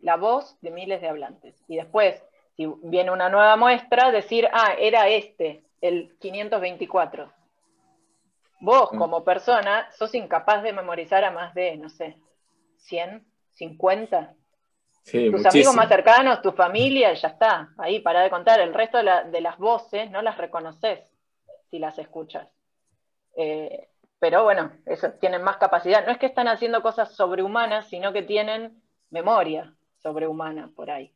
la 0.00 0.16
voz 0.16 0.56
de 0.60 0.70
miles 0.70 1.00
de 1.00 1.08
hablantes. 1.08 1.60
Y 1.66 1.76
después, 1.76 2.22
si 2.56 2.72
viene 2.84 3.10
una 3.10 3.28
nueva 3.28 3.56
muestra, 3.56 4.12
decir, 4.12 4.48
ah, 4.52 4.74
era 4.78 5.08
este, 5.08 5.64
el 5.80 6.16
524. 6.20 7.41
Vos, 8.62 8.92
mm. 8.92 8.96
como 8.96 9.24
persona, 9.24 9.90
sos 9.90 10.14
incapaz 10.14 10.62
de 10.62 10.72
memorizar 10.72 11.24
a 11.24 11.32
más 11.32 11.52
de, 11.52 11.76
no 11.76 11.88
sé, 11.88 12.16
100, 12.76 13.26
50. 13.54 14.34
tus 15.04 15.46
amigos 15.46 15.74
más 15.74 15.88
cercanos, 15.88 16.42
tu 16.42 16.52
familia, 16.52 17.12
ya 17.12 17.28
está. 17.28 17.70
Ahí 17.76 17.98
para 17.98 18.22
de 18.22 18.30
contar. 18.30 18.60
El 18.60 18.72
resto 18.72 18.98
de, 18.98 19.40
las 19.40 19.58
voces 19.58 20.08
no 20.12 20.22
las 20.22 20.38
reconoces 20.38 21.00
si 21.72 21.80
las 21.80 21.98
escuchas. 21.98 22.46
Eh, 23.36 23.88
pero 24.20 24.44
bueno, 24.44 24.70
eso, 24.86 25.10
tienen 25.14 25.42
más 25.42 25.56
capacidad. 25.56 26.06
No 26.06 26.12
es 26.12 26.18
que 26.18 26.26
están 26.26 26.46
haciendo 26.46 26.82
cosas 26.82 27.16
sobrehumanas, 27.16 27.88
sino 27.88 28.12
que 28.12 28.22
tienen 28.22 28.80
memoria 29.10 29.74
sobrehumana 29.98 30.70
por 30.76 30.88
ahí. 30.88 31.12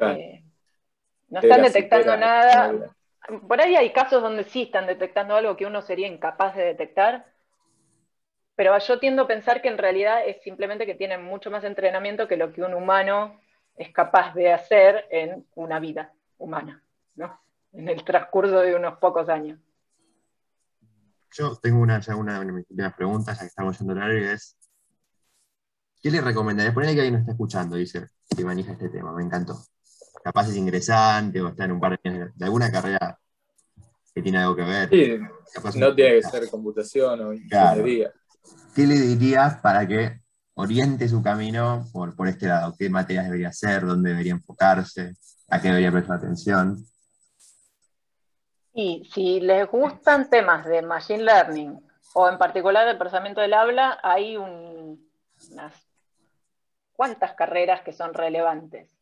Eh, 0.00 0.44
no 1.30 1.40
están 1.40 1.62
detectando 1.62 2.14
nada. 2.18 2.94
Por 3.46 3.60
ahí 3.60 3.76
hay 3.76 3.92
casos 3.92 4.22
donde 4.22 4.44
sí 4.44 4.62
están 4.62 4.86
detectando 4.86 5.36
algo 5.36 5.56
que 5.56 5.66
uno 5.66 5.82
sería 5.82 6.06
incapaz 6.06 6.56
de 6.56 6.64
detectar, 6.64 7.26
pero 8.56 8.76
yo 8.78 8.98
tiendo 8.98 9.22
a 9.22 9.28
pensar 9.28 9.62
que 9.62 9.68
en 9.68 9.78
realidad 9.78 10.26
es 10.26 10.42
simplemente 10.42 10.86
que 10.86 10.94
tienen 10.94 11.24
mucho 11.24 11.50
más 11.50 11.62
entrenamiento 11.64 12.26
que 12.26 12.36
lo 12.36 12.52
que 12.52 12.62
un 12.62 12.74
humano 12.74 13.40
es 13.76 13.92
capaz 13.92 14.34
de 14.34 14.52
hacer 14.52 15.06
en 15.10 15.46
una 15.54 15.78
vida 15.78 16.12
humana, 16.38 16.82
¿no? 17.14 17.40
en 17.72 17.88
el 17.88 18.04
transcurso 18.04 18.60
de 18.60 18.74
unos 18.74 18.98
pocos 18.98 19.28
años. 19.28 19.58
Yo 21.32 21.54
tengo 21.56 21.80
una, 21.80 22.00
una, 22.16 22.40
de 22.40 22.46
mis 22.46 22.70
últimas 22.70 22.94
preguntas, 22.94 23.36
ya 23.36 23.42
que 23.42 23.48
estamos 23.48 23.78
yendo 23.78 23.92
al 23.92 23.98
horario, 23.98 24.32
es, 24.32 24.56
¿qué 26.02 26.10
le 26.10 26.20
recomendaría? 26.20 26.72
Ponele 26.72 26.94
que 26.94 27.00
alguien 27.00 27.14
nos 27.14 27.20
está 27.20 27.32
escuchando 27.32 27.76
dice 27.76 28.06
que 28.34 28.44
maneja 28.44 28.72
este 28.72 28.88
tema, 28.88 29.12
me 29.12 29.22
encantó. 29.22 29.54
Capaz 30.22 30.48
es 30.48 30.56
ingresante 30.56 31.40
o 31.40 31.48
está 31.48 31.64
en 31.64 31.72
un 31.72 31.80
par 31.80 31.98
de 31.98 32.10
años 32.10 32.30
de 32.34 32.44
alguna 32.44 32.70
carrera 32.70 33.18
que 34.14 34.22
tiene 34.22 34.38
algo 34.38 34.56
que 34.56 34.62
ver. 34.62 34.88
Sí, 34.90 35.18
no 35.78 35.94
tiene 35.94 36.16
que 36.16 36.22
ser 36.22 36.50
computación 36.50 37.20
o 37.20 37.32
ingeniería. 37.32 38.12
¿Qué 38.74 38.86
le 38.86 38.94
dirías 38.94 39.60
para 39.60 39.86
que 39.86 40.20
oriente 40.54 41.08
su 41.08 41.22
camino 41.22 41.86
por, 41.92 42.16
por 42.16 42.28
este 42.28 42.46
lado? 42.46 42.74
¿Qué 42.78 42.90
materias 42.90 43.26
debería 43.26 43.48
hacer? 43.48 43.86
¿Dónde 43.86 44.10
debería 44.10 44.32
enfocarse? 44.32 45.14
¿A 45.48 45.60
qué 45.60 45.68
debería 45.68 45.92
prestar 45.92 46.16
atención? 46.16 46.84
Y 48.74 49.08
si 49.12 49.40
les 49.40 49.68
gustan 49.68 50.28
temas 50.30 50.66
de 50.66 50.82
Machine 50.82 51.24
Learning 51.24 51.80
o 52.14 52.28
en 52.28 52.38
particular 52.38 52.86
el 52.88 52.98
procesamiento 52.98 53.40
del 53.40 53.54
habla, 53.54 53.98
hay 54.02 54.36
unas 54.36 55.72
cuantas 56.92 57.34
carreras 57.34 57.82
que 57.82 57.92
son 57.92 58.14
relevantes. 58.14 58.97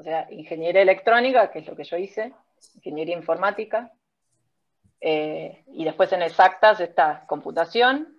O 0.00 0.02
sea, 0.02 0.26
ingeniería 0.30 0.82
electrónica, 0.82 1.50
que 1.50 1.60
es 1.60 1.66
lo 1.66 1.76
que 1.76 1.84
yo 1.84 1.96
hice, 1.96 2.32
ingeniería 2.76 3.16
informática, 3.16 3.92
eh, 5.00 5.64
y 5.68 5.84
después 5.84 6.12
en 6.12 6.22
exactas 6.22 6.80
está 6.80 7.24
computación 7.26 8.16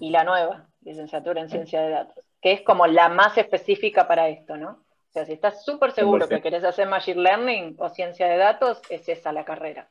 y 0.00 0.10
la 0.10 0.24
nueva, 0.24 0.68
licenciatura 0.82 1.40
en 1.40 1.50
ciencia 1.50 1.82
de 1.82 1.90
datos, 1.90 2.24
que 2.40 2.52
es 2.52 2.62
como 2.62 2.86
la 2.86 3.08
más 3.08 3.36
específica 3.38 4.08
para 4.08 4.28
esto, 4.28 4.56
¿no? 4.56 4.70
O 4.70 5.12
sea, 5.12 5.24
si 5.24 5.32
estás 5.32 5.64
súper 5.64 5.92
seguro 5.92 6.28
que 6.28 6.42
querés 6.42 6.64
hacer 6.64 6.88
Machine 6.88 7.22
Learning 7.22 7.76
o 7.78 7.88
ciencia 7.88 8.28
de 8.28 8.36
datos, 8.36 8.80
es 8.90 9.08
esa 9.08 9.32
la 9.32 9.44
carrera 9.44 9.88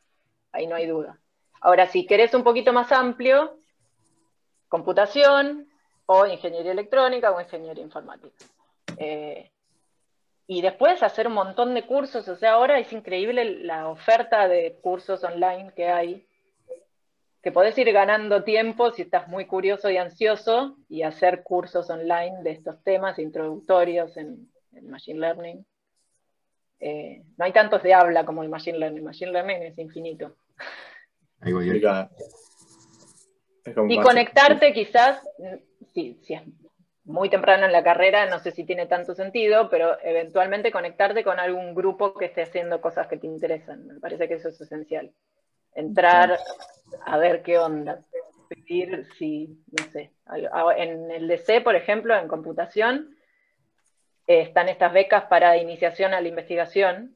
ahí 0.56 0.68
no 0.68 0.76
hay 0.76 0.88
duda. 0.88 1.20
Ahora, 1.62 1.88
si 1.88 2.06
querés 2.06 2.34
un 2.34 2.44
poquito 2.44 2.74
más 2.74 2.92
amplio, 2.92 3.60
computación 4.68 5.68
o 6.06 6.26
ingeniería 6.26 6.72
electrónica 6.72 7.32
o 7.32 7.42
ingeniería 7.42 7.84
informática. 7.84 8.46
Eh, 8.98 9.52
y 10.48 10.62
después 10.62 11.02
hacer 11.02 11.28
un 11.28 11.34
montón 11.34 11.74
de 11.74 11.86
cursos, 11.86 12.28
o 12.28 12.36
sea, 12.36 12.54
ahora 12.54 12.80
es 12.80 12.93
increíble 12.93 13.64
la 13.64 13.88
oferta 13.88 14.48
de 14.48 14.78
cursos 14.82 15.24
online 15.24 15.72
que 15.76 15.88
hay, 15.88 16.28
que 17.41 17.52
podés 17.52 17.78
ir 17.78 17.91
ganando 17.91 18.43
tiempo 18.43 18.91
si 18.91 19.04
estás 19.04 19.28
muy 19.28 19.46
curioso 19.46 19.89
y 19.89 19.98
ansioso 19.98 20.78
y 20.88 21.02
hacer 21.02 21.41
cursos 21.43 21.89
online 21.89 22.43
de 22.43 22.52
estos 22.52 22.84
temas 22.84 23.18
introductorios 23.18 24.18
en, 24.18 24.50
Machine 24.84 25.22
Learning. 25.22 25.66
Eh, 26.82 27.24
no 27.38 27.46
hay 27.46 27.54
tantos 27.54 27.82
de 27.82 27.93
habla 27.93 28.26
como 28.26 28.41
de 28.41 28.50
Machine 28.50 28.78
Learning, 28.78 29.06
Machine 29.06 29.32
Learning 29.32 29.64
es 29.64 29.78
infinito. 29.78 30.36
y 33.88 34.00
conectarte 34.02 34.74
quizás, 34.74 35.26
si, 35.93 36.20
si 36.24 36.36
muy 37.06 37.30
temprano 37.30 37.66
en 37.66 37.72
la 37.72 37.84
carrera, 37.84 38.26
no 38.26 38.39
sé 38.39 38.51
si 38.51 38.64
tiene 38.64 38.88
tanto 38.88 39.14
sentido, 39.14 39.70
pero 39.70 39.97
eventualmente 40.01 40.72
conectarte 40.72 41.24
con 41.24 41.39
algún 41.39 41.76
grupo 41.76 42.16
que 42.16 42.26
esté 42.26 42.41
haciendo 42.41 42.82
cosas 42.82 43.08
que 43.08 43.18
te 43.18 43.28
interesan. 43.28 43.86
Me 43.86 43.99
parece 43.99 44.28
que 44.28 44.36
eso 44.36 44.49
es 44.49 44.60
esencial. 44.60 45.12
Entrar 45.76 46.39
a 47.06 47.18
ver 47.18 47.43
qué 47.43 47.60
onda. 47.60 47.99
Pedir 48.49 49.06
si, 49.18 49.64
no 49.80 49.86
sé, 49.91 50.12
en 50.78 51.12
el 51.12 51.28
DC, 51.28 51.62
por 51.62 51.76
ejemplo, 51.76 52.16
en 52.16 52.28
computación, 52.28 53.16
eh, 54.28 54.41
están 54.41 54.70
estas 54.70 54.91
becas 54.91 55.26
para 55.26 55.58
iniciación 55.58 56.14
a 56.14 56.22
la 56.22 56.28
investigación, 56.28 57.16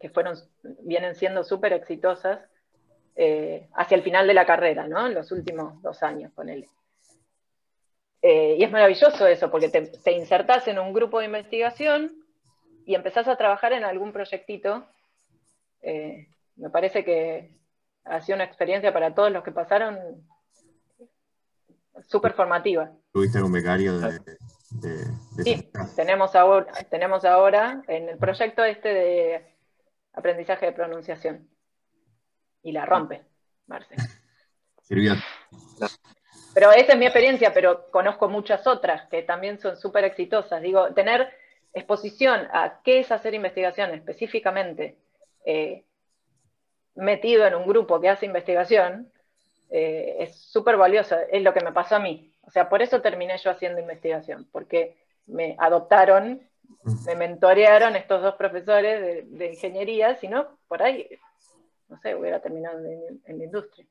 que 0.00 0.10
fueron, 0.10 0.36
vienen 0.80 1.14
siendo 1.14 1.44
súper 1.44 1.72
exitosas 1.72 2.40
eh, 3.16 3.68
hacia 3.74 3.96
el 3.96 4.02
final 4.02 4.26
de 4.26 4.34
la 4.34 4.46
carrera, 4.46 4.86
¿no? 4.86 5.06
En 5.06 5.14
los 5.14 5.30
últimos 5.32 5.80
dos 5.82 6.02
años, 6.02 6.32
con 6.34 6.48
él. 6.48 6.66
Eh, 8.22 8.56
y 8.58 8.64
es 8.64 8.70
maravilloso 8.70 9.26
eso, 9.26 9.50
porque 9.50 9.68
te, 9.68 9.82
te, 9.82 10.12
insertás 10.12 10.68
en 10.68 10.78
un 10.78 10.92
grupo 10.92 11.18
de 11.18 11.26
investigación 11.26 12.12
y 12.86 12.94
empezás 12.94 13.26
a 13.26 13.36
trabajar 13.36 13.72
en 13.72 13.84
algún 13.84 14.12
proyectito. 14.12 14.86
me 15.82 16.70
parece 16.70 17.04
que 17.04 17.50
ha 18.04 18.20
sido 18.20 18.36
una 18.36 18.44
experiencia 18.44 18.92
para 18.92 19.14
todos 19.14 19.32
los 19.32 19.42
que 19.42 19.52
pasaron 19.52 20.24
súper 22.06 22.32
formativa. 22.32 22.90
¿Tuviste 23.12 23.42
un 23.42 23.52
becario 23.52 23.98
de, 23.98 24.20
Sí, 25.44 25.70
tenemos 25.96 26.34
ahora, 26.34 26.72
tenemos 26.90 27.24
ahora 27.24 27.82
en 27.88 28.08
el 28.08 28.18
proyecto 28.18 28.64
este 28.64 28.88
de 28.88 29.56
aprendizaje 30.14 30.66
de 30.66 30.72
pronunciación. 30.72 31.48
Y 32.62 32.72
la 32.72 32.86
rompe, 32.86 33.22
Marce. 33.66 33.94
Sirvió. 34.82 35.14
Pero 36.54 36.70
esa 36.72 36.92
es 36.92 36.98
mi 36.98 37.06
experiencia, 37.06 37.52
pero 37.54 37.90
conozco 37.90 38.28
muchas 38.28 38.66
otras 38.66 39.08
que 39.08 39.22
también 39.22 39.58
son 39.58 39.76
súper 39.76 40.04
exitosas. 40.04 40.60
Digo, 40.60 40.92
tener 40.92 41.30
exposición 41.72 42.46
a 42.52 42.80
qué 42.84 43.00
es 43.00 43.10
hacer 43.10 43.34
investigación 43.34 43.90
específicamente, 43.94 44.98
eh, 45.46 45.84
metido 46.94 47.46
en 47.46 47.54
un 47.54 47.66
grupo 47.66 48.00
que 48.00 48.10
hace 48.10 48.26
investigación, 48.26 49.10
eh, 49.70 50.16
es 50.20 50.36
súper 50.36 50.76
valioso. 50.76 51.16
Es 51.30 51.42
lo 51.42 51.54
que 51.54 51.64
me 51.64 51.72
pasó 51.72 51.96
a 51.96 52.00
mí. 52.00 52.34
O 52.42 52.50
sea, 52.50 52.68
por 52.68 52.82
eso 52.82 53.00
terminé 53.00 53.38
yo 53.38 53.50
haciendo 53.50 53.80
investigación, 53.80 54.46
porque 54.52 54.96
me 55.26 55.56
adoptaron, 55.58 56.42
me 57.06 57.14
mentorearon 57.14 57.96
estos 57.96 58.20
dos 58.20 58.34
profesores 58.34 59.24
de, 59.30 59.46
ingeniería, 59.46 60.16
si 60.16 60.28
no, 60.28 60.58
por 60.68 60.82
ahí, 60.82 61.08
no 61.88 61.96
sé, 61.98 62.14
hubiera 62.14 62.40
terminado 62.40 62.78
en, 62.78 63.38
la 63.38 63.44
industria. 63.44 63.86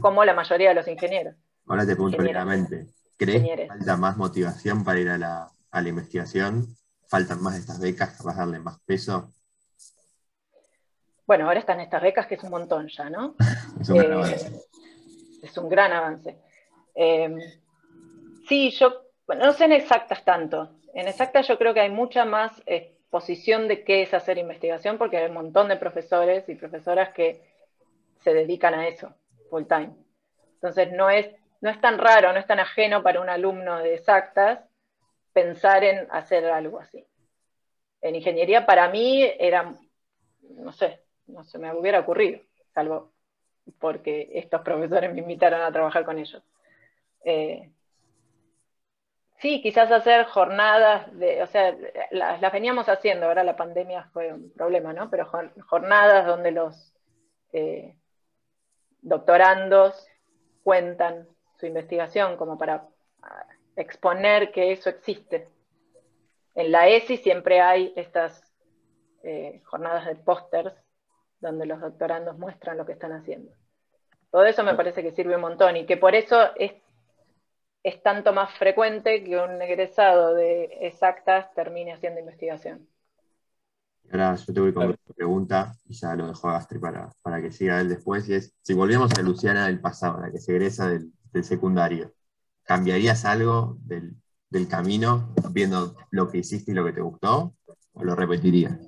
como 0.00 0.24
la 0.24 0.32
mayoría 0.32 0.70
de 0.70 0.76
los 0.76 0.88
ingenieros. 0.88 1.34
Ahora 1.66 1.86
te 1.86 1.94
pregunto 1.94 2.18
directamente, 2.18 2.86
¿crees 3.16 3.42
que 3.42 3.66
falta 3.66 3.96
más 3.96 4.16
motivación 4.16 4.84
para 4.84 5.00
ir 5.00 5.08
a 5.08 5.18
la, 5.18 5.88
investigación? 5.88 6.66
¿Faltan 7.08 7.42
más 7.42 7.56
estas 7.56 7.80
becas? 7.80 8.22
¿Vas 8.22 8.36
a 8.36 8.40
darle 8.40 8.58
más 8.58 8.78
peso? 8.80 9.32
Bueno, 11.26 11.46
ahora 11.46 11.60
están 11.60 11.80
estas 11.80 12.02
becas, 12.02 12.26
que 12.26 12.34
es 12.34 12.42
un 12.42 12.50
montón 12.50 12.88
ya, 12.88 13.08
¿no? 13.08 13.34
es 13.80 13.88
un 13.88 13.98
gran 13.98 14.12
eh, 14.12 14.14
avance. 14.14 14.62
Es 15.42 15.58
un 15.58 15.68
gran 15.68 15.92
avance. 15.92 16.38
Eh, 16.94 17.60
Sí, 18.48 18.70
yo 18.70 19.04
no 19.38 19.52
sé 19.52 19.64
en 19.64 19.72
exactas 19.72 20.24
tanto. 20.24 20.70
En 20.92 21.08
exactas 21.08 21.48
yo 21.48 21.58
creo 21.58 21.72
que 21.74 21.80
hay 21.80 21.90
mucha 21.90 22.24
más 22.24 22.62
exposición 22.66 23.68
de 23.68 23.84
qué 23.84 24.02
es 24.02 24.12
hacer 24.12 24.38
investigación 24.38 24.98
porque 24.98 25.16
hay 25.16 25.28
un 25.28 25.34
montón 25.34 25.68
de 25.68 25.76
profesores 25.76 26.48
y 26.48 26.54
profesoras 26.54 27.14
que 27.14 27.42
se 28.22 28.34
dedican 28.34 28.74
a 28.74 28.86
eso 28.86 29.14
full 29.50 29.64
time. 29.64 29.94
Entonces 30.54 30.92
no 30.92 31.10
es, 31.10 31.28
no 31.64 31.70
es 31.70 31.80
tan 31.80 31.96
raro, 31.96 32.30
no 32.30 32.38
es 32.38 32.46
tan 32.46 32.60
ajeno 32.60 33.02
para 33.02 33.22
un 33.22 33.30
alumno 33.30 33.78
de 33.78 33.94
exactas 33.94 34.60
pensar 35.32 35.82
en 35.82 36.06
hacer 36.10 36.44
algo 36.44 36.78
así. 36.78 37.06
En 38.02 38.14
ingeniería 38.14 38.66
para 38.66 38.90
mí 38.90 39.24
era, 39.38 39.74
no 40.42 40.72
sé, 40.72 41.00
no 41.26 41.42
se 41.42 41.58
me 41.58 41.74
hubiera 41.74 42.00
ocurrido, 42.00 42.42
salvo 42.74 43.14
porque 43.78 44.28
estos 44.34 44.60
profesores 44.60 45.10
me 45.14 45.20
invitaron 45.20 45.62
a 45.62 45.72
trabajar 45.72 46.04
con 46.04 46.18
ellos. 46.18 46.42
Eh, 47.24 47.70
Sí, 49.38 49.60
quizás 49.60 49.90
hacer 49.90 50.26
jornadas 50.26 51.18
de, 51.18 51.42
o 51.42 51.46
sea, 51.46 51.76
las, 52.10 52.40
veníamos 52.52 52.88
haciendo, 52.88 53.26
ahora 53.26 53.44
la 53.44 53.56
pandemia 53.56 54.08
fue 54.12 54.32
un 54.32 54.50
problema, 54.52 54.92
¿no? 54.94 55.10
Pero 55.10 55.30
jornadas 55.66 56.24
donde 56.24 56.50
los 56.50 56.94
eh, 57.52 57.94
doctorandos 59.02 60.06
cuentan 60.62 61.28
su 61.64 61.68
investigación 61.68 62.36
como 62.36 62.58
para 62.58 62.86
ah, 63.22 63.46
exponer 63.74 64.52
que 64.52 64.72
eso 64.72 64.90
existe. 64.90 65.48
En 66.54 66.70
la 66.70 66.88
ESI 66.88 67.16
siempre 67.16 67.62
hay 67.62 67.94
estas 67.96 68.52
eh, 69.22 69.62
jornadas 69.64 70.06
de 70.06 70.16
pósters 70.16 70.74
donde 71.40 71.64
los 71.64 71.80
doctorandos 71.80 72.38
muestran 72.38 72.76
lo 72.76 72.84
que 72.84 72.92
están 72.92 73.12
haciendo. 73.12 73.50
Todo 74.30 74.44
eso 74.44 74.62
me 74.62 74.74
parece 74.74 75.02
que 75.02 75.12
sirve 75.12 75.36
un 75.36 75.40
montón 75.40 75.76
y 75.76 75.86
que 75.86 75.96
por 75.96 76.14
eso 76.14 76.54
es 76.56 76.72
es 77.82 78.02
tanto 78.02 78.32
más 78.32 78.50
frecuente 78.56 79.22
que 79.22 79.36
un 79.36 79.60
egresado 79.60 80.34
de 80.34 80.70
exactas 80.80 81.52
termine 81.54 81.92
haciendo 81.92 82.18
investigación. 82.18 82.88
Ahora 84.10 84.34
yo 84.36 84.54
te 84.54 84.60
voy 84.60 84.72
con 84.72 84.86
una 84.86 84.96
pregunta 85.14 85.74
y 85.84 85.92
ya 85.92 86.14
lo 86.14 86.28
dejo 86.28 86.48
a 86.48 86.54
Gastri 86.54 86.78
para, 86.78 87.10
para, 87.20 87.42
que 87.42 87.50
siga 87.50 87.80
él 87.80 87.90
después. 87.90 88.26
Y 88.28 88.34
es, 88.34 88.54
si 88.62 88.72
volvemos 88.72 89.12
a 89.18 89.22
Luciana 89.22 89.66
del 89.66 89.80
pasado, 89.80 90.18
la 90.18 90.30
que 90.30 90.38
se 90.38 90.52
egresa 90.52 90.88
del, 90.88 91.12
secundario, 91.42 92.12
¿cambiarías 92.62 93.24
algo 93.24 93.76
del, 93.80 94.16
camino 94.68 95.34
viendo 95.50 95.96
lo 96.10 96.30
que 96.30 96.38
hiciste 96.38 96.70
y 96.70 96.74
lo 96.74 96.84
que 96.84 96.92
te 96.92 97.00
gustó? 97.00 97.54
¿O 97.94 98.04
lo 98.04 98.14
repetirías? 98.14 98.78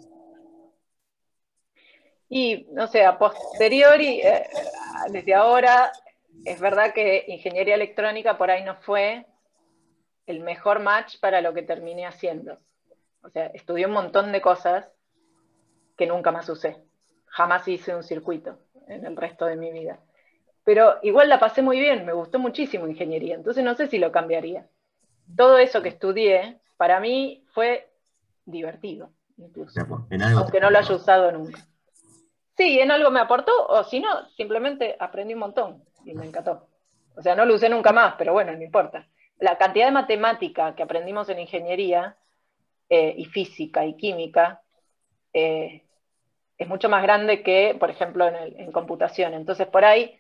Y, 2.29 2.69
no 2.73 2.87
sé, 2.87 3.05
a 3.05 3.19
posteriori, 3.19 4.21
eh, 4.21 4.47
desde 5.11 5.35
ahora, 5.35 5.91
es 6.45 6.61
verdad 6.61 6.93
que 6.95 7.25
ingeniería 7.29 7.75
electrónica 7.75 8.39
por 8.39 8.51
ahí 8.51 8.63
no 8.65 8.77
fue 8.77 9.27
el 10.27 10.41
mejor 10.41 10.81
match 10.81 11.19
para 11.21 11.41
lo 11.41 11.55
que 11.55 11.63
terminé 11.63 12.07
haciendo. 12.07 12.59
O 13.23 13.31
sea, 13.31 13.47
estudié 13.47 13.87
un 13.87 13.93
montón 13.93 14.33
de 14.33 14.41
cosas 14.41 14.89
que 15.97 16.07
nunca 16.07 16.31
más 16.31 16.49
usé. 16.49 16.77
Jamás 17.27 17.67
hice 17.69 17.95
un 17.95 18.03
circuito 18.03 18.59
en 18.89 19.05
el 19.05 19.17
resto 19.17 19.47
de 19.47 19.57
mi 19.57 19.73
vida. 19.73 19.99
Pero 20.67 20.99
igual 21.03 21.29
la 21.29 21.39
pasé 21.39 21.63
muy 21.63 21.79
bien, 21.79 22.05
me 22.05 22.13
gustó 22.13 22.41
muchísimo 22.41 22.89
ingeniería, 22.89 23.37
entonces 23.37 23.63
no 23.63 23.77
sé 23.77 23.87
si 23.87 23.99
lo 23.99 24.11
cambiaría. 24.11 24.67
Todo 25.37 25.59
eso 25.59 25.81
que 25.81 25.91
estudié, 25.91 26.59
para 26.77 26.99
mí 26.99 27.45
fue 27.53 27.89
divertido, 28.45 29.13
incluso, 29.37 29.81
aunque 29.81 30.59
no 30.59 30.71
lo 30.71 30.79
haya 30.79 30.93
usado 30.97 31.31
nunca. 31.31 31.65
Sí, 32.57 32.81
en 32.81 32.91
algo 32.91 33.13
me 33.13 33.21
aportó, 33.21 33.53
o 33.69 33.85
si 33.85 34.01
no, 34.01 34.29
simplemente 34.31 34.97
aprendí 34.99 35.35
un 35.35 35.41
montón 35.41 35.85
y 36.05 36.15
me 36.15 36.27
encantó. 36.27 36.67
O 37.15 37.23
sea, 37.23 37.37
no 37.37 37.45
lo 37.45 37.55
usé 37.55 37.69
nunca 37.69 37.93
más, 37.93 38.17
pero 38.19 38.33
bueno, 38.33 38.53
no 38.53 38.63
importa. 38.63 39.07
La 39.39 39.59
cantidad 39.59 39.87
de 39.87 39.93
matemática 39.93 40.75
que 40.75 40.83
aprendimos 40.83 41.29
en 41.29 41.39
ingeniería 41.39 42.17
eh, 42.89 43.15
y 43.17 43.27
física 43.27 43.87
y 43.87 43.95
química 43.95 44.63
eh, 45.33 45.85
es 46.59 46.67
mucho 46.67 46.89
más 46.89 47.05
grande 47.05 47.45
que, 47.45 47.77
por 47.79 47.89
ejemplo, 47.91 48.27
en, 48.27 48.73
computación. 48.73 49.33
Entonces, 49.35 49.69
por 49.69 49.85
ahí 49.85 50.19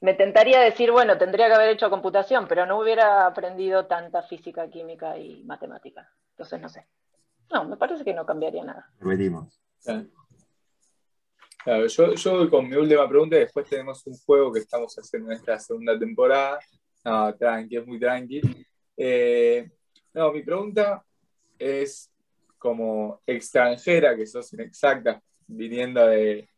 me 0.00 0.14
tentaría 0.14 0.60
decir, 0.60 0.92
bueno, 0.92 1.18
tendría 1.18 1.48
que 1.48 1.54
haber 1.54 1.70
hecho 1.70 1.90
computación, 1.90 2.46
pero 2.48 2.66
no 2.66 2.78
hubiera 2.78 3.26
aprendido 3.26 3.86
tanta 3.86 4.22
física, 4.22 4.68
química 4.68 5.18
y 5.18 5.42
matemática. 5.44 6.10
Entonces, 6.30 6.60
no 6.60 6.68
sé. 6.68 6.86
No, 7.50 7.64
me 7.64 7.76
parece 7.76 8.04
que 8.04 8.14
no 8.14 8.26
cambiaría 8.26 8.64
nada. 8.64 8.90
Repetimos 9.00 9.60
yo, 11.88 12.14
yo 12.14 12.50
con 12.50 12.68
mi 12.68 12.76
última 12.76 13.08
pregunta 13.08 13.36
y 13.36 13.40
después 13.40 13.68
tenemos 13.68 14.06
un 14.06 14.14
juego 14.18 14.52
que 14.52 14.60
estamos 14.60 14.94
haciendo 14.94 15.30
en 15.30 15.38
esta 15.38 15.58
segunda 15.58 15.98
temporada. 15.98 16.58
No, 17.04 17.34
tranqui, 17.34 17.76
es 17.76 17.86
muy 17.86 17.98
tranqui. 17.98 18.40
Eh, 18.96 19.70
no, 20.14 20.32
mi 20.32 20.42
pregunta 20.42 21.04
es 21.58 22.10
como 22.56 23.20
extranjera, 23.26 24.16
que 24.16 24.26
sos 24.26 24.52
inexacta, 24.52 25.22
viniendo 25.46 26.06
de, 26.06 26.48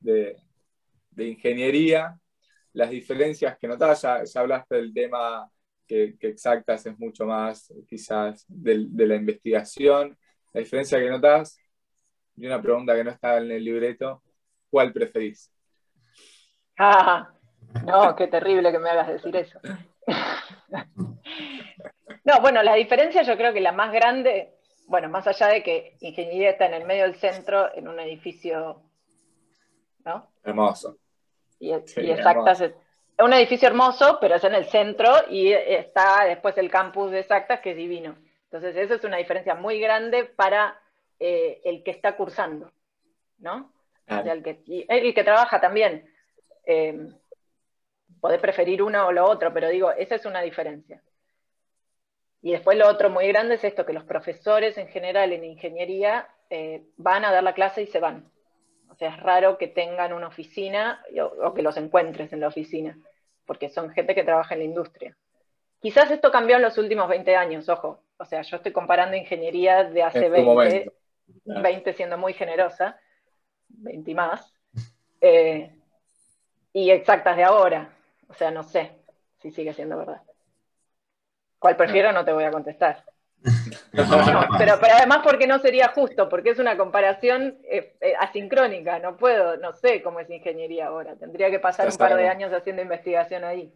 de, 0.00 0.36
ingeniería, 1.16 2.18
las 2.76 2.90
diferencias 2.90 3.56
que 3.58 3.66
notas, 3.66 4.02
ya, 4.02 4.22
hablaste 4.40 4.76
del 4.76 4.92
tema 4.92 5.50
que, 5.86 6.14
exactas 6.20 6.84
es 6.84 6.98
mucho 6.98 7.24
más 7.24 7.72
quizás 7.88 8.44
de, 8.48 8.84
de, 8.90 9.06
la 9.06 9.16
investigación, 9.16 10.16
la 10.52 10.60
diferencia 10.60 10.98
que 10.98 11.08
notas, 11.08 11.58
y 12.36 12.46
una 12.46 12.60
pregunta 12.60 12.94
que 12.94 13.02
no 13.02 13.10
estaba 13.10 13.38
en 13.38 13.50
el 13.50 13.64
libreto, 13.64 14.22
¿cuál 14.68 14.92
preferís? 14.92 15.50
Ah, 16.78 17.32
no, 17.86 18.14
qué 18.14 18.26
terrible 18.26 18.70
que 18.70 18.78
me 18.78 18.90
hagas 18.90 19.08
decir 19.08 19.34
eso. 19.36 19.58
No, 22.24 22.40
bueno, 22.40 22.60
la 22.64 22.74
diferencia 22.74 23.22
yo 23.22 23.36
creo 23.36 23.52
que 23.52 23.60
la 23.60 23.70
más 23.70 23.92
grande, 23.92 24.58
bueno, 24.88 25.08
más 25.08 25.28
allá 25.28 25.46
de 25.46 25.62
que 25.62 25.96
ingeniería 26.00 26.50
está 26.50 26.66
en 26.66 26.74
el 26.74 26.84
medio 26.84 27.04
del 27.04 27.14
centro, 27.14 27.72
en 27.72 27.86
un 27.86 28.00
edificio, 28.00 28.82
¿no? 30.04 30.28
Hermoso. 30.42 30.98
Y, 31.58 31.72
exactas 31.72 32.62
un 33.18 33.32
edificio 33.32 33.68
hermoso, 33.68 34.18
pero 34.20 34.34
es 34.34 34.44
en 34.44 34.54
el 34.54 34.66
centro 34.66 35.10
y 35.30 35.52
está 35.52 36.24
después 36.26 36.56
el 36.58 36.70
campus 36.70 37.10
de 37.10 37.20
Exactas, 37.20 37.60
que 37.60 37.70
es 37.70 37.76
divino. 37.76 38.16
Entonces, 38.44 38.76
eso 38.76 38.94
es 38.94 39.04
una 39.04 39.16
diferencia 39.16 39.54
muy 39.54 39.80
grande 39.80 40.24
para 40.24 40.78
eh, 41.18 41.60
el 41.64 41.82
que 41.82 41.92
está 41.92 42.16
cursando, 42.16 42.72
¿no? 43.38 43.72
el, 44.06 44.42
que, 44.42 44.62
el 44.88 45.14
que 45.14 45.24
trabaja 45.24 45.60
también. 45.60 46.10
Eh, 46.64 47.08
podés 48.20 48.40
preferir 48.40 48.82
uno 48.82 49.06
o 49.06 49.12
lo 49.12 49.24
otro, 49.24 49.52
pero 49.52 49.68
digo, 49.68 49.90
esa 49.92 50.16
es 50.16 50.26
una 50.26 50.42
diferencia. 50.42 51.02
Y 52.42 52.52
después 52.52 52.78
lo 52.78 52.88
otro 52.88 53.10
muy 53.10 53.26
grande 53.28 53.54
es 53.54 53.64
esto, 53.64 53.84
que 53.86 53.92
los 53.92 54.04
profesores 54.04 54.76
en 54.78 54.88
general 54.88 55.32
en 55.32 55.44
ingeniería 55.44 56.28
eh, 56.50 56.84
van 56.96 57.24
a 57.24 57.32
dar 57.32 57.42
la 57.42 57.54
clase 57.54 57.82
y 57.82 57.86
se 57.86 57.98
van. 57.98 58.30
O 58.90 58.94
sea, 58.94 59.10
es 59.10 59.20
raro 59.20 59.58
que 59.58 59.68
tengan 59.68 60.12
una 60.12 60.28
oficina 60.28 61.02
o, 61.42 61.54
que 61.54 61.62
los 61.62 61.76
encuentres 61.76 62.32
en 62.32 62.40
la 62.40 62.48
oficina, 62.48 62.98
porque 63.44 63.68
son 63.68 63.90
gente 63.90 64.14
que 64.14 64.24
trabaja 64.24 64.54
en 64.54 64.60
la 64.60 64.66
industria. 64.66 65.16
Quizás 65.80 66.10
esto 66.10 66.30
cambió 66.30 66.56
en 66.56 66.62
los 66.62 66.78
últimos 66.78 67.08
20 67.08 67.36
años, 67.36 67.68
ojo. 67.68 68.02
O 68.16 68.24
sea, 68.24 68.42
yo 68.42 68.56
estoy 68.56 68.72
comparando 68.72 69.16
ingeniería 69.16 69.84
de 69.84 70.02
hace 70.02 70.28
20, 70.28 70.92
20 71.44 71.92
siendo 71.92 72.16
muy 72.16 72.32
generosa, 72.32 72.98
20 73.68 74.14
más, 74.14 74.54
eh, 75.20 75.70
y 76.72 76.90
exactas 76.90 77.36
de 77.36 77.44
ahora. 77.44 77.90
O 78.28 78.34
sea, 78.34 78.50
no 78.50 78.62
sé 78.62 78.92
si 79.40 79.50
sigue 79.50 79.72
siendo 79.74 79.98
verdad. 79.98 80.22
¿Cuál 81.58 81.76
prefiero? 81.76 82.12
No 82.12 82.24
te 82.24 82.32
voy 82.32 82.44
a 82.44 82.50
contestar. 82.50 83.04
Pero, 84.58 84.78
además 84.92 85.20
porque 85.22 85.46
no 85.46 85.58
sería 85.58 85.88
justo, 85.88 86.28
porque 86.28 86.50
es 86.50 86.58
una 86.58 86.76
comparación 86.76 87.58
eh, 87.64 87.96
eh, 88.00 88.14
asincrónica, 88.18 88.98
no 88.98 89.16
puedo, 89.16 89.56
no 89.56 89.72
sé 89.72 90.02
cómo 90.02 90.20
es 90.20 90.30
ingeniería 90.30 90.88
ahora, 90.88 91.16
tendría 91.16 91.50
que 91.50 91.58
pasar 91.58 91.88
un 91.88 91.96
par 91.96 92.14
de 92.16 92.28
años 92.28 92.52
haciendo 92.52 92.82
investigación 92.82 93.44
ahí. 93.44 93.72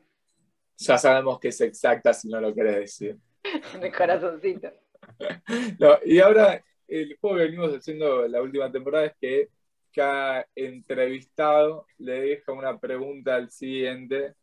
Ya 0.77 0.99
sabemos 0.99 1.39
que 1.39 1.49
es 1.49 1.61
exacta 1.61 2.13
si 2.13 2.29
no 2.29 2.41
lo 2.41 2.55
querés 2.55 2.77
decir. 2.77 3.17
De 3.81 3.93
corazoncito. 3.93 4.71
y 6.05 6.19
ahora 6.21 6.63
el 6.89 7.17
juego 7.21 7.37
que 7.37 7.45
venimos 7.45 7.75
haciendo 7.75 8.27
la 8.29 8.43
última 8.43 8.71
temporada 8.71 9.07
es 9.07 9.15
que 9.21 9.49
cada 9.95 10.47
entrevistado 10.55 11.87
le 11.99 12.21
deja 12.21 12.53
una 12.53 12.79
pregunta 12.79 13.35
al 13.37 13.51
siguiente 13.51 14.35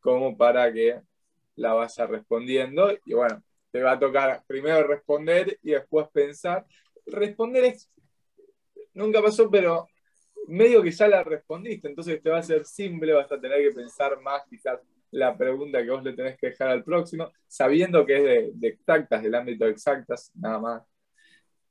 como 0.00 0.36
para 0.36 0.72
que 0.72 1.00
la 1.56 1.74
vaya 1.74 2.06
respondiendo. 2.06 2.92
Y 3.04 3.14
bueno, 3.14 3.42
te 3.76 3.82
va 3.82 3.92
a 3.92 3.98
tocar 3.98 4.42
primero 4.46 4.86
responder 4.86 5.58
y 5.62 5.72
después 5.72 6.08
pensar. 6.08 6.64
Responder 7.04 7.64
es, 7.64 7.90
nunca 8.94 9.20
pasó, 9.20 9.50
pero 9.50 9.86
medio 10.48 10.82
que 10.82 10.90
ya 10.90 11.06
la 11.08 11.22
respondiste, 11.22 11.86
entonces 11.86 12.22
te 12.22 12.30
va 12.30 12.38
a 12.38 12.42
ser 12.42 12.64
simple, 12.64 13.12
vas 13.12 13.30
a 13.30 13.38
tener 13.38 13.60
que 13.60 13.74
pensar 13.74 14.18
más 14.22 14.44
quizás 14.48 14.80
la 15.10 15.36
pregunta 15.36 15.82
que 15.82 15.90
vos 15.90 16.02
le 16.02 16.14
tenés 16.14 16.38
que 16.38 16.48
dejar 16.48 16.68
al 16.68 16.84
próximo, 16.84 17.30
sabiendo 17.46 18.06
que 18.06 18.16
es 18.16 18.58
de, 18.58 18.68
exactas, 18.68 19.22
del 19.22 19.34
ámbito 19.34 19.66
de 19.66 19.72
exactas, 19.72 20.32
nada 20.34 20.58
más. 20.58 20.82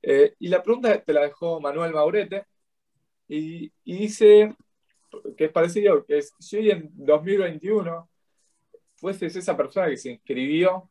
Eh, 0.03 0.35
y 0.37 0.47
la 0.47 0.61
pregunta 0.61 1.01
te 1.01 1.11
la 1.11 1.21
dejó 1.21 1.59
Manuel 1.59 1.91
Maurete 1.91 2.45
y, 3.27 3.71
dice 3.83 4.55
que 5.35 5.45
es 5.45 5.51
parecido, 5.51 6.05
que 6.05 6.19
es, 6.19 6.35
si 6.37 6.57
hoy 6.57 6.69
en 6.69 6.91
2021 6.93 8.07
fueses 8.93 9.35
esa 9.35 9.57
persona 9.57 9.89
que 9.89 9.97
se 9.97 10.11
inscribió 10.11 10.87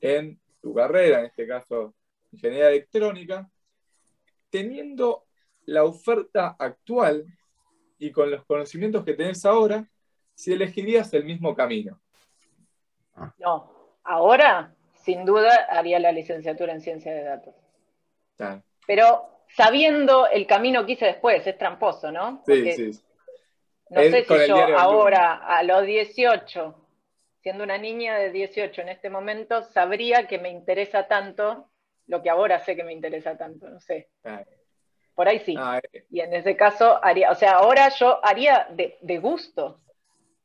en 0.00 0.40
tu 0.60 0.74
carrera, 0.74 1.20
en 1.20 1.26
este 1.26 1.46
caso 1.46 1.94
ingeniería 2.32 2.68
electrónica, 2.68 3.48
teniendo 4.50 5.24
la 5.64 5.84
oferta 5.84 6.56
actual 6.58 7.24
y 7.98 8.10
con 8.10 8.30
los 8.30 8.44
conocimientos 8.44 9.04
que 9.04 9.14
tenés 9.14 9.44
ahora, 9.44 9.88
si 10.34 10.52
elegirías 10.52 11.12
el 11.14 11.24
mismo 11.24 11.54
camino. 11.54 12.00
No, 13.38 13.96
ahora 14.04 14.74
sin 15.06 15.24
duda 15.24 15.66
haría 15.70 15.98
la 15.98 16.12
licenciatura 16.12 16.72
en 16.72 16.80
ciencia 16.80 17.14
de 17.14 17.22
datos. 17.22 17.54
Pero 18.86 19.28
sabiendo 19.48 20.26
el 20.26 20.46
camino 20.46 20.84
que 20.84 20.92
hice 20.92 21.06
después, 21.06 21.46
es 21.46 21.56
tramposo, 21.56 22.10
¿no? 22.12 22.42
sí, 22.46 22.72
sí. 22.72 22.90
No 23.88 24.00
sé 24.00 24.24
si 24.24 24.48
yo 24.48 24.56
ahora, 24.76 25.34
a 25.46 25.62
los 25.62 25.86
18, 25.86 26.85
siendo 27.46 27.62
una 27.62 27.78
niña 27.78 28.18
de 28.18 28.32
18 28.32 28.80
en 28.80 28.88
este 28.88 29.08
momento, 29.08 29.62
sabría 29.62 30.26
que 30.26 30.36
me 30.36 30.50
interesa 30.50 31.06
tanto 31.06 31.70
lo 32.08 32.20
que 32.20 32.28
ahora 32.28 32.58
sé 32.58 32.74
que 32.74 32.82
me 32.82 32.92
interesa 32.92 33.38
tanto, 33.38 33.70
no 33.70 33.78
sé. 33.78 34.08
Por 35.14 35.28
ahí 35.28 35.38
sí. 35.38 35.54
Ah, 35.56 35.80
eh. 35.92 36.06
Y 36.10 36.18
en 36.18 36.34
ese 36.34 36.56
caso 36.56 36.98
haría, 37.04 37.30
o 37.30 37.36
sea, 37.36 37.58
ahora 37.58 37.88
yo 37.90 38.18
haría 38.26 38.66
de, 38.72 39.18
gusto, 39.18 39.78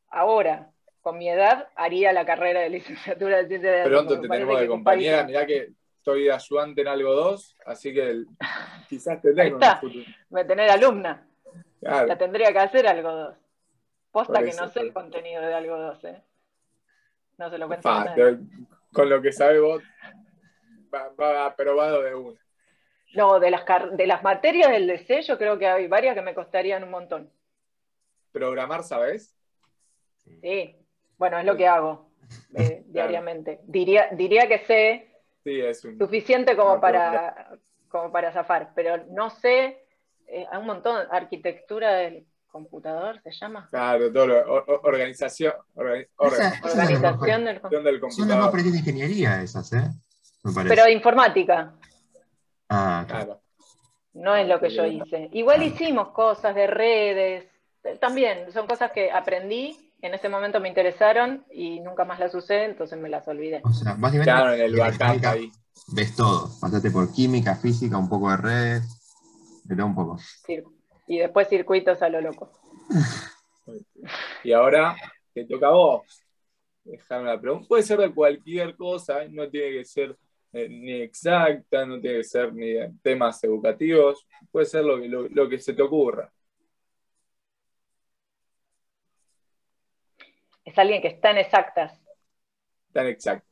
ahora, 0.09 0.69
con 1.01 1.17
mi 1.17 1.27
edad, 1.27 1.69
haría 1.73 2.13
la 2.13 2.23
carrera 2.23 2.59
de 2.59 2.69
licenciatura 2.69 3.37
de 3.37 3.47
ciencia 3.47 3.71
de 3.71 3.89
Pronto 3.89 4.21
te 4.21 4.29
tenemos 4.29 4.59
de 4.59 4.67
compañera, 4.67 5.23
mirá 5.23 5.47
que 5.47 5.69
estoy 5.97 6.29
ayudante 6.29 6.81
en 6.81 6.87
algo 6.87 7.13
2, 7.15 7.57
así 7.65 7.95
que 7.95 8.25
quizás 8.89 9.19
te 9.23 9.33
tengo 9.33 9.57
en 9.59 9.77
futuro. 9.79 10.05
Me 10.29 10.45
tener 10.45 10.69
alumna. 10.69 11.27
La 11.79 12.15
tendría 12.15 12.53
que 12.53 12.59
hacer 12.59 12.85
algo 12.85 13.11
2. 13.11 13.37
Posta 14.11 14.43
que 14.43 14.53
no 14.53 14.67
sé 14.67 14.81
el 14.81 14.93
contenido 14.93 15.41
de 15.41 15.55
algo 15.55 15.79
2, 15.79 16.03
¿eh? 16.03 16.21
No 17.41 17.49
se 17.49 17.57
lo 17.57 17.65
cuento. 17.65 17.89
con 18.93 19.09
lo 19.09 19.19
que 19.19 19.31
sabe 19.31 19.59
vos, 19.59 19.81
va, 20.93 21.47
aprobado 21.47 22.03
de 22.03 22.13
una. 22.13 22.39
No, 23.15 23.39
de 23.39 23.49
las, 23.49 23.65
de 23.93 24.05
las 24.05 24.21
materias 24.21 24.69
del 24.69 24.85
DC 24.85 25.23
yo 25.23 25.39
creo 25.39 25.57
que 25.57 25.65
hay 25.65 25.87
varias 25.87 26.13
que 26.13 26.21
me 26.21 26.35
costarían 26.35 26.83
un 26.83 26.91
montón. 26.91 27.31
¿Programar 28.31 28.83
sabes? 28.83 29.35
Sí, 30.39 30.75
bueno, 31.17 31.39
es 31.39 31.45
lo 31.45 31.57
que 31.57 31.67
hago 31.67 32.11
eh, 32.55 32.83
diariamente. 32.85 33.61
Diría, 33.63 34.09
diría 34.11 34.47
que 34.47 34.59
sé 34.59 35.07
suficiente 35.97 36.55
como 36.55 36.79
para, 36.79 37.57
como 37.89 38.11
para 38.11 38.31
zafar, 38.31 38.71
pero 38.75 39.03
no 39.09 39.31
sé, 39.31 39.83
eh, 40.27 40.45
hay 40.51 40.59
un 40.59 40.67
montón, 40.67 41.07
arquitectura 41.09 41.93
del 41.93 42.27
computador, 42.51 43.21
¿se 43.23 43.31
llama? 43.31 43.67
Claro, 43.71 44.11
todo 44.11 44.27
lo, 44.27 44.65
organización, 44.83 45.53
organización 46.17 47.45
del, 47.45 47.59
computador. 47.61 48.11
Son 48.11 48.27
las 48.27 48.37
más 48.37 48.51
de 48.53 48.77
ingeniería 48.77 49.41
esas, 49.41 49.71
¿eh? 49.73 49.89
Pero 50.67 50.87
informática. 50.89 51.73
Ah, 52.69 53.05
claro. 53.07 53.41
No 54.13 54.35
es 54.35 54.47
lo 54.47 54.59
que 54.59 54.69
yo 54.69 54.85
hice. 54.85 55.29
Igual 55.31 55.63
hicimos 55.63 56.09
cosas 56.09 56.53
de 56.53 56.67
redes, 56.67 57.45
también 57.99 58.51
son 58.51 58.67
cosas 58.67 58.91
que 58.91 59.09
aprendí, 59.11 59.93
en 60.01 60.13
ese 60.13 60.29
momento 60.29 60.59
me 60.59 60.67
interesaron 60.67 61.45
y 61.51 61.79
nunca 61.79 62.05
más 62.05 62.19
las 62.19 62.35
usé, 62.35 62.65
entonces 62.65 62.99
me 62.99 63.09
las 63.09 63.27
olvidé. 63.27 63.61
O 63.63 63.71
sea, 63.71 63.95
básicamente 63.97 64.31
claro, 64.31 64.53
en 64.53 64.61
el 64.61 64.75
backup 64.75 65.25
ahí. 65.25 65.51
Ves 65.87 66.15
todo, 66.15 66.49
pasaste 66.59 66.91
por 66.91 67.11
química, 67.13 67.55
física, 67.55 67.97
un 67.97 68.09
poco 68.09 68.29
de 68.29 68.37
redes, 68.37 69.63
de 69.63 69.75
todo 69.75 69.85
un 69.85 69.95
poco. 69.95 70.17
Sí 70.45 70.61
y 71.11 71.17
después 71.17 71.49
circuitos 71.49 72.01
a 72.01 72.09
lo 72.09 72.21
loco. 72.21 72.51
Y 74.43 74.53
ahora 74.53 74.95
te 75.33 75.45
toca 75.45 75.67
a 75.67 75.71
vos. 75.71 76.25
Dejarme 76.83 77.27
la 77.29 77.39
pregunta. 77.39 77.67
Puede 77.67 77.83
ser 77.83 77.99
de 77.99 78.11
cualquier 78.11 78.75
cosa, 78.75 79.23
no 79.29 79.47
tiene 79.47 79.77
que 79.77 79.85
ser 79.85 80.17
eh, 80.51 80.67
ni 80.67 80.93
exacta, 80.93 81.85
no 81.85 82.01
tiene 82.01 82.17
que 82.17 82.23
ser 82.23 82.51
ni 82.51 82.73
temas 83.03 83.41
educativos, 83.43 84.25
puede 84.51 84.65
ser 84.65 84.83
lo 84.83 84.99
que, 84.99 85.07
lo, 85.07 85.47
que 85.47 85.59
se 85.59 85.73
te 85.73 85.81
ocurra. 85.83 86.33
Es 90.65 90.77
alguien 90.79 91.03
que 91.03 91.09
está 91.09 91.29
en 91.31 91.37
exactas. 91.37 92.01
Está 92.87 93.01
en 93.01 93.07
exactas. 93.07 93.49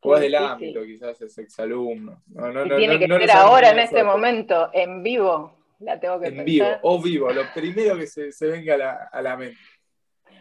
O 0.00 0.18
del 0.18 0.34
ámbito, 0.34 0.82
quizás 0.82 1.22
es 1.22 1.38
exalumno. 1.38 2.22
No, 2.26 2.50
no, 2.50 2.76
tiene 2.76 2.98
que 2.98 3.06
ser 3.06 3.30
ahora, 3.30 3.70
en 3.70 3.78
este 3.78 4.02
momento, 4.02 4.68
en 4.72 5.02
vivo 5.04 5.61
la 5.82 5.98
tengo 5.98 6.20
que 6.20 6.28
En 6.28 6.44
vivo, 6.44 6.66
o 6.82 7.00
vivo, 7.00 7.32
lo 7.32 7.42
primero 7.54 7.96
que 7.96 8.06
se, 8.06 8.46
venga 8.46 9.08
a 9.10 9.22
la, 9.22 9.36
mente. 9.36 9.58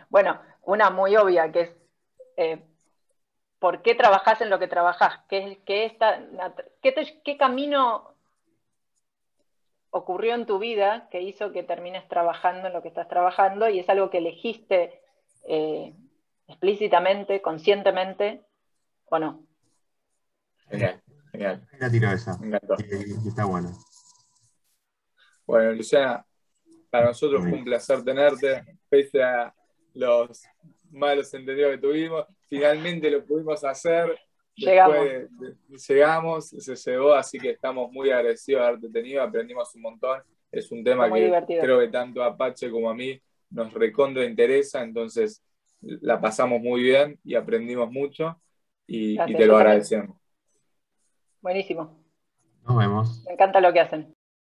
Bueno, 0.10 0.42
una 0.64 0.89
muy 0.89 1.16
obvia 1.16 1.52
que 1.52 1.62
es 1.62 1.72
eh, 2.38 2.64
¿por 3.62 3.84
qué 3.84 3.94
trabajás 3.94 4.42
en 4.42 4.50
lo 4.50 4.58
que 4.58 4.68
trabajás? 4.68 5.20
¿Qué, 5.30 5.62
qué, 5.66 5.96
qué, 7.24 7.38
camino 7.38 8.16
ocurrió 9.92 10.34
en 10.34 10.48
tu 10.48 10.58
vida 10.58 11.08
que 11.12 11.22
hizo 11.22 11.52
que 11.52 11.62
termines 11.62 12.08
trabajando 12.08 12.68
en 12.68 12.74
lo 12.74 12.82
que 12.82 12.88
estás 12.88 13.08
trabajando? 13.08 13.70
Y 13.70 13.78
es 13.78 13.88
algo 13.88 14.10
que 14.10 14.18
elegiste 14.18 15.04
eh, 15.48 15.94
explícitamente, 16.48 17.44
conscientemente, 17.44 18.42
¿o 19.06 19.20
no? 19.20 19.46
Genial, 20.68 21.00
genial. 21.32 21.68
La 21.80 22.14
esa. 22.14 22.39
está 23.28 23.46
bueno. 23.46 23.70
Bueno, 25.52 25.74
Luciana, 25.74 26.26
para 26.89 27.08
nosotros 27.08 27.41
fue 27.41 27.52
un 27.52 27.66
placer 27.66 28.02
tenerte, 28.06 28.64
pese 28.88 29.22
a 29.22 29.54
los 29.93 30.43
malos 30.91 31.34
entendidos 31.34 31.72
que 31.72 31.78
tuvimos. 31.78 32.26
Finalmente 32.47 33.12
lo 33.12 33.26
pudimos 33.26 33.62
hacer. 33.66 34.18
Llegamos. 34.56 34.97
llegamos, 35.89 36.47
se 36.52 36.76
llegó, 36.78 37.14
así 37.14 37.38
que 37.38 37.49
estamos 37.49 37.91
muy 37.91 38.12
agradecidos 38.12 38.62
de 38.62 38.66
haberte 38.66 38.89
tenido, 38.91 39.22
aprendimos 39.22 39.76
un 39.76 39.82
montón. 39.82 40.22
Es 40.49 40.72
un 40.72 40.86
tema 40.86 41.12
que 41.12 41.30
creo 41.60 41.82
que 41.82 41.89
tanto 41.89 42.24
a 42.24 42.28
Apache 42.28 42.72
como 42.72 42.89
a 42.89 42.95
mí 42.95 43.22
nos 43.49 43.74
recontra 43.74 44.24
interesa, 44.24 44.82
entonces 44.82 45.43
la 45.82 46.22
pasamos 46.22 46.62
muy 46.62 46.82
bien 46.82 47.20
y 47.26 47.36
aprendimos 47.36 47.91
mucho 47.91 48.41
y, 48.88 49.22
y 49.22 49.36
te 49.36 49.45
lo 49.45 49.58
agradecemos. 49.58 50.18
Buenísimo. 51.41 52.02
Nos 52.66 52.78
vemos. 52.78 53.24
Me 53.26 53.34
encanta 53.34 53.60
lo 53.60 53.74
que 53.74 53.82
hacen. 53.82 54.16